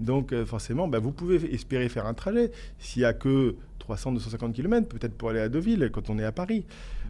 Donc 0.01 0.33
euh, 0.33 0.45
forcément, 0.45 0.89
bah, 0.89 0.99
vous 0.99 1.13
pouvez 1.13 1.55
espérer 1.55 1.89
faire 1.89 2.07
un 2.07 2.15
trajet. 2.15 2.51
S'il 2.79 3.03
n'y 3.03 3.07
a 3.07 3.13
que 3.13 3.57
300-250 3.89 4.53
km, 4.53 4.89
peut-être 4.89 5.15
pour 5.15 5.31
aller 5.31 5.41
à 5.41 5.49
Deauville 5.49 5.91
quand 5.93 6.11
on 6.11 6.19
est 6.19 6.25
à 6.25 6.33
Paris. 6.33 6.65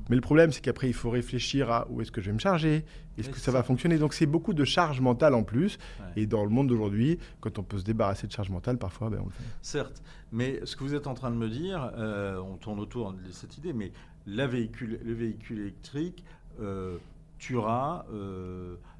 Mais 0.09 0.17
le 0.17 0.23
problème, 0.23 0.53
c'est 0.53 0.61
qu'après, 0.61 0.89
il 0.89 0.95
faut 0.95 1.11
réfléchir 1.11 1.71
à 1.71 1.87
où 1.91 2.01
est-ce 2.01 2.13
que 2.13 2.21
je 2.21 2.27
vais 2.27 2.33
me 2.33 2.39
charger, 2.39 2.85
est-ce 3.17 3.31
que 3.31 3.39
ça, 3.39 3.53
va 3.53 3.63
fonctionner. 3.63 3.99
Donc 3.99 4.13
c'est 4.13 4.27
beaucoup 4.27 4.53
de 4.53 4.65
charge 4.65 5.01
mentale 5.01 5.35
en 5.35 5.43
plus. 5.43 5.79
Et 6.17 6.27
dans 6.27 6.45
le 6.45 6.51
monde 6.51 6.69
d'aujourd'hui, 6.69 7.19
quand 7.41 7.59
on 7.59 7.63
peut 7.63 7.79
se 7.79 7.85
débarrasser 7.85 8.27
de 8.27 8.33
charge 8.33 8.51
mentale, 8.51 8.77
parfois, 8.77 9.11
ben, 9.11 9.21
on 9.23 9.27
le 9.27 9.31
fait. 9.31 9.45
Certes, 9.63 10.03
mais 10.33 10.61
ce 10.65 10.77
que 10.77 10.85
vous 10.85 10.95
êtes 10.95 11.07
en 11.07 11.15
train 11.15 11.31
de 11.31 11.37
me 11.37 11.49
dire, 11.49 11.91
euh, 11.97 12.39
on 12.39 12.57
tourne 12.57 12.81
autour 12.81 13.13
de 13.13 13.31
cette 13.31 13.57
idée, 13.57 13.73
mais 13.73 13.93
la 14.27 14.47
véhicule, 14.47 15.01
le 15.05 15.13
véhicule 15.13 15.61
électrique 15.61 16.25
euh, 16.61 16.97
tuera 17.39 18.07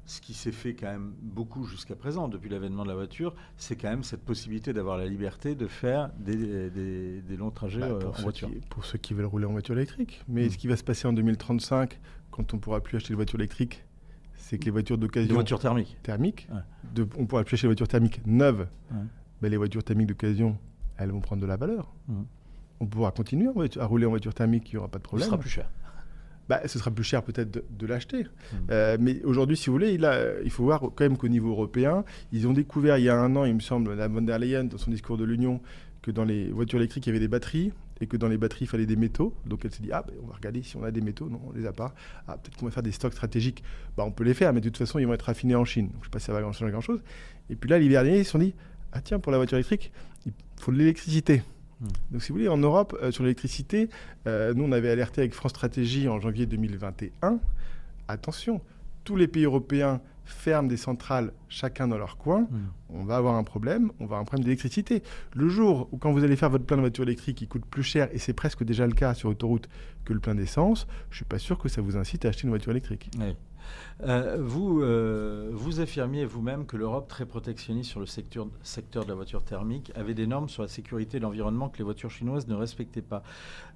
ce 0.05 0.21
qui 0.21 0.33
s'est 0.33 0.51
fait 0.51 0.75
quand 0.75 0.87
même 0.87 1.13
beaucoup 1.21 1.65
jusqu'à 1.65 1.95
présent, 1.95 2.27
depuis 2.27 2.49
l'avènement 2.49 2.83
de 2.83 2.89
la 2.89 2.95
voiture, 2.95 3.35
c'est 3.57 3.75
quand 3.75 3.89
même 3.89 4.03
cette 4.03 4.23
possibilité 4.23 4.71
d'avoir 4.71 4.97
la 4.97 5.05
liberté 5.05 5.55
de 5.55 5.67
faire 5.67 6.11
des, 6.19 6.69
des, 6.69 7.37
longs 7.37 7.49
trajets 7.49 7.79
bah, 7.79 7.87
euh, 7.87 8.09
en 8.09 8.21
voiture. 8.21 8.49
pour 8.69 8.85
ceux 8.85 8.99
qui 8.99 9.13
veulent 9.13 9.25
rouler 9.25 9.45
en 9.45 9.51
voiture 9.51 9.75
électrique. 9.75 10.23
Mais 10.27 10.45
hmm. 10.45 10.49
ce 10.51 10.57
qui 10.57 10.67
va 10.67 10.77
se 10.77 10.83
passer 10.83 11.07
en 11.07 11.13
2035, 11.13 11.99
quand 12.29 12.53
on 12.53 12.57
ne 12.57 12.61
pourra 12.61 12.81
plus 12.81 12.97
acheter 12.97 13.13
de 13.13 13.15
voiture 13.15 13.39
électrique, 13.39 13.83
c'est 14.35 14.59
que 14.59 14.65
les 14.65 14.71
voitures 14.71 14.99
d'occasion. 14.99 15.29
Les 15.29 15.33
voitures 15.33 15.59
thermiques. 15.59 15.97
Thermiques. 16.03 16.47
De, 16.93 17.07
on 17.17 17.25
pourra 17.25 17.43
plus 17.43 17.55
acheter 17.55 17.65
des 17.65 17.69
voitures 17.69 17.87
thermiques 17.87 18.21
neuves. 18.27 18.67
mais 19.41 19.49
les 19.49 19.57
voitures 19.57 19.83
thermiques 19.83 20.07
d'occasion, 20.07 20.57
elles 20.97 21.09
vont 21.09 21.21
prendre 21.21 21.41
de 21.41 21.47
la 21.47 21.57
valeur. 21.57 21.91
Hmm. 22.07 22.23
On 22.79 22.85
pourra 22.85 23.11
continuer 23.11 23.49
à 23.79 23.85
rouler 23.85 24.05
en 24.05 24.09
voiture 24.09 24.33
thermique, 24.35 24.71
il 24.71 24.75
n'y 24.75 24.79
aura 24.79 24.89
pas 24.89 24.99
de 24.99 25.03
problème. 25.03 25.25
Ce 25.25 25.29
sera 25.31 25.39
plus 25.39 25.49
cher 25.49 25.67
bah, 26.49 26.61
ce 26.67 26.77
sera 26.79 26.91
plus 26.91 27.03
cher 27.03 27.23
peut-être 27.23 27.63
de, 27.69 27.87
l'acheter. 27.87 28.23
Hmm. 28.23 28.55
Euh, 28.71 28.97
mais 28.99 29.21
aujourd'hui, 29.23 29.57
si 29.57 29.67
vous 29.67 29.73
voulez, 29.73 29.93
il, 29.93 30.07
il, 30.43 30.51
faut 30.51 30.63
voir 30.63 30.79
quand 30.79 31.01
même 31.01 31.17
qu'au 31.17 31.27
niveau 31.27 31.49
européen, 31.49 32.03
ils 32.31 32.47
ont 32.47 32.53
découvert 32.53 32.97
il 32.97 33.05
y 33.05 33.09
a 33.09 33.19
un 33.19 33.35
an, 33.35 33.45
il 33.45 33.55
me 33.55 33.59
semble, 33.59 33.93
la 33.93 34.07
von 34.07 34.21
der 34.21 34.39
Leyen, 34.39 34.65
dans 34.65 34.77
son 34.77 34.91
discours 34.91 35.17
de 35.17 35.23
l'Union, 35.23 35.61
que 36.01 36.11
dans 36.11 36.23
les 36.23 36.49
voitures 36.49 36.79
électriques, 36.79 37.07
il 37.07 37.09
y 37.09 37.11
avait 37.11 37.19
des 37.19 37.27
batteries 37.27 37.71
et 38.01 38.07
que 38.07 38.17
dans 38.17 38.27
les 38.27 38.37
batteries, 38.37 38.65
il 38.65 38.67
fallait 38.67 38.85
des 38.85 38.95
métaux. 38.95 39.33
Donc 39.45 39.65
elle 39.65 39.71
s'est 39.71 39.83
dit, 39.83 39.91
ah, 39.91 40.03
ben, 40.05 40.13
on 40.23 40.27
va 40.27 40.35
regarder 40.35 40.61
si 40.63 40.75
on 40.75 40.83
a 40.83 40.91
des 40.91 41.01
métaux. 41.01 41.29
Non, 41.29 41.41
on 41.47 41.51
les 41.53 41.65
a 41.65 41.73
pas. 41.73 41.93
Ah, 42.27 42.37
peut-être 42.37 42.57
qu'on 42.57 42.65
va 42.65 42.71
faire 42.71 42.83
des 42.83 42.91
stocks 42.91 43.13
stratégiques. 43.13 43.63
Bah, 43.97 44.03
on 44.05 44.11
peut 44.11 44.23
les 44.23 44.33
faire, 44.33 44.53
mais 44.53 44.61
de 44.61 44.69
toute 44.69 44.77
façon, 44.77 44.99
ils 44.99 45.07
vont 45.07 45.13
être 45.13 45.23
raffinés 45.23 45.55
en 45.55 45.65
Chine. 45.65 45.87
Donc 45.87 45.95
je 45.95 45.99
ne 45.99 46.03
sais 46.05 46.09
pas 46.11 46.19
si 46.19 46.25
ça 46.25 46.33
va 46.33 46.41
changer 46.51 46.71
grand-chose. 46.71 47.01
Et 47.49 47.55
puis 47.55 47.69
là, 47.69 47.79
l'hiver 47.79 48.03
dernier, 48.03 48.19
ils 48.19 48.25
se 48.25 48.31
sont 48.31 48.39
dit, 48.39 48.53
ah 48.91 49.01
tiens, 49.01 49.19
pour 49.19 49.31
la 49.31 49.37
voiture 49.37 49.57
électrique, 49.57 49.91
il 50.25 50.33
faut 50.59 50.71
de 50.71 50.77
l'électricité. 50.77 51.43
Hmm. 51.81 51.87
Donc, 52.11 52.23
si 52.23 52.29
vous 52.29 52.35
voulez, 52.35 52.47
en 52.47 52.57
Europe, 52.57 52.97
euh, 53.01 53.11
sur 53.11 53.23
l'électricité, 53.23 53.89
euh, 54.27 54.53
nous, 54.53 54.63
on 54.63 54.71
avait 54.71 54.89
alerté 54.89 55.21
avec 55.21 55.33
France 55.33 55.51
Stratégie 55.51 56.07
en 56.07 56.19
janvier 56.19 56.45
2021. 56.45 57.39
Attention, 58.07 58.61
tous 59.03 59.15
les 59.15 59.27
pays 59.27 59.45
européens 59.45 60.01
ferment 60.23 60.67
des 60.67 60.77
centrales 60.77 61.31
chacun 61.49 61.87
dans 61.87 61.97
leur 61.97 62.17
coin. 62.17 62.41
Hmm. 62.41 62.67
On 62.89 63.03
va 63.03 63.17
avoir 63.17 63.35
un 63.35 63.43
problème, 63.43 63.91
on 63.99 64.05
va 64.05 64.05
avoir 64.05 64.21
un 64.21 64.25
problème 64.25 64.43
d'électricité. 64.43 65.03
Le 65.33 65.49
jour 65.49 65.87
où, 65.91 65.97
quand 65.97 66.11
vous 66.11 66.23
allez 66.23 66.35
faire 66.35 66.49
votre 66.49 66.65
plein 66.65 66.77
de 66.77 66.81
voiture 66.81 67.03
électrique 67.03 67.37
qui 67.37 67.47
coûte 67.47 67.65
plus 67.65 67.83
cher, 67.83 68.09
et 68.11 68.17
c'est 68.17 68.33
presque 68.33 68.63
déjà 68.63 68.87
le 68.87 68.93
cas 68.93 69.13
sur 69.13 69.29
autoroute 69.29 69.69
que 70.03 70.13
le 70.13 70.19
plein 70.19 70.35
d'essence, 70.35 70.87
je 71.09 71.13
ne 71.13 71.17
suis 71.17 71.25
pas 71.25 71.39
sûr 71.39 71.59
que 71.59 71.69
ça 71.69 71.81
vous 71.81 71.97
incite 71.97 72.25
à 72.25 72.29
acheter 72.29 72.43
une 72.43 72.49
voiture 72.49 72.71
électrique. 72.71 73.11
Euh, 74.03 74.37
vous, 74.39 74.81
euh, 74.81 75.49
vous 75.53 75.79
affirmiez 75.79 76.25
vous-même 76.25 76.65
que 76.65 76.75
l'Europe, 76.75 77.07
très 77.07 77.25
protectionniste 77.25 77.89
sur 77.89 77.99
le 77.99 78.05
secteur, 78.05 78.47
secteur 78.61 79.03
de 79.03 79.09
la 79.09 79.15
voiture 79.15 79.43
thermique, 79.43 79.91
avait 79.95 80.13
des 80.13 80.27
normes 80.27 80.49
sur 80.49 80.61
la 80.63 80.67
sécurité 80.67 81.17
et 81.17 81.19
l'environnement 81.19 81.69
que 81.69 81.77
les 81.77 81.83
voitures 81.83 82.11
chinoises 82.11 82.47
ne 82.47 82.55
respectaient 82.55 83.01
pas. 83.01 83.23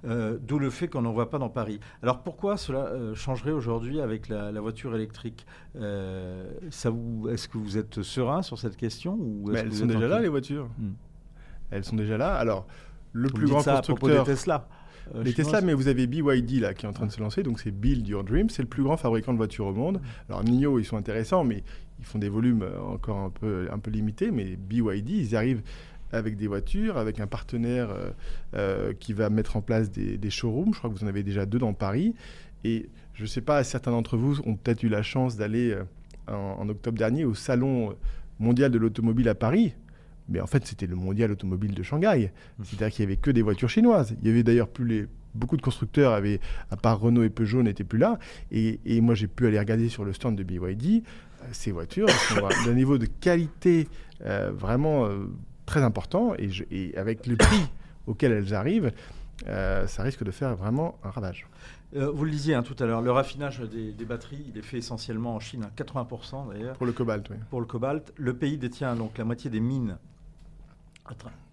Euh, 0.04 0.38
d'où 0.40 0.58
le 0.58 0.70
fait 0.70 0.88
qu'on 0.88 1.02
n'en 1.02 1.12
voit 1.12 1.30
pas 1.30 1.38
dans 1.38 1.48
Paris. 1.48 1.80
Alors 2.02 2.22
pourquoi 2.22 2.56
cela 2.56 2.92
changerait 3.14 3.52
aujourd'hui 3.52 4.00
avec 4.00 4.28
la, 4.28 4.60
voiture 4.60 4.94
électrique? 4.94 5.46
Est-ce 5.74 7.48
que 7.48 7.58
vous 7.58 7.78
êtes 7.78 8.02
serein 8.02 8.42
sur 8.42 8.58
cette 8.58 8.76
question 8.76 9.16
ou 9.18 9.50
Elles 9.54 9.72
sont 9.72 9.86
déjà 9.86 10.08
là, 10.08 10.20
les 10.20 10.28
voitures. 10.28 10.68
Hmm. 10.78 10.92
Elles 11.70 11.84
sont 11.84 11.96
déjà 11.96 12.18
là. 12.18 12.34
Alors, 12.34 12.66
le 13.12 13.28
plus 13.28 13.46
grand 13.46 13.62
constructeur. 13.62 14.24
Tesla. 14.24 14.68
Euh, 15.14 15.22
les 15.22 15.32
Tesla, 15.32 15.60
mais 15.60 15.74
vous 15.74 15.88
avez 15.88 16.06
BYD 16.06 16.60
là 16.60 16.74
qui 16.74 16.86
est 16.86 16.88
en 16.88 16.92
train 16.92 17.06
de 17.06 17.12
se 17.12 17.20
lancer, 17.20 17.42
donc 17.42 17.60
c'est 17.60 17.70
Build 17.70 18.06
Your 18.06 18.24
Dream, 18.24 18.48
c'est 18.50 18.62
le 18.62 18.68
plus 18.68 18.82
grand 18.82 18.96
fabricant 18.96 19.32
de 19.32 19.38
voitures 19.38 19.66
au 19.66 19.74
monde. 19.74 20.00
Alors 20.28 20.44
NIO, 20.44 20.78
ils 20.78 20.84
sont 20.84 20.96
intéressants, 20.96 21.44
mais 21.44 21.62
ils 21.98 22.04
font 22.04 22.18
des 22.18 22.28
volumes 22.28 22.62
euh, 22.62 22.80
encore 22.80 23.18
un 23.18 23.30
peu, 23.30 23.68
un 23.70 23.78
peu 23.78 23.90
limités, 23.90 24.30
mais 24.30 24.56
BYD, 24.56 25.10
ils 25.10 25.36
arrivent 25.36 25.62
avec 26.12 26.36
des 26.36 26.46
voitures, 26.48 26.96
avec 26.96 27.20
un 27.20 27.26
partenaire 27.26 27.94
euh, 28.54 28.92
qui 28.98 29.12
va 29.12 29.30
mettre 29.30 29.56
en 29.56 29.62
place 29.62 29.92
des, 29.92 30.30
showrooms. 30.30 30.72
Je 30.74 30.78
crois 30.78 30.90
que 30.90 30.96
vous 30.96 31.04
en 31.04 31.08
avez 31.08 31.22
déjà 31.22 31.46
deux 31.46 31.60
dans 31.60 31.72
Paris. 31.72 32.14
Et 32.64 32.88
je 33.14 33.22
ne 33.22 33.28
sais 33.28 33.40
pas, 33.40 33.62
certains 33.62 33.92
d'entre 33.92 34.16
vous 34.16 34.40
ont 34.44 34.56
peut-être 34.56 34.82
eu 34.82 34.88
la 34.88 35.04
chance 35.04 35.36
d'aller 35.36 35.72
en, 36.26 36.68
octobre 36.68 36.98
dernier 36.98 37.24
au 37.24 37.34
Salon 37.34 37.94
mondial 38.40 38.72
de 38.72 38.78
l'automobile 38.78 39.28
à 39.28 39.36
Paris. 39.36 39.72
Mais 40.30 40.40
en 40.40 40.46
fait, 40.46 40.66
c'était 40.66 40.86
le 40.86 40.96
mondial 40.96 41.30
automobile 41.32 41.74
de 41.74 41.82
Shanghai. 41.82 42.30
Mmh. 42.58 42.64
C'est-à-dire 42.64 42.94
qu'il 42.94 43.06
n'y 43.06 43.12
avait 43.12 43.20
que 43.20 43.30
des 43.30 43.42
voitures 43.42 43.68
chinoises. 43.68 44.16
Il 44.22 44.28
y 44.28 44.30
avait 44.30 44.42
d'ailleurs 44.42 44.68
plus 44.68 44.86
les, 44.86 45.06
beaucoup 45.34 45.56
de 45.56 45.62
constructeurs 45.62 46.12
avaient, 46.12 46.40
à 46.70 46.76
part 46.76 47.00
Renault 47.00 47.22
et 47.22 47.30
Peugeot, 47.30 47.62
n'étaient 47.62 47.84
plus 47.84 47.98
là. 47.98 48.18
Et, 48.50 49.00
moi, 49.00 49.14
j'ai 49.14 49.26
pu 49.26 49.46
aller 49.46 49.58
regarder 49.58 49.88
sur 49.88 50.04
le 50.04 50.12
stand 50.12 50.36
de 50.36 50.42
BYD. 50.42 51.02
Euh, 51.42 51.46
ces 51.52 51.72
voitures 51.72 52.10
sont 52.10 52.48
d'un 52.66 52.74
niveau 52.74 52.98
de 52.98 53.06
qualité 53.06 53.88
euh, 54.24 54.50
vraiment 54.54 55.06
euh, 55.06 55.26
très 55.66 55.82
important. 55.82 56.34
Et, 56.38 56.96
avec 56.96 57.26
le 57.26 57.36
prix 57.36 57.68
auquel 58.06 58.32
elles 58.32 58.54
arrivent, 58.54 58.92
ça 59.46 60.02
risque 60.02 60.22
de 60.22 60.30
faire 60.30 60.54
vraiment 60.54 60.98
un 61.02 61.10
ravage. 61.10 61.46
vous 61.94 62.24
le 62.24 62.30
disiez 62.30 62.54
hein, 62.54 62.62
tout 62.62 62.76
à 62.78 62.86
l'heure, 62.86 63.00
le 63.00 63.10
raffinage 63.10 63.60
des, 63.60 63.92
des, 63.92 64.04
batteries, 64.04 64.44
il 64.48 64.58
est 64.58 64.62
fait 64.62 64.78
essentiellement 64.78 65.34
en 65.34 65.40
Chine, 65.40 65.70
80% 65.76 66.52
d'ailleurs. 66.52 66.76
Pour 66.76 66.86
le 66.86 66.92
cobalt, 66.92 67.30
oui. 67.30 67.36
Pour 67.48 67.60
le 67.60 67.66
cobalt. 67.66 68.12
Le 68.16 68.34
pays 68.34 68.58
détient 68.58 68.94
donc 68.96 69.16
la 69.16 69.24
moitié 69.24 69.48
des 69.48 69.60
mines 69.60 69.96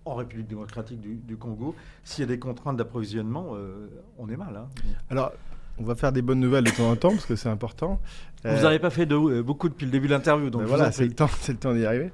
en 0.05 0.15
République 0.15 0.47
démocratique 0.47 1.01
du, 1.01 1.37
Congo. 1.37 1.75
S'il 2.03 2.21
y 2.21 2.23
a 2.23 2.27
des 2.27 2.39
contraintes 2.39 2.77
d'approvisionnement, 2.77 3.51
euh, 3.53 3.89
on 4.17 4.29
est 4.29 4.37
mal. 4.37 4.55
Hein. 4.55 4.67
Alors, 5.09 5.31
on 5.79 5.83
va 5.83 5.95
faire 5.95 6.11
des 6.11 6.21
bonnes 6.21 6.39
nouvelles 6.39 6.63
de 6.63 6.71
temps 6.71 6.89
en 6.89 6.95
temps 6.95 7.11
parce 7.11 7.25
que 7.25 7.35
c'est 7.35 7.49
important. 7.49 7.99
Vous 8.43 8.50
n'avez 8.50 8.76
euh, 8.76 8.80
pas 8.80 8.89
fait 8.89 9.06
de, 9.06 9.15
euh, 9.15 9.43
beaucoup 9.43 9.67
depuis 9.67 9.86
le 9.86 9.91
début 9.91 10.08
de 10.08 10.13
l'interview, 10.13 10.50
donc 10.50 10.62
ben 10.62 10.67
voilà, 10.67 10.91
c'est 10.91 11.06
le 11.06 11.13
temps, 11.13 11.30
c'est 11.41 11.52
le 11.52 11.58
temps 11.58 11.73
d'y 11.73 11.86
arriver. 11.86 12.12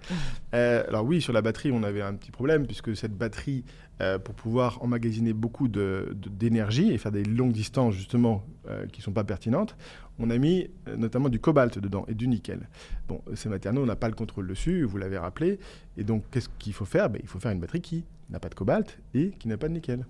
alors 0.52 1.06
oui, 1.06 1.22
sur 1.22 1.34
la 1.34 1.42
batterie, 1.42 1.72
on 1.72 1.84
avait 1.84 2.02
un 2.02 2.14
petit 2.14 2.32
problème 2.32 2.66
puisque 2.66 2.96
cette 2.96 3.18
batterie, 3.18 3.64
pour 4.26 4.34
pouvoir 4.36 4.82
emmagasiner 4.82 5.32
beaucoup 5.34 5.68
d'énergie 5.70 6.92
et 6.92 6.98
faire 6.98 7.12
des 7.12 7.24
longues 7.24 7.54
distances 7.54 7.94
justement 7.94 8.44
qui 8.92 9.00
ne 9.00 9.04
sont 9.04 9.14
pas 9.14 9.24
pertinentes, 9.24 9.78
on 10.20 10.30
a 10.30 10.38
mis 10.38 10.70
euh, 10.88 10.96
notamment 10.96 11.30
du 11.30 11.40
cobalt 11.40 11.80
dedans 11.80 12.06
et 12.08 12.14
du 12.14 12.28
nickel. 12.28 12.68
Bon, 13.08 13.22
ces 13.36 13.50
matériaux, 13.50 13.82
on 13.82 13.86
n'a 13.86 13.96
pas 13.96 14.10
le 14.10 14.16
contrôle 14.16 14.48
dessus, 14.48 14.84
vous 14.84 14.98
l'avez 14.98 15.18
rappelé. 15.18 15.60
Et 15.98 16.04
donc, 16.04 16.24
qu'est-ce 16.32 16.50
qu'il 16.60 16.74
faut 16.74 16.86
faire? 16.86 17.10
Ben, 17.10 17.20
Il 17.22 17.28
faut 17.28 17.40
faire 17.40 17.52
une 17.52 17.60
batterie 17.60 17.82
qui 17.82 18.06
n'a 18.34 18.39
pas 18.39 18.50
de 18.50 18.56
cobalt 18.56 19.00
et 19.13 19.30
qui 19.39 19.48
n'a 19.48 19.58
pas 19.58 19.69
de 19.69 19.74
nickel. 19.74 20.06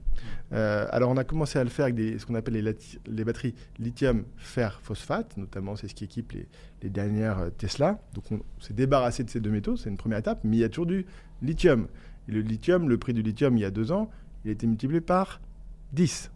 Euh, 0.54 0.88
alors, 0.90 1.12
on 1.12 1.18
a 1.18 1.24
commencé 1.24 1.60
à 1.60 1.64
le 1.64 1.70
faire 1.70 1.86
avec 1.86 1.96
des, 1.96 2.18
ce 2.18 2.26
qu'on 2.26 2.36
appelle 2.36 2.54
les, 2.54 2.76
les, 3.06 3.24
batteries 3.24 3.54
lithium 3.80 4.24
fer 4.38 4.80
phosphate, 4.82 5.36
notamment 5.38 5.76
c'est 5.76 5.88
ce 5.90 5.94
qui 5.94 6.06
équipe 6.06 6.32
les, 6.32 6.48
les 6.82 6.90
dernières 6.90 7.40
euh, 7.40 7.50
Tesla. 7.50 8.00
Donc, 8.14 8.24
on 8.32 8.40
s'est 8.60 8.74
débarrassé 8.74 9.24
de 9.24 9.30
ces 9.30 9.42
deux 9.42 9.52
métaux, 9.52 9.76
c'est 9.76 9.90
une 9.90 9.98
première 9.98 10.20
étape, 10.20 10.40
mais 10.44 10.58
il 10.58 10.60
y 10.62 10.64
a 10.64 10.70
toujours 10.70 10.86
du 10.86 11.06
lithium. 11.42 11.88
Et 12.30 12.32
le 12.32 12.40
lithium, 12.40 12.88
le 12.88 12.98
prix 12.98 13.14
du 13.14 13.22
lithium 13.22 13.58
il 13.58 13.62
y 13.62 13.66
a 13.66 13.72
deux 13.72 13.92
ans, 13.92 14.10
il 14.46 14.50
a 14.50 14.54
été 14.54 14.66
multiplié 14.66 15.02
par 15.02 15.42
10. 15.92 16.32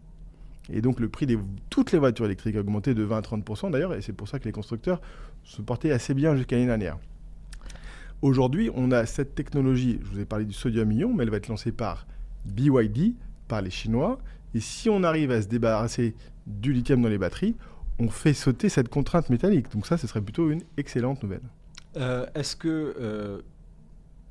Et 0.70 0.82
donc 0.82 1.00
le 1.00 1.08
prix 1.08 1.24
de 1.24 1.38
toutes 1.70 1.92
les 1.92 1.98
voitures 1.98 2.26
électriques 2.26 2.56
a 2.56 2.60
augmenté 2.60 2.92
de 2.92 3.02
20 3.02 3.16
à 3.16 3.20
30% 3.20 3.70
d'ailleurs, 3.70 3.94
et 3.94 4.02
c'est 4.02 4.12
pour 4.12 4.28
ça 4.28 4.38
que 4.38 4.44
les 4.44 4.52
constructeurs 4.52 5.00
se 5.42 5.62
portaient 5.62 5.92
assez 5.92 6.12
bien 6.12 6.36
jusqu'à 6.36 6.56
l'année 6.56 6.66
dernière. 6.66 6.98
Aujourd'hui, 8.20 8.70
on 8.74 8.90
a 8.90 9.06
cette 9.06 9.34
technologie, 9.34 10.00
je 10.02 10.08
vous 10.08 10.20
ai 10.20 10.24
parlé 10.24 10.44
du 10.44 10.52
sodium-ion, 10.52 11.14
mais 11.14 11.22
elle 11.22 11.30
va 11.30 11.36
être 11.36 11.48
lancée 11.48 11.70
par 11.70 12.06
BYD, 12.46 13.14
par 13.46 13.62
les 13.62 13.70
Chinois, 13.70 14.18
et 14.54 14.60
si 14.60 14.90
on 14.90 15.04
arrive 15.04 15.30
à 15.30 15.40
se 15.40 15.46
débarrasser 15.46 16.14
du 16.46 16.72
lithium 16.72 17.00
dans 17.02 17.08
les 17.08 17.18
batteries, 17.18 17.54
on 17.98 18.08
fait 18.08 18.34
sauter 18.34 18.68
cette 18.68 18.88
contrainte 18.88 19.30
métallique. 19.30 19.70
Donc 19.72 19.86
ça, 19.86 19.98
ce 19.98 20.06
serait 20.06 20.20
plutôt 20.20 20.50
une 20.50 20.62
excellente 20.76 21.22
nouvelle. 21.22 21.42
Est-ce 22.34 22.56
que 22.56 23.42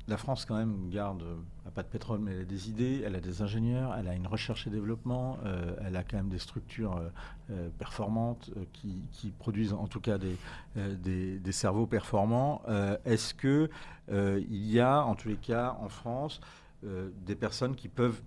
la 0.08 0.16
France, 0.16 0.46
quand 0.46 0.56
même, 0.56 0.88
garde, 0.88 1.22
n'a 1.66 1.70
pas 1.70 1.82
de 1.82 1.88
pétrole, 1.88 2.18
mais 2.20 2.32
elle 2.32 2.40
a 2.40 2.44
des 2.44 2.70
idées, 2.70 3.02
elle 3.04 3.14
a 3.14 3.20
des 3.20 3.42
ingénieurs, 3.42 3.94
elle 3.94 4.08
a 4.08 4.14
une 4.14 4.26
recherche 4.26 4.66
et 4.66 4.70
développement, 4.70 5.38
euh, 5.44 5.76
elle 5.84 5.96
a 5.96 6.02
quand 6.02 6.16
même 6.16 6.30
des 6.30 6.38
structures 6.38 6.96
euh, 6.96 7.08
euh, 7.50 7.68
performantes 7.78 8.50
qui, 8.72 9.04
produisent 9.38 9.74
en 9.74 9.86
tout 9.86 10.00
cas 10.00 10.16
des, 10.16 10.36
des, 11.38 11.52
cerveaux 11.52 11.86
performants. 11.86 12.62
Est-ce 13.04 13.34
que 13.34 13.68
il 14.10 14.66
y 14.66 14.80
a, 14.80 15.04
en 15.04 15.14
tous 15.14 15.28
les 15.28 15.36
cas, 15.36 15.76
en 15.80 15.88
France, 15.88 16.40
des 16.82 17.34
personnes 17.34 17.76
qui 17.76 17.88
peuvent, 17.88 18.20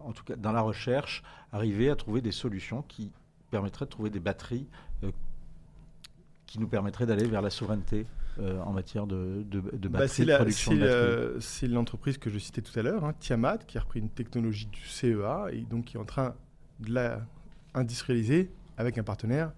en 0.00 0.12
tout 0.12 0.24
cas 0.24 0.36
dans 0.36 0.52
la 0.52 0.60
recherche, 0.60 1.22
arriver 1.52 1.90
à 1.90 1.96
trouver 1.96 2.20
des 2.20 2.32
solutions 2.32 2.82
qui 2.82 3.12
permettraient 3.50 3.84
de 3.84 3.90
trouver 3.90 4.10
des 4.10 4.20
batteries 4.20 4.66
qui 6.46 6.58
nous 6.58 6.68
permettraient 6.68 7.06
d'aller 7.06 7.28
vers 7.28 7.42
la 7.42 7.50
souveraineté? 7.50 8.06
Euh, 8.40 8.60
en 8.62 8.72
matière 8.72 9.06
de, 9.06 9.44
de, 9.48 9.60
de 9.60 9.88
bah, 9.88 10.06
production 10.06 10.72
C'est 11.40 11.66
l'entreprise 11.66 12.18
que 12.18 12.30
je 12.30 12.38
citais 12.38 12.62
tout 12.62 12.78
à 12.78 12.82
l'heure, 12.82 13.04
hein, 13.04 13.14
Tiamat, 13.20 13.58
qui 13.58 13.78
a 13.78 13.80
repris 13.80 14.00
une 14.00 14.08
technologie 14.08 14.66
du 14.66 14.80
CEA 14.80 15.46
et 15.52 15.60
donc 15.60 15.86
qui 15.86 15.96
est 15.96 16.00
en 16.00 16.04
train 16.04 16.34
de 16.80 16.92
la 16.92 17.20
industrialiser 17.74 18.50
avec 18.76 18.98
un 18.98 19.02
partenaire 19.02 19.52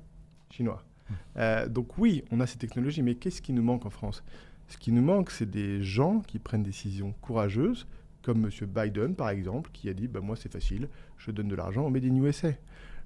chinois. 0.50 0.84
Mmh. 1.08 1.14
Euh, 1.38 1.68
donc 1.68 1.98
oui, 1.98 2.24
on 2.30 2.40
a 2.40 2.46
ces 2.46 2.58
technologies, 2.58 3.02
mais 3.02 3.14
qu'est-ce 3.14 3.40
qui 3.40 3.52
nous 3.52 3.62
manque 3.62 3.86
en 3.86 3.90
France? 3.90 4.22
Ce 4.68 4.76
qui 4.76 4.92
nous 4.92 5.02
manque, 5.02 5.30
c'est 5.30 5.50
des 5.50 5.82
gens 5.82 6.20
qui 6.20 6.38
prennent 6.38 6.62
des 6.62 6.70
décisions 6.70 7.14
courageuses, 7.20 7.86
comme 8.22 8.44
M. 8.44 8.50
Biden 8.68 9.14
par 9.14 9.30
exemple, 9.30 9.70
qui 9.72 9.88
a 9.88 9.94
dit 9.94 10.08
bah, 10.08 10.20
Moi 10.20 10.36
c'est 10.36 10.52
facile, 10.52 10.88
je 11.18 11.30
donne 11.30 11.48
de 11.48 11.54
l'argent 11.54 11.86
au 11.86 11.90
Made 11.90 12.04
in 12.04 12.16
USA 12.16 12.50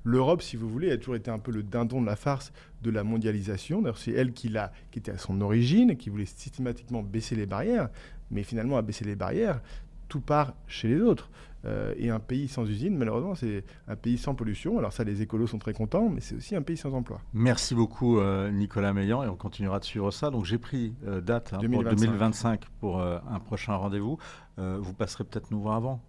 l'Europe, 0.07 0.41
si 0.41 0.57
vous 0.57 0.69
voulez, 0.69 0.93
a 0.93 0.97
toujours 0.97 1.17
été 1.17 1.33
un 1.33 1.41
peu 1.41 1.51
le 1.51 1.65
dindon 1.65 2.01
de 2.01 2.07
la 2.07 2.17
farce 2.17 2.53
de 2.83 2.91
la 2.91 3.03
mondialisation. 3.03 3.83
D'ailleurs, 3.83 3.99
c'est 3.99 4.13
elle 4.13 4.33
qui, 4.33 4.55
qui 4.93 4.99
était 5.01 5.11
à 5.11 5.19
son 5.19 5.41
origine, 5.41 5.97
qui 5.97 6.11
voulait 6.11 6.27
systématiquement 6.27 7.03
baisser 7.03 7.35
les 7.35 7.47
barrières. 7.47 7.89
Mais 8.31 8.45
finalement, 8.45 8.77
à 8.77 8.83
baisser 8.83 9.05
les 9.05 9.17
barrières, 9.17 9.61
tout 10.09 10.21
part 10.21 10.55
chez 10.69 10.87
les 10.87 11.01
autres. 11.01 11.29
Euh, 11.65 11.93
et 11.97 12.11
un 12.11 12.21
pays 12.21 12.47
sans 12.47 12.65
usine, 12.71 12.97
malheureusement, 12.97 13.35
c'est 13.35 13.65
un 13.89 13.97
pays 13.97 14.17
sans 14.17 14.37
pollution. 14.37 14.79
Alors 14.79 14.93
ça, 14.93 15.03
les 15.03 15.23
écolos 15.23 15.49
sont 15.49 15.59
très 15.59 15.73
contents, 15.73 16.09
mais 16.09 16.21
c'est 16.21 16.37
aussi 16.37 16.55
un 16.55 16.63
pays 16.63 16.77
sans 16.77 16.95
emploi. 16.95 17.21
Merci 17.33 17.75
beaucoup, 17.75 18.21
euh, 18.21 18.53
Nicolas 18.53 18.93
Meillan, 18.93 19.25
et 19.25 19.29
on 19.29 19.35
continuera 19.35 19.81
de 19.81 19.85
suivre 19.85 20.13
ça. 20.13 20.31
Donc 20.31 20.45
j'ai 20.45 20.59
pris 20.59 20.95
euh, 21.05 21.21
date 21.21 21.53
hein, 21.53 21.59
pour 21.69 21.83
2025 21.83 22.61
pour 22.79 23.03
un 23.03 23.41
prochain 23.41 23.75
rendez-vous. 23.75 24.19
vous 24.57 24.93
passerez 24.93 25.25
peut-être 25.25 25.51
nous 25.51 25.61
voir 25.61 25.75
avant 25.75 26.01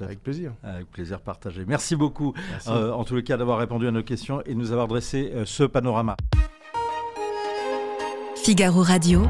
avec 0.00 0.22
plaisir. 0.22 0.52
Avec 0.62 0.90
plaisir 0.90 1.20
partagé. 1.20 1.64
Merci 1.66 1.96
beaucoup, 1.96 2.34
euh, 2.66 2.92
en 2.92 3.04
tous 3.04 3.16
les 3.16 3.22
cas, 3.22 3.36
d'avoir 3.36 3.58
répondu 3.58 3.86
à 3.86 3.90
nos 3.90 4.02
questions 4.02 4.42
et 4.44 4.54
de 4.54 4.58
nous 4.58 4.72
avoir 4.72 4.88
dressé 4.88 5.32
euh, 5.34 5.44
ce 5.44 5.64
panorama. 5.64 6.16
Figaro 8.36 8.82
Radio. 8.82 9.22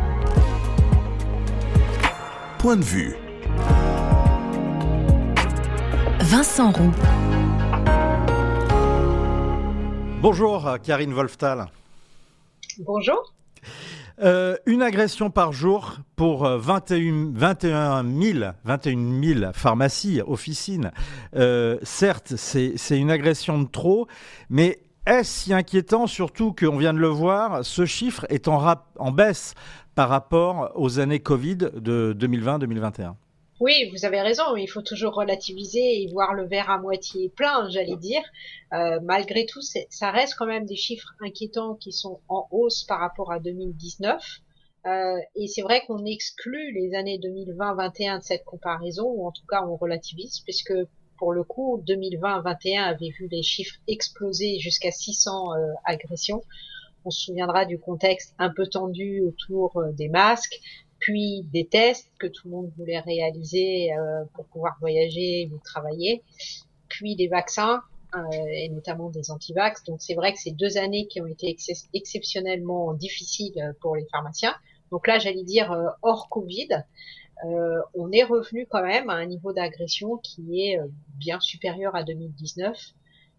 Point 2.59 2.77
de 2.77 2.85
vue. 2.85 3.15
Vincent 6.21 6.73
Roux. 6.73 6.93
Bonjour, 10.21 10.79
Karine 10.83 11.13
Wolftal. 11.13 11.67
Bonjour. 12.81 13.33
Euh, 14.23 14.57
une 14.67 14.83
agression 14.83 15.31
par 15.31 15.53
jour 15.53 15.99
pour 16.17 16.49
21, 16.49 17.33
21, 17.35 18.05
000, 18.05 18.51
21 18.65 19.53
pharmacies, 19.53 20.21
officines. 20.27 20.91
Euh, 21.35 21.79
certes, 21.83 22.35
c'est 22.37 22.99
une 22.99 23.11
agression 23.11 23.61
de 23.61 23.69
trop, 23.69 24.09
mais 24.49 24.81
est-ce 25.07 25.45
si 25.45 25.55
inquiétant, 25.55 26.07
surtout 26.07 26.53
qu'on 26.53 26.79
vient 26.79 26.95
de 26.95 26.99
le 26.99 27.09
voir, 27.09 27.65
ce 27.65 27.85
chiffre 27.85 28.27
est 28.29 28.49
en, 28.49 28.75
en 28.99 29.13
baisse 29.13 29.55
par 29.95 30.09
rapport 30.09 30.73
aux 30.75 30.99
années 30.99 31.21
Covid 31.21 31.57
de 31.57 32.17
2020-2021 32.19 33.15
oui, 33.59 33.91
vous 33.91 34.05
avez 34.05 34.21
raison, 34.21 34.55
il 34.57 34.67
faut 34.67 34.83
toujours 34.83 35.15
relativiser 35.15 36.03
et 36.03 36.09
voir 36.13 36.35
le 36.35 36.47
verre 36.47 36.69
à 36.69 36.79
moitié 36.79 37.31
plein, 37.31 37.71
j'allais 37.71 37.97
dire. 37.97 38.21
Euh, 38.75 39.01
malgré 39.03 39.47
tout, 39.47 39.63
ça 39.63 40.11
reste 40.11 40.35
quand 40.39 40.45
même 40.45 40.67
des 40.67 40.77
chiffres 40.77 41.09
inquiétants 41.21 41.75
qui 41.75 41.91
sont 41.91 42.21
en 42.29 42.47
hausse 42.51 42.85
par 42.85 43.01
rapport 43.01 43.33
à 43.33 43.39
2019. 43.39 44.23
Euh, 44.87 45.19
et 45.35 45.49
c'est 45.49 45.63
vrai 45.63 45.83
qu'on 45.87 46.05
exclut 46.05 46.73
les 46.73 46.95
années 46.95 47.19
2020-21 47.19 48.19
de 48.19 48.23
cette 48.23 48.45
comparaison, 48.45 49.05
ou 49.05 49.27
en 49.27 49.33
tout 49.33 49.47
cas 49.49 49.65
on 49.67 49.77
relativise, 49.77 50.41
puisque 50.41 50.75
pour 51.19 51.33
le 51.33 51.45
coup, 51.45 51.83
2020-21 51.87 52.83
avait 52.83 53.09
vu 53.09 53.29
les 53.31 53.43
chiffres 53.43 53.77
exploser 53.89 54.59
jusqu'à 54.59 54.91
600 54.91 55.55
euh, 55.55 55.73
agressions. 55.85 56.43
On 57.05 57.11
se 57.11 57.27
souviendra 57.27 57.65
du 57.65 57.79
contexte 57.79 58.35
un 58.39 58.51
peu 58.51 58.67
tendu 58.67 59.23
autour 59.23 59.83
des 59.93 60.09
masques, 60.09 60.61
puis 60.99 61.45
des 61.53 61.67
tests 61.67 62.11
que 62.19 62.27
tout 62.27 62.49
le 62.49 62.51
monde 62.51 62.73
voulait 62.77 63.01
réaliser 63.01 63.93
euh, 63.93 64.25
pour 64.35 64.45
pouvoir 64.47 64.77
voyager 64.81 65.51
ou 65.53 65.59
travailler, 65.59 66.23
puis 66.89 67.17
des 67.17 67.29
vaccins 67.29 67.83
euh, 68.15 68.21
et 68.51 68.69
notamment 68.69 69.11
des 69.11 69.31
antivax. 69.31 69.85
Donc 69.85 70.01
c'est 70.01 70.15
vrai 70.15 70.33
que 70.33 70.39
c'est 70.39 70.53
deux 70.53 70.79
années 70.79 71.07
qui 71.07 71.21
ont 71.21 71.27
été 71.27 71.57
exceptionnellement 71.93 72.93
difficiles 72.95 73.75
pour 73.81 73.97
les 73.97 74.07
pharmaciens. 74.11 74.55
Donc 74.91 75.07
là, 75.07 75.19
j'allais 75.19 75.45
dire 75.45 75.73
euh, 75.73 75.87
hors 76.03 76.29
Covid, 76.29 76.69
on 77.95 78.11
est 78.13 78.23
revenu 78.23 78.67
quand 78.71 78.83
même 78.83 79.11
à 79.11 79.13
un 79.13 79.27
niveau 79.27 79.53
d'agression 79.53 80.17
qui 80.17 80.63
est 80.63 80.81
bien 81.19 81.39
supérieur 81.39 81.95
à 81.95 82.03
2019 82.03 82.95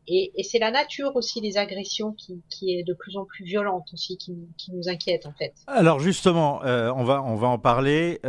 et, 0.07 0.31
c'est 0.43 0.59
la 0.59 0.71
nature 0.71 1.15
aussi 1.15 1.41
des 1.41 1.57
agressions 1.57 2.13
qui, 2.13 2.41
est 2.71 2.83
de 2.83 2.93
plus 2.93 3.17
en 3.17 3.25
plus 3.25 3.43
violente 3.43 3.87
aussi, 3.93 4.17
qui, 4.17 4.37
qui 4.57 4.71
nous 4.71 4.87
inquiète 4.87 5.25
en 5.25 5.33
fait. 5.33 5.53
Alors 5.67 5.99
justement, 5.99 6.63
euh, 6.63 6.91
on, 6.95 7.03
va, 7.03 7.21
on 7.23 7.35
va 7.35 7.47
en 7.47 7.59
parler. 7.59 8.19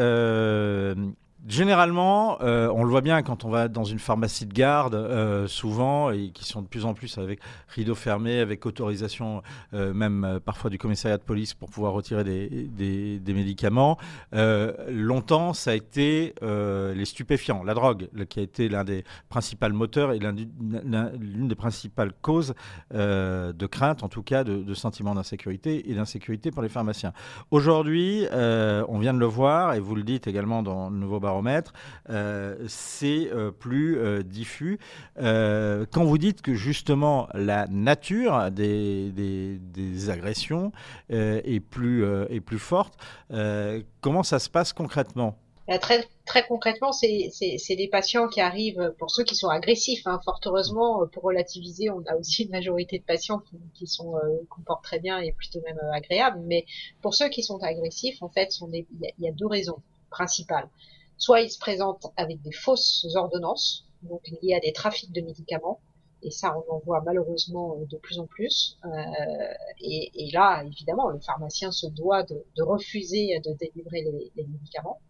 Généralement, 1.47 2.43
euh, 2.43 2.68
on 2.74 2.82
le 2.82 2.91
voit 2.91 3.01
bien 3.01 3.22
quand 3.22 3.45
on 3.45 3.49
va 3.49 3.68
dans 3.68 3.84
une 3.84 4.01
pharmacie 4.01 4.45
de 4.45 4.53
garde, 4.53 4.97
euh, 4.97 5.47
souvent, 5.47 6.11
et 6.11 6.30
qui 6.30 6.45
sont 6.45 6.62
de 6.62 6.66
plus 6.66 6.84
en 6.84 6.95
plus 6.95 7.16
avec 7.16 7.39
rideau 7.68 7.95
fermé, 7.95 8.41
avec 8.41 8.66
autorisation 8.66 9.43
euh, 9.72 9.95
même 9.95 10.41
parfois 10.45 10.68
du 10.68 10.78
commissariat 10.78 11.16
de 11.16 11.22
police 11.22 11.55
pour 11.55 11.70
pouvoir 11.70 11.93
retirer 11.93 12.24
des, 12.24 13.20
médicaments. 13.28 13.99
longtemps, 14.32 15.53
ça 15.53 15.70
a 15.70 15.74
été 15.74 16.34
les 16.43 17.05
stupéfiants, 17.05 17.62
la 17.62 17.74
drogue, 17.74 18.09
qui 18.28 18.41
a 18.41 18.43
été 18.43 18.68
l'un 18.68 18.82
des 18.82 19.05
principaux 19.28 19.68
moteurs 19.68 20.12
et 20.12 20.18
l'une 20.18 21.49
des 21.49 21.55
principales 21.55 22.12
causes 22.20 22.55
de 22.93 23.66
crainte, 23.66 24.03
en 24.03 24.09
tout 24.09 24.22
cas 24.22 24.43
de, 24.43 24.57
de 24.57 24.74
sentiments 24.74 25.14
d'insécurité 25.14 25.89
et 25.91 25.95
d'insécurité 25.95 26.51
pour 26.51 26.62
les 26.62 26.68
pharmaciens. 26.68 27.12
Aujourd'hui, 27.53 28.26
on 28.32 28.99
vient 28.99 29.14
de 29.14 29.20
le 29.20 29.26
voir, 29.26 29.74
et 29.74 29.80
vous 29.80 29.95
le 29.95 30.03
dites 30.03 30.26
également 30.26 30.62
dans 30.64 30.91
le 30.91 30.97
nouveau 30.97 31.20
euh, 32.11 32.57
c'est 32.68 33.29
euh, 33.31 33.51
plus 33.51 33.99
euh, 33.99 34.22
diffus. 34.22 34.79
quand 35.16 36.05
vous 36.05 36.18
dites 36.18 36.43
que 36.43 36.55
justement 36.55 37.29
la 37.35 37.66
nature 37.68 38.51
des, 38.51 40.11
agressions 40.11 40.72
est, 41.11 41.61
plus, 41.61 42.59
forte, 42.59 42.95
comment 44.01 44.22
ça 44.22 44.39
se 44.39 44.49
passe 44.49 44.72
concrètement? 44.72 45.37
Très, 45.81 46.47
concrètement, 46.47 46.93
c'est 46.93 47.76
des 47.76 47.89
patients 47.89 48.29
qui 48.29 48.41
arrivent, 48.41 48.95
pour 48.99 49.11
ceux 49.11 49.22
qui 49.24 49.35
sont 49.35 49.49
agressifs, 49.49 50.07
hein, 50.07 50.18
fort 50.24 50.41
heureusement, 50.47 51.07
pour 51.12 51.24
relativiser, 51.24 51.91
on 51.91 52.03
a 52.07 52.16
aussi 52.16 52.45
une 52.45 52.51
majorité 52.51 52.99
de 52.99 53.05
patients 53.05 53.43
qui, 53.74 53.87
comportent 54.49 54.85
très 54.85 54.99
bien 54.99 55.18
et 55.18 55.33
plutôt 55.33 55.61
même 55.61 55.79
agréables, 55.93 56.41
mais 56.47 56.64
pour 57.03 57.14
ceux 57.14 57.29
qui 57.29 57.43
sont 57.43 57.62
agressifs, 57.62 58.22
en 58.22 58.31
fait, 58.31 58.49
il 58.72 58.87
y, 59.18 59.29
a 59.29 59.33
deux 59.33 59.47
raisons 59.47 59.83
principales. 60.11 60.68
Soit 61.18 61.42
ils 61.42 61.50
se 61.50 61.58
présentent 61.58 62.06
avec 62.16 62.40
des 62.42 62.52
fausses 62.52 63.06
ordonnances, 63.14 63.84
donc 64.02 64.22
liées 64.40 64.54
à 64.54 64.60
des 64.60 64.72
trafics 64.72 65.12
de 65.12 65.20
médicaments, 65.20 65.80
et 66.22 66.30
ça 66.30 66.54
on 66.56 66.74
en 66.74 66.78
voit 66.78 67.02
malheureusement 67.04 67.76
euh, 67.76 67.86
de 67.86 67.96
plus 67.96 68.18
en 68.18 68.26
plus. 68.26 68.78
Euh, 68.84 68.88
et, 69.80 70.30
là, 70.32 70.62
évidemment, 70.64 71.08
le 71.08 71.20
pharmacien 71.20 71.70
se 71.70 71.86
doit 71.86 72.22
de, 72.24 72.62
refuser 72.62 73.38
de 73.44 73.52
délivrer 73.52 74.04
les, 74.36 74.44
médicaments. 74.44 75.00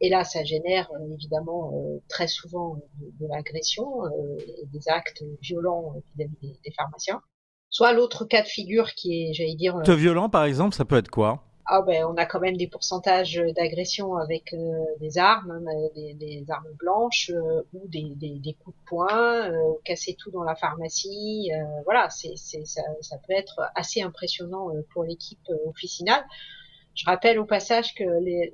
Et 0.00 0.10
là, 0.10 0.24
ça 0.24 0.44
génère 0.44 0.90
euh, 0.92 1.14
évidemment 1.14 1.72
très 2.08 2.28
souvent 2.28 2.76
de, 3.00 3.26
l'agression 3.26 4.06
et 4.38 4.66
des 4.66 4.88
actes 4.88 5.24
violents 5.40 5.94
vis-à-vis 6.16 6.58
des, 6.62 6.72
pharmaciens. 6.76 7.22
Soit 7.70 7.92
l'autre 7.92 8.24
cas 8.24 8.42
de 8.42 8.46
figure 8.48 8.92
qui 8.94 9.22
est, 9.22 9.32
j'allais 9.32 9.54
dire... 9.54 9.76
Acte 9.76 9.90
violent, 9.90 10.28
par 10.28 10.44
exemple, 10.44 10.74
ça 10.74 10.84
peut 10.84 10.96
être 10.96 11.10
quoi? 11.10 11.42
Ah 11.68 11.82
ben 11.82 12.04
on 12.04 12.14
a 12.16 12.26
quand 12.26 12.38
même 12.38 12.56
des 12.56 12.68
pourcentages 12.68 13.42
d'agression 13.56 14.16
avec 14.16 14.52
euh, 14.52 14.84
des 15.00 15.18
armes, 15.18 15.50
hein, 15.50 15.88
des, 15.96 16.14
des, 16.14 16.44
armes 16.48 16.72
blanches 16.78 17.30
euh, 17.34 17.62
ou 17.72 17.88
des, 17.88 18.12
des, 18.14 18.38
des, 18.38 18.54
coups 18.54 18.76
de 18.76 18.84
poing, 18.84 19.50
euh, 19.50 19.72
casser 19.84 20.14
tout 20.14 20.30
dans 20.30 20.44
la 20.44 20.54
pharmacie. 20.54 21.50
Euh, 21.52 21.64
voilà, 21.84 22.08
c'est, 22.10 22.36
ça, 22.36 22.82
ça, 23.00 23.18
peut 23.26 23.32
être 23.32 23.60
assez 23.74 24.00
impressionnant 24.00 24.70
pour 24.92 25.02
l'équipe 25.02 25.50
officinale. 25.66 26.24
Je 26.94 27.04
rappelle 27.04 27.38
au 27.38 27.44
passage 27.44 27.94
que 27.94 28.04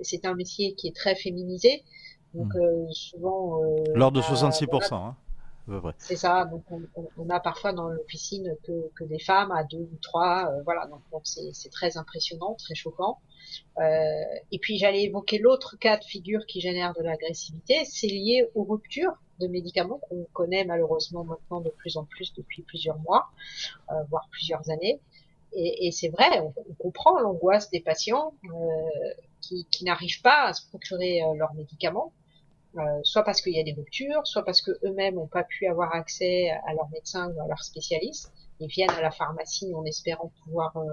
c'est 0.00 0.24
un 0.24 0.34
métier 0.34 0.74
qui 0.74 0.88
est 0.88 0.96
très 0.96 1.14
féminisé, 1.14 1.84
donc 2.34 2.54
mmh. 2.54 2.92
souvent. 2.92 3.60
L'ordre 3.94 4.20
de 4.20 4.22
66%. 4.22 4.94
Hein. 4.94 5.16
C'est 5.98 6.16
ça. 6.16 6.44
Donc 6.44 6.64
on, 7.16 7.30
a 7.30 7.40
parfois 7.40 7.72
dans 7.72 7.88
l'officine 7.88 8.56
que, 8.64 9.04
des 9.04 9.18
femmes 9.18 9.52
à 9.52 9.64
deux 9.64 9.88
ou 9.92 9.98
trois. 10.00 10.50
voilà. 10.64 10.86
Donc, 10.86 11.22
c'est 11.24 11.70
très 11.70 11.96
impressionnant, 11.96 12.54
très 12.54 12.74
choquant. 12.74 13.18
et 13.80 14.58
puis 14.60 14.78
j'allais 14.78 15.04
évoquer 15.04 15.38
l'autre 15.38 15.76
cas 15.78 15.96
de 15.98 16.04
figure 16.04 16.46
qui 16.46 16.60
génère 16.60 16.94
de 16.94 17.02
l'agressivité. 17.02 17.84
C'est 17.84 18.08
lié 18.08 18.48
aux 18.54 18.64
ruptures 18.64 19.14
de 19.40 19.46
médicaments 19.46 19.98
qu'on 20.08 20.26
connaît 20.32 20.64
malheureusement 20.64 21.24
maintenant 21.24 21.60
de 21.60 21.70
plus 21.70 21.96
en 21.96 22.04
plus 22.04 22.32
depuis 22.34 22.62
plusieurs 22.62 22.98
mois, 22.98 23.28
voire 24.08 24.28
plusieurs 24.30 24.68
années. 24.70 25.00
Et, 25.54 25.90
c'est 25.92 26.08
vrai, 26.08 26.40
on, 26.40 26.52
comprend 26.78 27.20
l'angoisse 27.20 27.70
des 27.70 27.80
patients 27.80 28.32
euh, 28.44 28.48
qui, 29.40 29.84
n'arrivent 29.84 30.22
pas 30.22 30.44
à 30.48 30.52
se 30.54 30.66
procurer 30.68 31.22
euh, 31.22 31.34
leurs 31.34 31.52
médicaments, 31.54 32.12
euh, 32.16 32.21
soit 33.02 33.22
parce 33.22 33.40
qu'il 33.40 33.54
y 33.54 33.60
a 33.60 33.64
des 33.64 33.72
ruptures, 33.72 34.26
soit 34.26 34.44
parce 34.44 34.62
que 34.62 34.70
eux-mêmes 34.84 35.16
n'ont 35.16 35.26
pas 35.26 35.44
pu 35.44 35.66
avoir 35.66 35.94
accès 35.94 36.50
à 36.66 36.74
leur 36.74 36.88
médecin 36.90 37.30
ou 37.32 37.40
à 37.40 37.46
leur 37.46 37.62
spécialiste. 37.62 38.32
Ils 38.60 38.68
viennent 38.68 38.90
à 38.90 39.02
la 39.02 39.10
pharmacie 39.10 39.72
en 39.74 39.84
espérant 39.84 40.32
pouvoir 40.44 40.76
euh, 40.76 40.84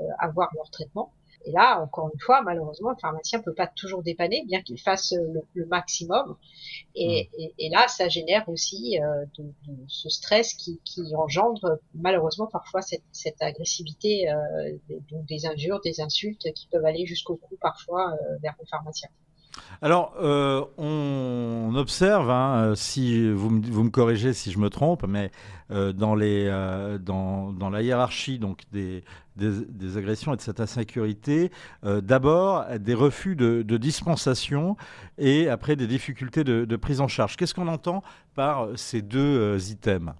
euh, 0.00 0.04
avoir 0.20 0.48
leur 0.54 0.70
traitement. 0.70 1.12
Et 1.44 1.52
là, 1.52 1.80
encore 1.80 2.10
une 2.12 2.20
fois, 2.20 2.42
malheureusement, 2.42 2.90
le 2.90 2.96
pharmacien 3.00 3.40
peut 3.40 3.54
pas 3.54 3.66
toujours 3.66 4.02
dépanner, 4.02 4.44
bien 4.46 4.60
qu'il 4.62 4.80
fasse 4.80 5.12
euh, 5.12 5.42
le, 5.54 5.66
maximum. 5.66 6.36
Et, 6.94 7.28
mm. 7.32 7.40
et, 7.40 7.54
et, 7.58 7.70
là, 7.70 7.86
ça 7.88 8.08
génère 8.08 8.48
aussi 8.48 9.00
euh, 9.00 9.24
de, 9.38 9.44
de, 9.66 9.76
ce 9.86 10.08
stress 10.08 10.54
qui, 10.54 10.80
qui, 10.84 11.14
engendre 11.14 11.78
malheureusement 11.94 12.46
parfois 12.46 12.82
cette, 12.82 13.04
cette 13.12 13.40
agressivité, 13.40 14.30
euh, 14.30 14.76
des, 14.88 15.00
des, 15.10 15.46
injures, 15.46 15.80
des 15.80 16.00
insultes 16.00 16.52
qui 16.54 16.66
peuvent 16.68 16.84
aller 16.84 17.06
jusqu'au 17.06 17.36
coup 17.36 17.56
parfois 17.60 18.12
euh, 18.12 18.36
vers 18.42 18.54
le 18.60 18.66
pharmacien. 18.66 19.08
Alors, 19.80 20.14
euh, 20.20 20.64
on 20.76 21.72
observe, 21.76 22.30
hein, 22.30 22.72
si 22.74 23.30
vous 23.30 23.50
me, 23.50 23.90
corrigez 23.90 24.32
si 24.32 24.50
je 24.50 24.58
me 24.58 24.70
trompe, 24.70 25.04
mais 25.06 25.30
euh, 25.70 25.92
dans, 25.92 26.16
euh, 26.18 27.70
la 27.70 27.82
hiérarchie 27.82 28.38
donc 28.38 28.62
des, 28.72 29.04
agressions 29.96 30.32
et 30.32 30.36
de 30.36 30.40
cette 30.40 30.60
insécurité, 30.60 31.52
euh, 31.84 32.00
d'abord 32.00 32.64
des 32.78 32.94
refus 32.94 33.36
de, 33.36 33.62
dispensation 33.76 34.76
et 35.18 35.48
après 35.48 35.76
des 35.76 35.86
difficultés 35.86 36.42
de, 36.42 36.64
de 36.64 36.76
prise 36.76 37.00
en 37.00 37.08
charge. 37.08 37.36
Qu'est-ce 37.36 37.54
qu'on 37.54 37.68
entend 37.68 38.02
par 38.34 38.68
ces 38.76 39.02
deux 39.02 39.70
items? 39.70 40.12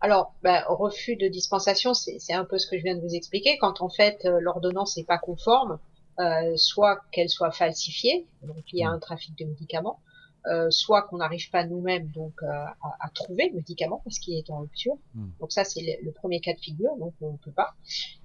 Alors, 0.00 0.34
ben, 0.42 0.62
refus 0.68 1.16
de 1.16 1.28
dispensation, 1.28 1.94
c'est 1.94 2.32
un 2.32 2.44
peu 2.44 2.58
ce 2.58 2.66
que 2.66 2.78
je 2.78 2.82
viens 2.82 2.96
de 2.96 3.00
vous 3.00 3.14
expliquer. 3.14 3.58
Quand 3.58 3.82
en 3.82 3.88
fait 3.88 4.26
l'ordonnance 4.40 4.96
n'est 4.96 5.04
pas 5.04 5.18
conforme, 5.18 5.78
euh, 6.18 6.56
soit 6.56 7.00
qu'elle 7.10 7.28
soit 7.28 7.52
falsifiée, 7.52 8.26
donc 8.42 8.62
il 8.72 8.80
y 8.80 8.84
a 8.84 8.90
mm. 8.90 8.94
un 8.94 8.98
trafic 8.98 9.38
de 9.38 9.44
médicaments, 9.46 9.98
euh, 10.46 10.70
soit 10.70 11.02
qu'on 11.02 11.18
n'arrive 11.18 11.48
pas 11.50 11.64
nous-mêmes 11.64 12.08
donc 12.08 12.34
euh, 12.42 12.48
à, 12.48 12.96
à, 13.00 13.08
trouver 13.10 13.48
le 13.50 13.56
médicament 13.56 14.00
parce 14.04 14.18
qu'il 14.18 14.36
est 14.36 14.50
en 14.50 14.58
rupture. 14.60 14.96
Mm. 15.14 15.28
Donc 15.40 15.52
ça 15.52 15.64
c'est 15.64 15.80
le, 15.80 16.04
le, 16.04 16.12
premier 16.12 16.40
cas 16.40 16.52
de 16.52 16.58
figure, 16.58 16.96
donc 16.96 17.14
on 17.20 17.32
ne 17.32 17.36
peut 17.36 17.52
pas. 17.52 17.74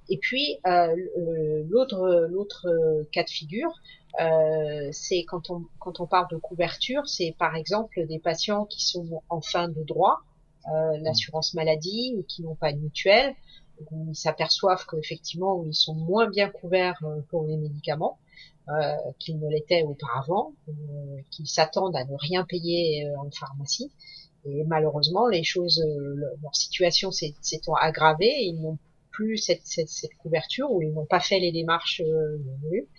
Et 0.09 0.17
puis 0.17 0.57
euh, 0.65 0.95
l'autre 1.69 2.27
l'autre 2.29 2.67
cas 3.11 3.23
de 3.23 3.29
figure, 3.29 3.71
euh, 4.19 4.89
c'est 4.91 5.23
quand 5.25 5.51
on 5.51 5.65
quand 5.79 5.99
on 5.99 6.07
parle 6.07 6.27
de 6.31 6.37
couverture, 6.37 7.07
c'est 7.07 7.35
par 7.37 7.55
exemple 7.55 8.05
des 8.07 8.19
patients 8.19 8.65
qui 8.65 8.83
sont 8.83 9.21
en 9.29 9.41
fin 9.41 9.69
de 9.69 9.83
droit, 9.83 10.21
mm. 10.65 11.03
l'assurance 11.03 11.53
maladie 11.53 12.15
ou 12.17 12.23
qui 12.23 12.41
n'ont 12.41 12.55
pas 12.55 12.73
de 12.73 12.79
mutuelle, 12.79 13.35
ils 13.91 14.15
s'aperçoivent 14.15 14.85
qu'effectivement 14.85 15.63
ils 15.65 15.73
sont 15.73 15.95
moins 15.95 16.29
bien 16.29 16.49
couverts 16.49 16.99
euh, 17.03 17.21
pour 17.29 17.45
les 17.45 17.57
médicaments 17.57 18.19
euh, 18.69 18.95
qu'ils 19.17 19.39
ne 19.39 19.49
l'étaient 19.49 19.83
auparavant, 19.83 20.53
euh, 20.67 20.73
qu'ils 21.31 21.47
s'attendent 21.47 21.95
à 21.95 22.03
ne 22.03 22.15
rien 22.17 22.43
payer 22.43 23.05
euh, 23.05 23.17
en 23.17 23.31
pharmacie. 23.31 23.93
Et 24.43 24.65
malheureusement, 24.65 25.25
les 25.27 25.43
choses, 25.43 25.81
leur 26.41 26.53
situation 26.53 27.09
s'est 27.11 27.33
aggravée. 27.79 28.25
Et 28.25 28.47
ils 28.47 28.59
n'ont 28.59 28.77
plus 29.11 29.37
cette, 29.37 29.65
cette, 29.65 29.87
cette, 29.87 30.13
couverture 30.17 30.69
ou 30.69 30.81
ils 30.81 30.91
n'ont 30.91 31.05
pas 31.05 31.21
fait 31.21 31.39
les 31.39 31.53
démarches 31.53 32.01
voulues 32.61 32.89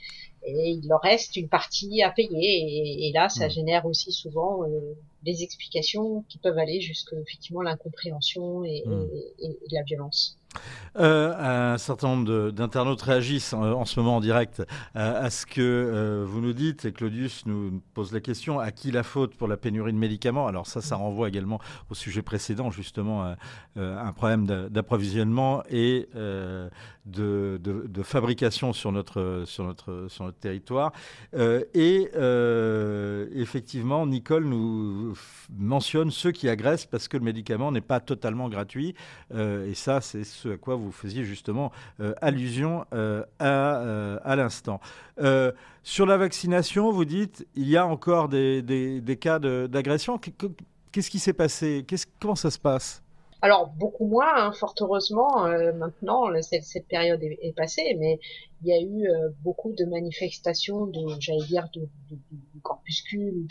et 0.45 0.71
il 0.71 0.89
leur 0.89 1.01
reste 1.01 1.37
une 1.37 1.49
partie 1.49 2.03
à 2.03 2.11
payer 2.11 2.29
et, 2.33 3.09
et 3.09 3.13
là 3.13 3.29
ça 3.29 3.47
mmh. 3.47 3.51
génère 3.51 3.87
aussi 3.87 4.13
souvent 4.13 4.65
euh, 4.65 4.95
des 5.23 5.43
explications 5.43 6.25
qui 6.29 6.39
peuvent 6.39 6.59
aller 6.59 6.81
jusqu'à 6.81 7.17
effectivement 7.17 7.63
l'incompréhension 7.63 8.65
et, 8.65 8.83
mmh. 8.87 9.07
et, 9.41 9.47
et, 9.47 9.59
la 9.73 9.83
violence. 9.83 10.39
Euh, 10.97 11.73
un 11.75 11.79
certain 11.79 12.09
nombre 12.09 12.51
d'internautes 12.51 13.03
réagissent 13.03 13.53
en, 13.53 13.63
en, 13.63 13.85
ce 13.85 14.01
moment 14.01 14.17
en 14.17 14.21
direct 14.21 14.63
à, 14.95 15.19
à 15.19 15.31
ce 15.31 15.45
que 15.45 15.61
euh, 15.61 16.25
vous 16.27 16.41
nous 16.41 16.55
dites, 16.55 16.85
et 16.85 16.93
Claudius 16.93 17.45
nous 17.47 17.83
pose 17.95 18.13
la 18.13 18.21
question 18.21 18.59
à 18.59 18.73
qui 18.73 18.91
la 18.91 19.03
faute 19.03 19.35
pour 19.35 19.47
la 19.47 19.57
pénurie 19.57 19.93
de 19.93 19.99
médicaments? 19.99 20.47
Alors 20.47 20.67
ça, 20.67 20.81
ça 20.81 20.97
renvoie 20.97 21.29
également 21.29 21.61
au 21.91 21.95
sujet 21.95 22.23
précédent, 22.23 22.71
justement, 22.71 23.23
à, 23.23 23.37
euh, 23.77 23.97
un 23.99 24.13
problème 24.13 24.47
d'approvisionnement 24.71 25.63
et 25.71 26.09
euh, 26.17 26.69
de, 27.07 27.61
de, 27.63 27.87
de, 27.87 28.03
fabrication 28.03 28.73
sur 28.73 28.91
notre, 28.91 29.45
sur 29.47 29.65
notre, 29.65 30.07
sur 30.09 30.25
notre 30.25 30.39
territoire. 30.39 30.93
Euh, 31.35 31.65
et 31.75 32.11
effectivement, 33.39 34.07
Nicole 34.07 34.47
nous 34.47 35.08
mentionne 35.57 36.11
ceux 36.11 36.33
qui 36.33 36.49
agressent 36.49 36.87
parce 36.87 37.09
que 37.09 37.17
le 37.17 37.25
médicament 37.25 37.73
n'est 37.73 37.81
pas 37.81 38.01
totalement 38.01 38.49
gratuit. 38.49 38.95
et 39.35 39.75
ça, 39.75 40.01
c'est 40.01 40.25
ce 40.25 40.51
à 40.51 40.57
quoi 40.57 40.77
vous 40.77 40.93
faisiez 40.93 41.25
justement 41.25 41.73
euh, 42.01 42.15
allusion 42.21 42.85
euh, 42.93 43.25
à, 43.39 43.77
euh, 43.81 44.37
l'instant. 44.37 44.81
Euh, 45.21 45.53
sur 45.83 46.07
la 46.07 46.17
vaccination, 46.17 46.91
vous 46.93 47.05
dites 47.05 47.47
il 47.55 47.69
y 47.69 47.77
a 47.77 47.87
encore 47.87 48.29
des, 48.29 48.63
des, 48.63 49.01
des 49.01 49.17
cas 49.17 49.39
d'agression. 49.39 50.21
Qu'est-ce 50.93 51.11
qui 51.11 51.19
s'est 51.19 51.33
passé? 51.33 51.87
Comment 52.21 52.35
ça 52.35 52.51
se 52.51 52.59
passe? 52.59 53.03
Alors 53.41 53.69
beaucoup 53.69 54.07
moins, 54.07 54.35
hein, 54.35 54.53
fort 54.53 54.75
heureusement, 54.81 55.47
euh, 55.47 55.73
maintenant 55.73 56.27
cette, 56.43 56.65
cette 56.65 56.89
période 56.89 57.23
est, 57.23 57.39
est, 57.43 57.53
passée, 57.53 57.97
mais 57.99 58.19
il 58.63 58.69
y 58.69 58.73
a 58.73 58.81
eu 58.81 59.09
euh, 59.09 59.29
beaucoup 59.43 59.73
de 59.73 59.85
manifestations, 59.85 60.87
de, 60.87 61.01
j'allais 61.21 61.45
dire, 61.47 61.69
de, 61.73 61.83
de, 62.11 62.17
de 62.31 62.61
corpuscules, 62.63 63.47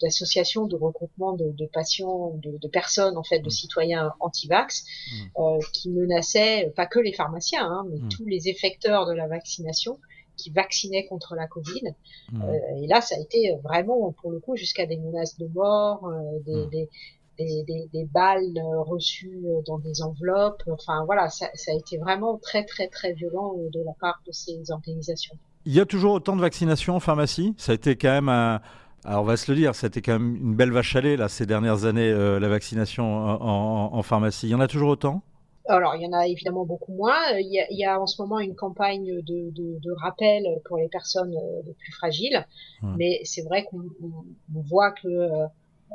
d'associations, 0.00 0.66
de 0.66 0.76
regroupements 0.76 1.34
de, 1.34 1.50
de 1.50 1.66
patients, 1.66 2.32
de, 2.42 2.56
de, 2.56 2.68
personnes 2.68 3.18
en 3.18 3.22
fait, 3.22 3.40
de 3.40 3.48
mmh. 3.48 3.50
citoyens 3.50 4.12
anti-vax, 4.20 4.84
mmh. 4.84 5.40
euh, 5.40 5.58
qui 5.72 5.90
menaçaient 5.90 6.72
pas 6.74 6.86
que 6.86 6.98
les 6.98 7.12
pharmaciens, 7.12 7.66
hein, 7.66 7.86
mais 7.90 7.98
mmh. 7.98 8.08
tous 8.08 8.24
les 8.24 8.48
effecteurs 8.48 9.06
de 9.06 9.12
la 9.12 9.28
vaccination 9.28 9.98
qui 10.36 10.50
vaccinaient 10.50 11.06
contre 11.06 11.34
la 11.34 11.46
Covid. 11.46 11.94
Mmh. 12.32 12.42
Euh, 12.42 12.82
et 12.82 12.86
là, 12.86 13.00
ça 13.00 13.16
a 13.16 13.18
été 13.18 13.54
vraiment, 13.62 14.12
pour 14.12 14.30
le 14.30 14.38
coup, 14.38 14.56
jusqu'à 14.56 14.86
des 14.86 14.96
menaces 14.96 15.38
de 15.38 15.46
mort, 15.48 16.06
euh, 16.06 16.38
des, 16.44 16.66
mmh. 16.66 16.70
des, 16.70 16.88
des, 17.38 17.64
des, 17.64 17.88
des, 17.92 18.04
balles 18.04 18.56
euh, 18.56 18.82
reçues 18.82 19.42
euh, 19.44 19.60
dans 19.66 19.78
des 19.78 20.02
enveloppes. 20.02 20.62
Enfin 20.70 21.04
voilà, 21.04 21.28
ça, 21.28 21.46
ça, 21.54 21.72
a 21.72 21.74
été 21.74 21.98
vraiment 21.98 22.38
très 22.38 22.64
très 22.64 22.88
très 22.88 23.12
violent 23.12 23.54
euh, 23.58 23.70
de 23.72 23.82
la 23.84 23.92
part 24.00 24.20
de 24.26 24.32
ces 24.32 24.70
organisations. 24.70 25.36
Il 25.64 25.74
y 25.74 25.80
a 25.80 25.86
toujours 25.86 26.14
autant 26.14 26.36
de 26.36 26.40
vaccinations 26.40 26.94
en 26.94 27.00
pharmacie 27.00 27.54
Ça 27.58 27.72
a 27.72 27.74
été 27.74 27.96
quand 27.96 28.10
même 28.10 28.28
un... 28.28 28.60
Alors 29.04 29.22
on 29.22 29.26
va 29.26 29.36
se 29.36 29.50
le 29.50 29.56
dire, 29.56 29.74
ça 29.74 29.86
a 29.86 29.88
été 29.88 30.02
quand 30.02 30.12
même 30.12 30.36
une 30.36 30.54
belle 30.54 30.72
vache 30.72 30.96
à 30.96 31.00
lait 31.00 31.16
là, 31.16 31.28
ces 31.28 31.46
dernières 31.46 31.84
années, 31.84 32.10
euh, 32.10 32.40
la 32.40 32.48
vaccination 32.48 33.04
en, 33.04 33.34
en, 33.40 33.94
en, 33.94 34.02
pharmacie. 34.02 34.48
Il 34.48 34.50
y 34.50 34.54
en 34.54 34.60
a 34.60 34.68
toujours 34.68 34.90
autant? 34.90 35.22
Alors, 35.68 35.96
il 35.96 36.02
y 36.02 36.06
en 36.06 36.12
a 36.12 36.26
évidemment 36.28 36.64
beaucoup 36.64 36.92
moins. 36.92 37.18
Il 37.38 37.52
y 37.52 37.60
a, 37.60 37.66
il 37.70 37.78
y 37.78 37.84
a 37.84 38.00
en 38.00 38.06
ce 38.06 38.22
moment 38.22 38.38
une 38.38 38.54
campagne 38.54 39.20
de, 39.22 39.50
de, 39.50 39.78
de, 39.80 39.92
rappel 40.00 40.44
pour 40.64 40.76
les 40.78 40.88
personnes 40.88 41.34
les 41.66 41.72
plus 41.74 41.92
fragiles, 41.92 42.46
mais 42.82 43.20
c'est 43.24 43.42
vrai 43.42 43.64
qu'on 43.64 43.82
voit 44.48 44.92
que 44.92 45.08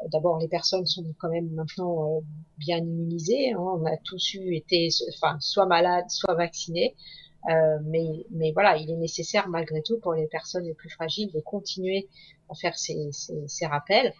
D'abord, 0.07 0.39
les 0.39 0.47
personnes 0.47 0.85
sont 0.85 1.05
quand 1.19 1.29
même 1.29 1.49
maintenant 1.51 2.17
euh, 2.17 2.21
bien 2.57 2.77
immunisées. 2.77 3.51
Hein. 3.51 3.59
On 3.59 3.85
a 3.85 3.97
tous 3.97 4.33
eu 4.33 4.55
été, 4.55 4.89
enfin, 5.15 5.37
soit 5.39 5.65
malades, 5.65 6.09
soit 6.09 6.33
vaccinés. 6.33 6.95
Euh, 7.49 7.79
mais, 7.83 8.25
mais 8.29 8.51
voilà, 8.51 8.77
il 8.77 8.89
est 8.91 8.97
nécessaire 8.97 9.47
malgré 9.47 9.81
tout 9.81 9.99
pour 9.99 10.13
les 10.13 10.27
personnes 10.27 10.63
les 10.63 10.73
plus 10.73 10.89
fragiles 10.89 11.31
de 11.31 11.39
continuer 11.39 12.07
à 12.49 12.55
faire 12.55 12.77
ces, 12.77 13.11
rappels. 13.65 14.13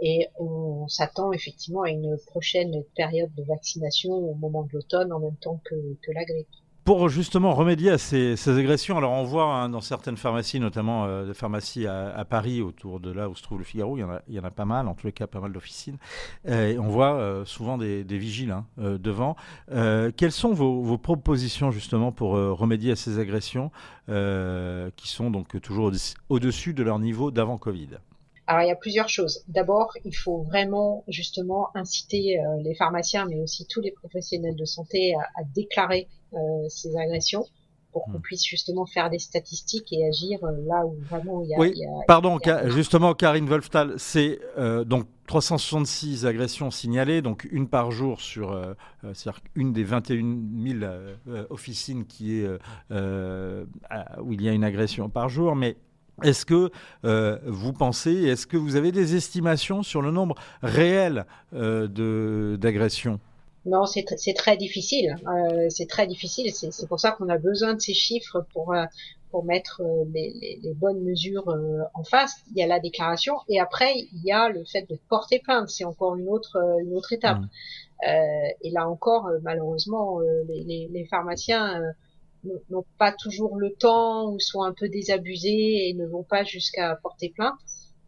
Et 0.00 0.28
on 0.38 0.88
s'attend 0.88 1.32
effectivement 1.32 1.82
à 1.82 1.90
une 1.90 2.16
prochaine 2.26 2.82
période 2.96 3.32
de 3.34 3.44
vaccination 3.44 4.12
au 4.12 4.34
moment 4.34 4.64
de 4.64 4.72
l'automne 4.72 5.12
en 5.12 5.20
même 5.20 5.36
temps 5.36 5.60
que, 5.64 5.74
que 6.02 6.12
la 6.12 6.24
grippe. 6.24 6.48
Pour 6.84 7.08
justement 7.08 7.54
remédier 7.54 7.90
à 7.90 7.98
ces, 7.98 8.36
agressions, 8.48 8.98
alors 8.98 9.12
on 9.12 9.22
voit 9.22 9.44
hein, 9.44 9.68
dans 9.68 9.80
certaines 9.80 10.16
pharmacies, 10.16 10.58
notamment 10.58 11.04
euh, 11.04 11.26
des 11.26 11.34
pharmacies 11.34 11.86
à, 11.86 12.24
Paris, 12.28 12.60
autour 12.60 12.98
de 12.98 13.12
là 13.12 13.28
où 13.28 13.36
se 13.36 13.42
trouve 13.42 13.58
le 13.58 13.64
Figaro, 13.64 13.96
il 13.96 14.34
y 14.34 14.40
en 14.40 14.44
a, 14.44 14.50
pas 14.50 14.64
mal, 14.64 14.88
en 14.88 14.94
tous 14.94 15.06
les 15.06 15.12
cas 15.12 15.28
pas 15.28 15.38
mal 15.38 15.52
d'officines, 15.52 15.96
on 16.44 16.88
voit 16.88 17.14
euh, 17.14 17.44
souvent 17.44 17.78
des, 17.78 18.02
vigiles 18.02 18.50
hein, 18.50 18.66
euh, 18.80 18.98
devant. 18.98 19.36
Quelles 19.68 20.32
sont 20.32 20.52
vos, 20.54 20.98
propositions 20.98 21.70
justement 21.70 22.10
pour 22.10 22.32
remédier 22.32 22.92
à 22.92 22.96
ces 22.96 23.18
agressions 23.20 23.70
qui 24.08 25.08
sont 25.08 25.30
donc 25.30 25.60
toujours 25.60 25.92
au-dessus 26.28 26.74
de 26.74 26.82
leur 26.82 26.98
niveau 26.98 27.30
d'avant 27.30 27.58
Covid 27.58 27.98
alors 28.46 28.62
il 28.64 28.68
y 28.68 28.72
a 28.72 28.76
plusieurs 28.76 29.08
choses. 29.08 29.44
D'abord, 29.48 29.92
il 30.04 30.14
faut 30.14 30.42
vraiment 30.42 31.04
justement 31.08 31.68
inciter 31.76 32.38
euh, 32.38 32.42
les 32.62 32.74
pharmaciens, 32.74 33.26
mais 33.26 33.40
aussi 33.40 33.66
tous 33.66 33.80
les 33.80 33.92
professionnels 33.92 34.56
de 34.56 34.64
santé 34.64 35.14
à, 35.14 35.40
à 35.40 35.44
déclarer 35.54 36.08
euh, 36.34 36.38
ces 36.68 36.96
agressions. 36.96 37.44
pour 37.92 38.04
qu'on 38.06 38.18
hmm. 38.18 38.22
puisse 38.22 38.44
justement 38.44 38.86
faire 38.86 39.10
des 39.10 39.18
statistiques 39.18 39.92
et 39.92 40.06
agir 40.06 40.38
là 40.66 40.86
où 40.86 40.96
vraiment 41.10 41.42
il 41.42 41.50
y 41.50 41.54
a. 41.54 41.58
Oui, 41.58 41.74
pardon, 42.08 42.38
justement, 42.66 43.14
Karine 43.14 43.46
Wolftal, 43.46 43.94
c'est 43.98 44.40
donc 44.86 45.06
366 45.26 46.24
agressions 46.24 46.70
signalées, 46.70 47.20
donc 47.20 47.46
une 47.52 47.68
par 47.68 47.90
jour 47.90 48.20
sur 48.22 48.58
c'est-à-dire 49.02 49.42
une 49.54 49.74
des 49.74 49.84
21 49.84 50.38
000 50.80 50.92
officines 51.50 52.06
qui 52.06 52.40
est 52.40 52.48
où 52.90 54.32
il 54.32 54.42
y 54.42 54.48
a 54.48 54.52
une 54.52 54.64
agression 54.64 55.10
par 55.10 55.28
jour, 55.28 55.54
mais 55.54 55.76
est-ce 56.22 56.46
que 56.46 56.70
euh, 57.04 57.38
vous 57.44 57.72
pensez, 57.72 58.12
est-ce 58.12 58.46
que 58.46 58.56
vous 58.56 58.76
avez 58.76 58.92
des 58.92 59.16
estimations 59.16 59.82
sur 59.82 60.02
le 60.02 60.10
nombre 60.10 60.34
réel 60.62 61.26
euh, 61.54 62.56
d'agressions? 62.56 63.20
Non, 63.64 63.86
c'est 63.86 64.34
très 64.34 64.56
difficile. 64.56 65.16
Euh, 65.26 65.66
c'est 65.68 65.88
très 65.88 66.06
difficile. 66.06 66.52
C'est 66.52 66.88
pour 66.88 66.98
ça 66.98 67.12
qu'on 67.12 67.28
a 67.28 67.38
besoin 67.38 67.74
de 67.74 67.80
ces 67.80 67.94
chiffres 67.94 68.44
pour 68.52 68.74
pour 69.30 69.44
mettre 69.44 69.80
les, 70.12 70.60
bonnes 70.74 71.00
mesures 71.02 71.56
en 71.94 72.04
face. 72.04 72.42
Il 72.50 72.58
y 72.58 72.62
a 72.62 72.66
la 72.66 72.80
déclaration 72.80 73.36
et 73.48 73.60
après 73.60 73.94
il 74.12 74.22
y 74.24 74.32
a 74.32 74.48
le 74.48 74.64
fait 74.64 74.82
de 74.90 74.98
porter 75.08 75.38
plainte. 75.38 75.68
C'est 75.68 75.84
encore 75.84 76.16
une 76.16 76.28
autre 76.28 76.58
une 76.82 76.92
autre 76.94 77.12
étape. 77.12 77.38
Mmh. 77.38 78.08
et 78.62 78.70
là 78.72 78.88
encore, 78.88 79.30
malheureusement, 79.42 80.18
les, 80.48 80.88
les, 80.92 81.04
pharmaciens 81.04 81.80
n'ont 82.70 82.84
pas 82.98 83.12
toujours 83.12 83.56
le 83.56 83.72
temps 83.74 84.32
ou 84.32 84.40
sont 84.40 84.62
un 84.62 84.72
peu 84.72 84.88
désabusés 84.88 85.88
et 85.88 85.94
ne 85.94 86.06
vont 86.06 86.24
pas 86.24 86.44
jusqu'à 86.44 86.96
porter 86.96 87.30
plainte. 87.30 87.54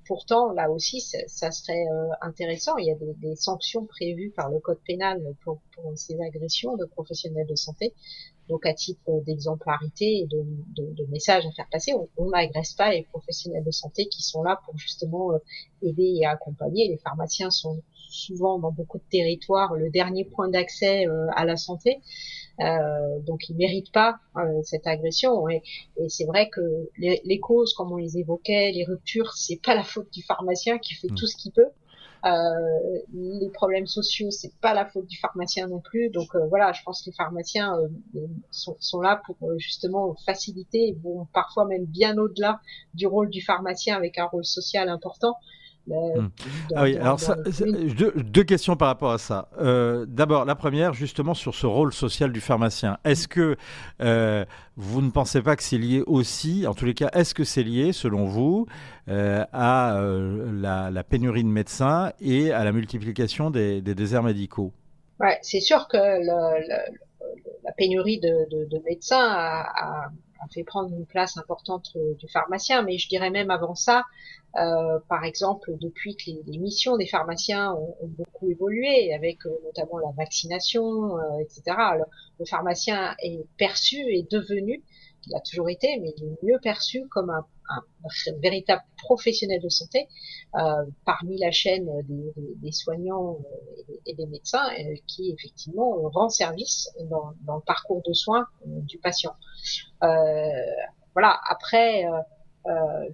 Pourtant, 0.07 0.53
là 0.53 0.71
aussi, 0.71 1.01
ça, 1.01 1.51
serait 1.51 1.87
euh, 1.87 2.09
intéressant. 2.21 2.77
Il 2.77 2.87
y 2.87 2.91
a 2.91 2.95
des, 2.95 3.37
sanctions 3.37 3.87
prévues 3.87 4.31
par 4.37 4.51
le 4.51 4.61
code 4.61 4.81
pénal 4.87 5.35
pour, 5.43 5.61
ces 5.97 6.21
agressions 6.21 6.77
de 6.77 6.85
professionnels 6.85 7.47
de 7.47 7.55
santé. 7.55 7.95
Donc, 8.49 8.67
à 8.67 8.75
titre 8.75 9.23
d'exemplarité 9.25 10.19
et 10.19 10.27
de, 10.27 10.45
de, 10.77 11.05
message 11.07 11.47
à 11.47 11.53
faire 11.53 11.69
passer, 11.71 11.95
on 12.19 12.29
n'agresse 12.29 12.75
pas 12.75 12.91
les 12.91 13.05
professionnels 13.05 13.65
de 13.65 13.71
santé 13.71 14.07
qui 14.07 14.23
sont 14.23 14.43
là 14.43 14.61
pour 14.67 14.77
justement 14.77 15.33
euh, 15.33 15.39
aider 15.81 16.19
et 16.21 16.27
accompagner. 16.27 16.89
Les 16.89 16.99
pharmaciens 16.99 17.51
sont 17.51 17.81
souvent 18.11 18.59
dans 18.59 18.73
beaucoup 18.73 18.99
de 18.99 19.05
territoires 19.11 19.75
le 19.75 19.91
dernier 19.91 20.25
point 20.25 20.49
d'accès 20.49 21.07
euh, 21.07 21.27
à 21.35 21.47
la 21.47 21.57
santé. 21.57 22.01
Euh, 22.61 23.19
donc 23.21 23.49
ils 23.49 23.57
méritent 23.57 23.93
pas 23.93 24.19
euh, 24.37 24.63
cette 24.63 24.87
agression. 24.87 25.49
Et, 25.49 25.63
et 25.97 26.09
c'est 26.09 26.25
vrai 26.25 26.49
que 26.51 26.61
les, 26.99 27.21
les, 27.25 27.41
causes, 27.41 27.75
comme 27.75 27.93
on 27.93 27.97
les 27.97 28.19
évoquait, 28.19 28.73
les 28.73 28.85
ruptures, 28.85 29.33
c'est 29.35 29.61
pas 29.61 29.75
la 29.75 29.83
faute 29.83 30.13
du 30.13 30.23
pharmacien 30.23 30.79
qui 30.79 30.95
fait 30.95 31.11
hmm. 31.11 31.17
tout 31.17 31.27
ce 31.27 31.37
qu'il 31.37 31.53
peut. 31.53 31.69
Euh, 32.25 32.99
les 33.13 33.51
problèmes 33.51 33.87
sociaux, 33.87 34.31
c'est 34.31 34.55
pas 34.61 34.73
la 34.73 34.87
faute 34.87 35.07
du 35.07 35.19
pharmacien 35.19 35.67
non 35.67 35.81
plus. 35.81 36.09
Donc 36.11 36.35
euh, 36.35 36.47
voilà, 36.49 36.73
je 36.73 36.83
pense 36.83 37.03
que 37.03 37.11
les 37.11 37.17
pharmaciens 37.17 37.75
sont, 38.51 38.77
sont, 38.81 39.01
là 39.01 39.21
pour 39.27 39.37
justement 39.59 40.15
faciliter, 40.25 40.97
vont 41.03 41.27
parfois 41.35 41.67
même 41.67 41.85
bien 41.85 42.17
au-delà 42.17 42.61
du 42.95 43.07
rôle 43.07 43.29
du 43.29 43.43
pharmacien 43.43 43.97
avec 43.97 44.19
un 44.19 44.25
rôle 44.25 44.45
social 44.45 44.89
important. 44.89 45.37
Hmm. 45.87 46.29
ah 46.75 46.83
oui, 46.85 46.97
alors 46.97 47.21
deux, 48.25 48.45
questions 48.45 48.75
par 48.75 48.89
rapport 48.89 49.13
à 49.13 49.19
ça. 49.19 49.49
Euh, 49.61 50.07
d'abord, 50.09 50.47
la 50.47 50.55
première, 50.55 50.95
justement, 50.95 51.35
sur 51.35 51.55
ce 51.55 51.67
rôle 51.67 51.93
social 51.93 52.33
du 52.33 52.41
pharmacien. 52.41 52.99
Est-ce 53.05 53.29
que 53.29 53.57
euh, 54.01 54.45
vous 54.77 55.03
ne 55.03 55.11
pensez 55.11 55.43
pas 55.43 55.57
que 55.57 55.63
c'est 55.63 55.77
lié 55.77 56.03
aussi, 56.07 56.67
en 56.67 56.75
tous 56.75 56.87
les 56.87 56.95
cas, 56.95 57.11
est-ce 57.13 57.35
que 57.35 57.45
c'est 57.45 57.63
lié, 57.63 57.93
selon 57.93 58.25
vous, 58.25 58.67
euh, 59.09 59.45
à 59.53 60.01
la, 60.53 61.05
pénurie 61.05 61.45
de 61.45 61.49
médecins 61.49 62.13
et 62.21 62.51
à 62.51 62.65
la 62.65 62.73
multiplication 62.73 63.51
des, 63.51 63.83
déserts 63.83 64.23
médicaux? 64.23 64.73
Ouais, 65.21 65.39
c'est 65.43 65.61
sûr 65.61 65.87
que 65.89 65.99
la 65.99 67.73
pénurie 67.77 68.21
de, 68.21 68.83
médecins 68.89 69.23
a, 69.23 70.09
fait 70.53 70.65
prendre 70.65 70.95
une 70.95 71.07
place 71.07 71.37
importante 71.37 71.97
du 72.19 72.29
pharmacien, 72.29 72.83
mais 72.83 72.99
je 72.99 73.09
dirais 73.09 73.31
même 73.31 73.51
avant 73.51 73.75
ça, 73.75 74.05
euh, 74.57 75.01
par 75.09 75.25
exemple, 75.25 75.73
depuis 75.81 76.17
que 76.17 76.31
les, 76.31 76.59
missions 76.59 76.97
des 76.97 77.07
pharmaciens 77.07 77.73
ont, 77.73 77.97
beaucoup 78.03 78.49
évolué, 78.49 79.13
avec 79.13 79.45
euh, 79.47 79.51
notamment 79.65 79.99
la 79.99 80.13
vaccination, 80.17 81.19
euh, 81.19 81.39
etc. 81.41 81.77
le 82.39 82.45
pharmacien 82.47 83.17
est 83.21 83.45
perçu 83.57 83.97
et 83.97 84.23
devenu, 84.31 84.83
il 85.27 85.35
a 85.35 85.41
toujours 85.41 85.69
été, 85.69 85.99
mais 86.01 86.15
il 86.19 86.25
est 86.25 86.39
mieux 86.45 86.59
perçu 86.63 87.09
comme 87.09 87.31
un, 87.31 87.45
véritable 88.43 88.83
professionnel 88.99 89.61
de 89.61 89.69
santé 89.69 90.09
parmi 91.05 91.39
la 91.39 91.51
chaîne 91.51 91.89
des, 92.07 92.73
soignants 92.73 93.39
et, 94.07 94.15
des 94.15 94.27
médecins 94.27 94.69
qui 95.07 95.31
effectivement 95.31 95.97
rend 96.11 96.29
service 96.29 96.91
dans, 97.11 97.33
dans, 97.43 97.57
le 97.57 97.63
parcours 97.63 98.03
de 98.07 98.13
soins 98.13 98.47
du 98.65 98.99
patient. 98.99 99.35
voilà. 100.01 101.41
Après 101.49 102.05
euh, 102.67 103.09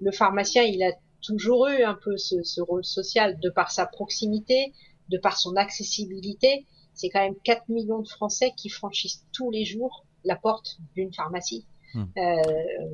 le 0.00 0.10
pharmacien, 0.10 0.62
il 0.62 0.82
a 0.82 0.92
toujours 1.22 1.68
eu 1.68 1.82
un 1.82 1.94
peu 1.94 2.16
ce, 2.16 2.60
rôle 2.60 2.84
social 2.84 3.38
de 3.38 3.50
par 3.50 3.70
sa 3.70 3.86
proximité, 3.86 4.72
de 5.08 5.18
par 5.18 5.38
son 5.38 5.56
accessibilité. 5.56 6.66
C'est 6.94 7.08
quand 7.08 7.20
même 7.20 7.36
4 7.44 7.68
millions 7.68 8.00
de 8.00 8.08
Français 8.08 8.52
qui 8.56 8.68
franchissent 8.68 9.24
tous 9.32 9.50
les 9.50 9.64
jours 9.64 10.04
la 10.24 10.36
porte 10.36 10.78
d'une 10.94 11.12
pharmacie. 11.12 11.66
Hmm. 11.94 12.04
Euh, 12.16 12.34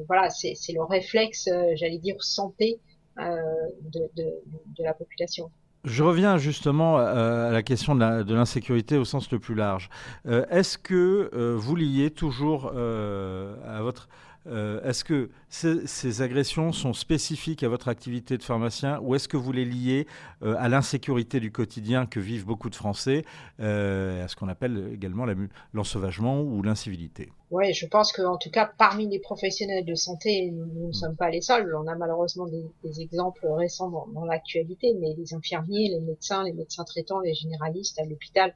voilà, 0.06 0.30
c'est 0.30 0.54
le 0.72 0.82
réflexe, 0.82 1.48
euh, 1.48 1.72
j'allais 1.74 1.98
dire, 1.98 2.16
santé 2.20 2.78
de, 3.16 4.82
la 4.82 4.94
population. 4.94 5.50
Je 5.84 6.02
reviens 6.02 6.38
justement 6.38 6.96
à 6.96 7.50
la 7.50 7.62
question 7.62 7.94
de 7.94 8.34
l'insécurité 8.34 8.96
au 8.96 9.04
sens 9.04 9.30
le 9.30 9.38
plus 9.38 9.54
large. 9.54 9.90
Est-ce 10.24 10.78
que 10.78 11.28
vous 11.56 11.76
liez 11.76 12.10
toujours 12.10 12.68
à 12.68 13.82
votre 13.82 14.08
euh, 14.46 14.82
est-ce 14.82 15.04
que 15.04 15.30
ces, 15.48 16.22
agressions 16.22 16.72
sont 16.72 16.92
spécifiques 16.92 17.62
à 17.62 17.68
votre 17.68 17.88
activité 17.88 18.36
de 18.36 18.42
pharmacien 18.42 18.98
ou 19.00 19.14
est-ce 19.14 19.28
que 19.28 19.36
vous 19.36 19.52
les 19.52 19.64
liez 19.64 20.06
euh, 20.42 20.56
à 20.58 20.68
l'insécurité 20.68 21.38
du 21.38 21.52
quotidien 21.52 22.06
que 22.06 22.18
vivent 22.18 22.44
beaucoup 22.44 22.70
de 22.70 22.74
Français, 22.74 23.24
euh, 23.60 24.24
à 24.24 24.28
ce 24.28 24.36
qu'on 24.36 24.48
appelle 24.48 24.90
également 24.92 25.26
l'ensauvagement 25.72 26.40
ou 26.40 26.62
l'incivilité? 26.62 27.30
Oui, 27.50 27.72
je 27.72 27.86
pense 27.86 28.12
qu'en 28.12 28.38
tout 28.38 28.50
cas, 28.50 28.70
parmi 28.78 29.06
les 29.08 29.20
professionnels 29.20 29.84
de 29.84 29.94
santé, 29.94 30.50
nous, 30.50 30.66
ne 30.66 30.88
mm. 30.88 30.92
sommes 30.92 31.16
pas 31.16 31.30
les 31.30 31.42
seuls. 31.42 31.74
On 31.76 31.86
a 31.86 31.94
malheureusement 31.94 32.46
des, 32.46 33.00
exemples 33.00 33.46
récents 33.46 33.90
dans, 33.90 34.06
dans 34.08 34.24
l'actualité, 34.24 34.94
mais 35.00 35.14
les 35.16 35.34
infirmiers, 35.34 35.90
les 35.90 36.00
médecins, 36.00 36.44
les 36.44 36.52
médecins 36.52 36.84
traitants, 36.84 37.20
les 37.20 37.34
généralistes 37.34 37.98
à 38.00 38.04
l'hôpital, 38.04 38.54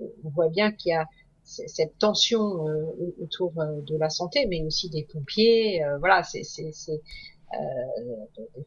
on 0.00 0.28
voit 0.30 0.48
bien 0.48 0.72
qu'il 0.72 0.90
y 0.90 0.94
a 0.94 1.06
cette 1.48 1.98
tension 1.98 2.68
euh, 2.68 3.14
autour 3.22 3.52
euh, 3.58 3.80
de 3.80 3.96
la 3.96 4.10
santé, 4.10 4.46
mais 4.46 4.62
aussi 4.64 4.90
des 4.90 5.04
pompiers, 5.04 5.82
euh, 5.82 5.98
voilà, 5.98 6.22
c'est 6.22 6.42
des 6.60 6.72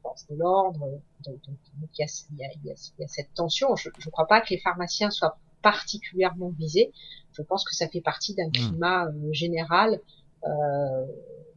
forces 0.02 0.26
de 0.28 0.36
l'ordre. 0.36 1.00
Donc, 1.24 1.38
il 1.46 2.00
y, 2.00 2.04
a, 2.04 2.50
il, 2.64 2.66
y 2.66 2.72
a, 2.72 3.08
cette 3.08 3.34
tension. 3.36 3.76
Je 3.76 3.90
ne 3.90 4.12
crois 4.12 4.28
pas 4.28 4.42
que 4.42 4.50
les 4.50 4.58
pharmaciens 4.58 5.12
soient 5.12 5.38
particulièrement 5.62 6.50
visés. 6.50 6.92
Je 7.34 7.44
pense 7.44 7.64
que 7.64 7.76
ça 7.76 7.88
fait 7.88 8.02
partie 8.02 8.34
d'un 8.34 8.48
hmm. 8.48 8.52
climat 8.52 9.12
général, 9.32 10.02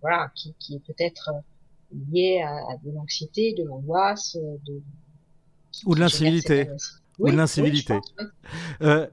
voilà, 0.02 0.30
qui, 0.34 0.54
qui 0.58 0.76
est 0.76 0.84
peut-être 0.86 1.30
lié 2.12 2.42
à, 2.42 2.76
de 2.84 2.90
l'anxiété, 2.90 3.54
de 3.54 3.64
l'angoisse, 3.64 4.36
de, 4.36 4.82
ou 5.86 5.94
de 5.94 6.00
l'incivilité 6.00 6.68
ou 7.18 7.26
l'incivilité. 7.26 7.98
Euh, 8.82 9.06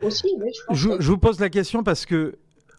je, 0.72 0.90
vous 0.90 1.18
pose 1.18 1.40
la 1.40 1.50
question 1.50 1.84
parce 1.84 2.06
que, 2.06 2.38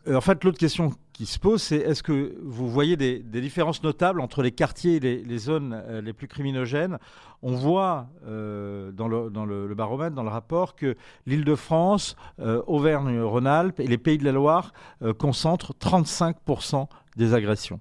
euh, 0.08 0.16
en 0.16 0.20
fait, 0.20 0.42
l'autre 0.44 0.58
question 0.58 0.92
qui 1.12 1.26
se 1.26 1.38
pose, 1.38 1.62
c'est 1.62 1.76
est-ce 1.76 2.02
que 2.02 2.36
vous 2.42 2.68
voyez 2.68 2.96
des, 2.96 3.20
différences 3.20 3.82
notables 3.82 4.20
entre 4.20 4.42
les 4.42 4.52
quartiers 4.52 4.96
et 4.96 5.00
les, 5.00 5.38
zones 5.38 5.80
euh, 5.86 6.00
les 6.00 6.12
plus 6.12 6.28
criminogènes? 6.28 6.98
On 7.44 7.56
voit 7.56 8.06
dans, 8.24 9.08
le, 9.08 9.28
dans 9.28 9.44
le, 9.44 9.74
baromètre, 9.74 10.14
dans 10.14 10.22
le 10.22 10.28
rapport, 10.28 10.76
que 10.76 10.96
l'Île-de-France, 11.26 12.14
Auvergne-Rhône-Alpes 12.38 13.80
et 13.80 13.88
les 13.88 13.98
Pays 13.98 14.16
de 14.16 14.24
la 14.24 14.30
Loire 14.30 14.72
concentrent 15.18 15.74
35% 15.74 16.86
des 17.16 17.34
agressions. 17.34 17.80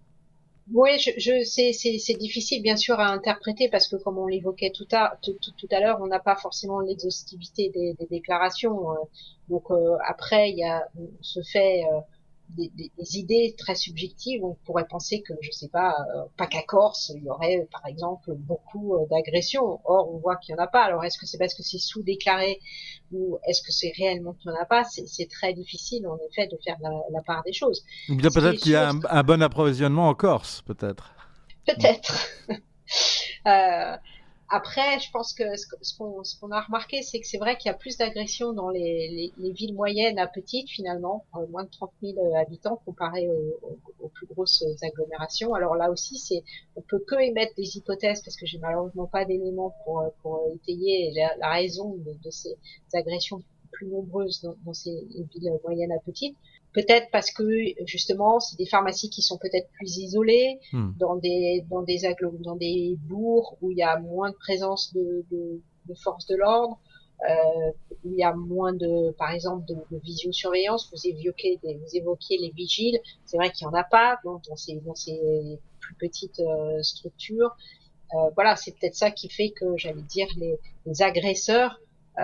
Oui, 0.74 0.98
je, 1.00 1.12
je 1.18 1.44
c'est 1.44 2.14
difficile 2.14 2.62
bien 2.62 2.78
sûr 2.78 3.00
à 3.00 3.08
interpréter 3.08 3.68
parce 3.70 3.88
que 3.88 3.98
comme 3.98 4.18
on 4.18 4.28
l'évoquait 4.28 4.72
tout 4.72 4.88
à 4.92 5.18
tout, 5.22 5.36
tout, 5.58 5.68
à 5.72 5.80
l'heure, 5.82 6.00
on 6.02 6.08
n'a 6.08 6.20
pas 6.20 6.36
forcément 6.36 6.80
l'exhaustivité 6.80 7.70
des, 7.70 7.96
déclarations. 8.10 8.92
Euh. 8.92 8.96
donc 9.50 9.70
euh, 9.72 9.98
après, 10.08 10.50
il 10.52 10.58
y 10.58 10.64
a 10.64 10.88
ce 11.22 11.42
fait 11.42 11.84
euh, 12.60 12.64
des, 12.76 12.92
des, 12.98 13.18
idées 13.18 13.56
très 13.58 13.76
subjectives. 13.76 14.44
On 14.44 14.56
pourrait 14.66 14.88
penser 14.88 15.22
que, 15.22 15.34
je 15.42 15.52
sais 15.52 15.70
pas, 15.70 15.96
euh, 16.16 16.24
pas 16.38 16.48
qu'à 16.48 16.64
Corse, 16.64 17.12
il 17.16 17.24
y 17.24 17.30
aurait 17.30 17.68
par 17.72 17.86
exemple 17.86 18.34
beaucoup 18.36 18.96
euh, 18.96 19.06
d'agressions. 19.10 19.80
Or, 19.86 20.14
on 20.14 20.18
voit 20.18 20.36
qu'il 20.38 20.56
y 20.56 20.60
en 20.60 20.64
a 20.64 20.68
pas. 20.68 20.84
Alors, 20.84 21.04
est-ce 21.04 21.18
que 21.18 21.26
c'est 21.26 21.38
parce 21.38 21.54
que 21.54 21.64
c'est 21.64 21.78
sous-déclaré 21.78 22.60
ou 23.12 23.38
est-ce 23.48 23.62
que 23.62 23.72
c'est 23.72 23.92
réellement 23.98 24.34
qu'il 24.34 24.52
n'y 24.52 24.58
en 24.58 24.62
a 24.62 24.66
pas? 24.66 24.84
C'est 24.84 25.30
très 25.30 25.54
difficile, 25.54 26.08
en 26.08 26.18
effet, 26.30 26.48
de 26.48 26.58
faire 26.64 26.78
la, 26.82 27.22
part 27.22 27.44
des 27.44 27.54
choses. 27.54 27.84
Peut-être 28.08 28.60
qu'il 28.60 28.72
y 28.72 28.76
a 28.76 28.90
un, 28.90 29.24
bon 29.24 29.42
approvisionnement 29.42 30.10
en 30.10 30.16
Corse, 30.16 30.62
peut-être. 30.62 31.14
Peut-être. 31.66 32.28
euh, 33.48 33.98
après, 34.54 35.00
je 35.00 35.10
pense 35.12 35.34
que 35.34 35.44
ce 35.56 35.96
qu'on 35.96 36.52
a 36.52 36.62
remarqué, 36.62 37.02
c'est 37.04 37.22
que 37.22 37.26
c'est 37.26 37.38
vrai 37.38 37.58
qu'il 37.58 37.70
y 37.70 37.74
a 37.74 37.78
plus 37.78 37.96
d'agressions 37.96 38.52
dans 38.52 38.70
les, 38.70 39.32
villes 39.38 39.74
moyennes 39.74 40.20
à 40.20 40.28
petites, 40.28 40.70
finalement, 40.70 41.24
euh, 41.38 41.48
moins 41.48 41.64
de 41.64 41.70
30 41.70 41.90
000 42.04 42.18
euh, 42.18 42.38
habitants 42.38 42.82
comparé 42.86 43.30
aux, 43.30 44.10
plus 44.10 44.28
grosses 44.28 44.66
agglomérations. 44.82 45.54
Alors 45.54 45.76
là 45.76 45.90
aussi, 45.90 46.18
c'est 46.18 46.44
on 46.76 46.82
peut 46.82 47.00
que 47.00 47.16
émettre 47.16 47.56
des 47.56 47.78
hypothèses 47.78 48.22
parce 48.24 48.36
que 48.36 48.46
j'ai 48.46 48.58
malheureusement 48.58 49.08
pas 49.08 49.24
d'éléments 49.24 49.74
pour, 49.86 50.04
étayer 50.54 51.14
la, 51.40 51.50
raison 51.50 51.96
de, 51.96 52.30
ces 52.30 52.58
agressions 52.94 53.42
plus 53.72 53.88
nombreuses 53.88 54.46
dans 54.66 54.74
ces 54.74 55.08
villes 55.34 55.54
moyennes 55.64 55.94
à 55.94 56.00
petites. 56.00 56.36
Peut-être 56.74 57.08
parce 57.12 57.32
que 57.32 57.44
justement, 57.86 58.40
c'est 58.40 58.58
des 58.58 58.66
pharmacies 58.66 59.10
qui 59.10 59.22
sont 59.22 59.38
peut-être 59.38 59.70
plus 59.74 59.98
isolées 59.98 60.60
hmm. 60.72 60.92
dans 60.98 61.16
des 61.16 61.66
dans 61.70 61.82
des 61.82 62.00
dans 62.40 62.56
des 62.56 62.98
bourgs 63.10 63.58
où 63.62 63.72
il 63.72 63.78
y 63.78 63.84
a 63.84 64.00
moins 64.00 64.30
de 64.32 64.36
présence 64.36 64.94
de, 64.94 65.26
de, 65.32 65.60
de 65.88 65.94
forces 65.96 66.28
de 66.28 66.38
l'ordre, 66.38 66.80
euh, 67.30 67.72
où 68.06 68.12
il 68.14 68.20
y 68.20 68.24
a 68.24 68.34
moins 68.34 68.74
de, 68.74 69.12
par 69.12 69.32
exemple, 69.32 69.66
de, 69.68 69.76
de 69.92 70.02
visiosurveillance. 70.02 70.90
Vous 70.92 71.08
évoquez 71.08 71.60
des, 71.62 71.76
vous 71.76 71.96
évoquiez 71.96 72.38
les 72.38 72.52
vigiles. 72.52 73.00
C'est 73.26 73.38
vrai 73.38 73.52
qu'il 73.52 73.66
y 73.66 73.70
en 73.70 73.74
a 73.74 73.84
pas 73.84 74.20
dans, 74.24 74.42
dans 74.48 74.56
ces 74.56 74.76
dans 74.78 74.96
ces 74.96 75.60
plus 75.82 75.96
petites 75.96 76.40
euh, 76.40 76.82
structures. 76.84 77.56
Euh, 78.14 78.30
voilà, 78.36 78.56
c'est 78.56 78.72
peut-être 78.72 78.96
ça 78.96 79.12
qui 79.12 79.30
fait 79.30 79.52
que 79.52 79.78
j'allais 79.78 80.02
dire 80.04 80.28
les, 80.38 80.58
les 80.86 81.02
agresseurs 81.02 81.80
euh, 82.20 82.24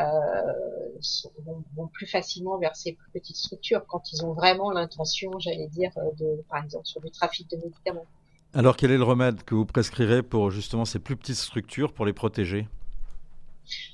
vont, 1.75 1.87
plus 1.87 2.07
facilement 2.07 2.57
vers 2.57 2.75
ces 2.75 2.93
plus 2.93 3.09
petites 3.11 3.37
structures 3.37 3.85
quand 3.87 4.11
ils 4.11 4.25
ont 4.25 4.33
vraiment 4.33 4.71
l'intention, 4.71 5.31
j'allais 5.39 5.67
dire, 5.67 5.91
euh, 5.97 6.11
de, 6.19 6.43
par 6.49 6.63
exemple, 6.63 6.85
sur 6.85 6.99
du 7.01 7.09
trafic 7.09 7.49
de 7.49 7.57
médicaments. 7.57 8.05
Alors, 8.53 8.75
quel 8.75 8.91
est 8.91 8.97
le 8.97 9.03
remède 9.03 9.43
que 9.43 9.55
vous 9.55 9.65
prescrirez 9.65 10.23
pour 10.23 10.51
justement 10.51 10.83
ces 10.83 10.99
plus 10.99 11.15
petites 11.15 11.35
structures 11.35 11.93
pour 11.93 12.05
les 12.05 12.13
protéger? 12.13 12.67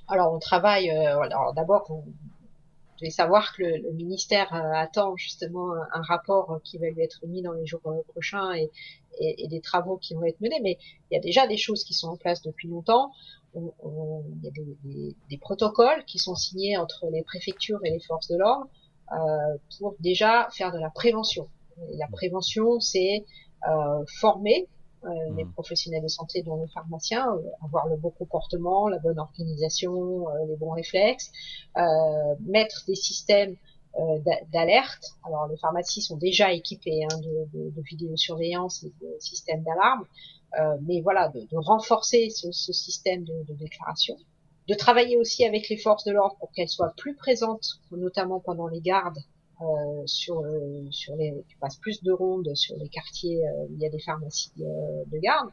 Alors, 0.07 0.33
on 0.33 0.39
travaille. 0.39 0.89
Euh, 0.89 1.19
alors, 1.19 1.53
d'abord, 1.53 1.85
vous 1.87 2.03
devez 2.99 3.11
savoir 3.11 3.55
que 3.55 3.63
le, 3.63 3.91
ministère 3.91 4.53
attend 4.53 5.15
justement 5.15 5.73
un, 5.73 6.01
rapport 6.01 6.59
qui 6.63 6.77
va 6.79 6.89
lui 6.89 7.01
être 7.01 7.25
mis 7.27 7.41
dans 7.41 7.53
les 7.53 7.65
jours 7.65 7.81
prochains 8.07 8.53
et, 8.53 8.71
et, 9.19 9.47
des 9.47 9.61
travaux 9.61 9.97
qui 9.97 10.13
vont 10.13 10.23
être 10.23 10.39
menés. 10.41 10.59
Mais 10.61 10.77
il 11.11 11.15
y 11.15 11.17
a 11.17 11.21
déjà 11.21 11.47
des 11.47 11.57
choses 11.57 11.83
qui 11.83 11.93
sont 11.93 12.07
en 12.07 12.17
place 12.17 12.41
depuis 12.41 12.67
longtemps 12.67 13.11
il 13.55 14.43
y 14.43 14.47
a 14.47 14.51
des, 14.51 15.15
des, 15.29 15.37
protocoles 15.37 16.03
qui 16.05 16.17
sont 16.17 16.35
signés 16.35 16.77
entre 16.77 17.07
les 17.11 17.23
préfectures 17.23 17.79
et 17.83 17.91
les 17.91 17.99
forces 17.99 18.27
de 18.27 18.37
l'ordre 18.37 18.67
euh, 19.11 19.57
pour 19.77 19.95
déjà 19.99 20.47
faire 20.51 20.71
de 20.71 20.79
la 20.79 20.89
prévention. 20.89 21.47
la 21.97 22.07
prévention, 22.07 22.79
c'est 22.79 23.25
euh, 23.69 24.03
former 24.19 24.67
euh, 25.05 25.09
mmh. 25.09 25.37
les 25.37 25.45
professionnels 25.45 26.03
de 26.03 26.07
santé, 26.07 26.43
dont 26.43 26.61
les 26.61 26.67
pharmaciens, 26.67 27.27
avoir 27.63 27.87
le 27.87 27.95
bon 27.95 28.09
comportement, 28.09 28.87
la 28.87 28.99
bonne 28.99 29.19
organisation, 29.19 30.29
euh, 30.29 30.45
les 30.47 30.55
bons 30.55 30.71
réflexes, 30.71 31.31
mettre 32.41 32.83
des 32.87 32.95
systèmes 32.95 33.55
d'alerte. 34.51 35.15
Alors 35.23 35.47
les 35.47 35.57
pharmacies 35.57 36.01
sont 36.01 36.17
déjà 36.17 36.51
équipées 36.51 37.03
hein, 37.03 37.17
de, 37.19 37.47
de, 37.53 37.69
de 37.69 37.81
vidéosurveillance 37.83 38.83
et 38.83 38.91
de 39.01 39.15
systèmes 39.19 39.61
d'alarme, 39.61 40.05
mais 40.81 41.01
voilà, 41.01 41.29
de, 41.29 41.41
de 41.41 41.57
renforcer 41.57 42.29
ce, 42.29 42.51
ce 42.51 42.73
système 42.73 43.23
de, 43.23 43.33
de, 43.47 43.53
déclaration, 43.53 44.17
de 44.67 44.73
travailler 44.75 45.17
aussi 45.17 45.45
avec 45.45 45.69
les 45.69 45.77
forces 45.77 46.03
de 46.05 46.11
l'ordre 46.11 46.35
pour 46.39 46.51
qu'elles 46.51 46.69
soient 46.69 46.93
plus 46.97 47.15
présentes, 47.15 47.79
notamment 47.91 48.39
pendant 48.39 48.67
les 48.67 48.81
gardes, 48.81 49.19
euh, 49.61 50.03
sur, 50.07 50.39
euh, 50.39 50.87
sur 50.89 51.15
les, 51.15 51.31
tu 51.47 51.57
passes 51.57 51.77
plus 51.77 52.01
de 52.03 52.11
rondes 52.11 52.53
sur 52.55 52.75
les 52.77 52.89
quartiers 52.89 53.47
euh, 53.47 53.67
où 53.69 53.73
il 53.75 53.81
y 53.81 53.85
a 53.85 53.89
des 53.89 53.99
pharmacies 53.99 54.51
de 54.57 55.17
garde. 55.19 55.49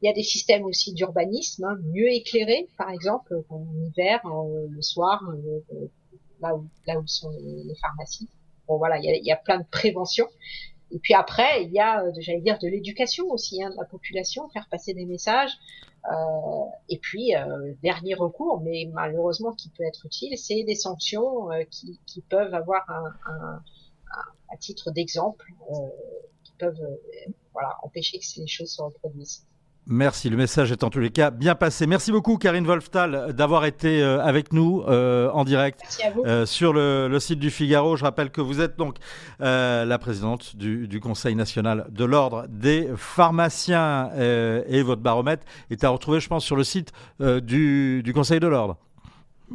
Il 0.00 0.06
y 0.06 0.08
a 0.08 0.12
des 0.12 0.22
systèmes 0.22 0.64
aussi 0.64 0.92
d'urbanisme, 0.94 1.64
hein, 1.64 1.76
mieux 1.92 2.12
éclairés, 2.12 2.68
par 2.78 2.90
exemple, 2.90 3.42
en 3.48 3.66
hiver, 3.86 4.20
le 4.68 4.82
soir, 4.82 5.22
là, 6.40 6.54
où, 6.54 6.66
là 6.86 6.98
où 6.98 7.06
sont 7.06 7.30
les, 7.30 7.74
pharmacies. 7.80 8.28
Bon 8.68 8.78
voilà, 8.78 8.98
il 8.98 9.04
y 9.04 9.08
a, 9.08 9.16
il 9.16 9.24
y 9.24 9.32
a 9.32 9.36
plein 9.36 9.58
de 9.58 9.66
préventions. 9.70 10.28
Et 10.94 11.00
puis 11.00 11.12
après, 11.12 11.64
il 11.64 11.72
y 11.72 11.80
a, 11.80 12.04
euh, 12.04 12.12
j'allais 12.20 12.40
dire, 12.40 12.58
de 12.60 12.68
l'éducation 12.68 13.26
aussi 13.28 13.62
hein, 13.62 13.70
de 13.70 13.76
la 13.76 13.84
population, 13.84 14.48
faire 14.50 14.68
passer 14.70 14.94
des 14.94 15.04
messages. 15.06 15.50
Euh, 16.10 16.66
et 16.88 16.98
puis, 16.98 17.34
euh, 17.34 17.74
dernier 17.82 18.14
recours, 18.14 18.60
mais 18.60 18.88
malheureusement 18.92 19.52
qui 19.52 19.70
peut 19.70 19.82
être 19.82 20.06
utile, 20.06 20.38
c'est 20.38 20.62
des 20.62 20.76
sanctions 20.76 21.50
euh, 21.50 21.64
qui, 21.68 21.98
qui, 22.06 22.20
peuvent 22.20 22.54
avoir 22.54 22.88
un, 22.88 23.12
un, 23.26 23.54
un 23.56 24.24
à 24.50 24.56
titre 24.56 24.92
d'exemple, 24.92 25.50
euh, 25.72 25.74
qui 26.44 26.52
peuvent 26.58 26.98
voilà, 27.52 27.76
empêcher 27.82 28.18
que 28.20 28.40
les 28.40 28.46
choses 28.46 28.70
se 28.70 28.80
reproduisent. 28.80 29.44
Merci, 29.86 30.30
le 30.30 30.38
message 30.38 30.72
est 30.72 30.82
en 30.82 30.88
tous 30.88 31.00
les 31.00 31.10
cas 31.10 31.30
bien 31.30 31.54
passé. 31.54 31.86
Merci 31.86 32.10
beaucoup 32.10 32.38
Karine 32.38 32.64
Wolftal 32.64 33.34
d'avoir 33.34 33.66
été 33.66 34.02
euh, 34.02 34.24
avec 34.24 34.54
nous 34.54 34.82
euh, 34.88 35.28
en 35.32 35.44
direct 35.44 35.82
euh, 36.24 36.46
sur 36.46 36.72
le, 36.72 37.18
site 37.18 37.38
du 37.38 37.50
Figaro. 37.50 37.94
Je 37.94 38.04
rappelle 38.04 38.30
que 38.30 38.40
vous 38.40 38.62
êtes 38.62 38.76
donc 38.76 38.96
la 39.40 39.98
présidente 39.98 40.56
du, 40.56 41.00
Conseil 41.00 41.34
national 41.34 41.86
de 41.90 42.04
l'ordre 42.06 42.46
des 42.48 42.88
pharmaciens 42.96 44.10
et 44.16 44.82
votre 44.82 45.02
baromètre 45.02 45.44
est 45.70 45.84
à 45.84 45.90
retrouver 45.90 46.18
je 46.20 46.28
pense 46.28 46.44
sur 46.44 46.56
le 46.56 46.64
site 46.64 46.92
du, 47.20 48.02
du 48.02 48.14
Conseil 48.14 48.40
de 48.40 48.46
l'ordre. 48.46 48.78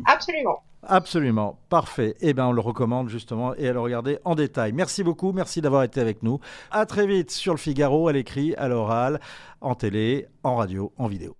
Absolument. 0.06 0.62
Absolument, 0.92 1.60
parfait. 1.70 2.16
Eh 2.20 2.34
bien, 2.34 2.48
on 2.48 2.52
le 2.52 2.62
recommande 2.62 3.10
justement 3.10 3.54
et 3.54 3.68
à 3.68 3.74
le 3.74 3.80
regarder 3.80 4.18
en 4.26 4.34
détail. 4.34 4.72
Merci 4.74 5.04
beaucoup, 5.04 5.32
merci 5.34 5.62
d'avoir 5.62 5.84
été 5.84 6.02
avec 6.02 6.24
nous. 6.24 6.40
À 6.72 6.88
très 6.88 7.06
vite 7.06 7.30
sur 7.30 7.54
le 7.54 7.60
Figaro, 7.60 8.08
à 8.08 8.12
l'écrit, 8.12 8.56
à 8.56 8.68
l'oral, 8.68 9.20
en 9.62 9.76
télé, 9.76 10.26
en 10.42 10.56
radio, 10.56 10.92
en 10.98 11.08
vidéo. 11.08 11.38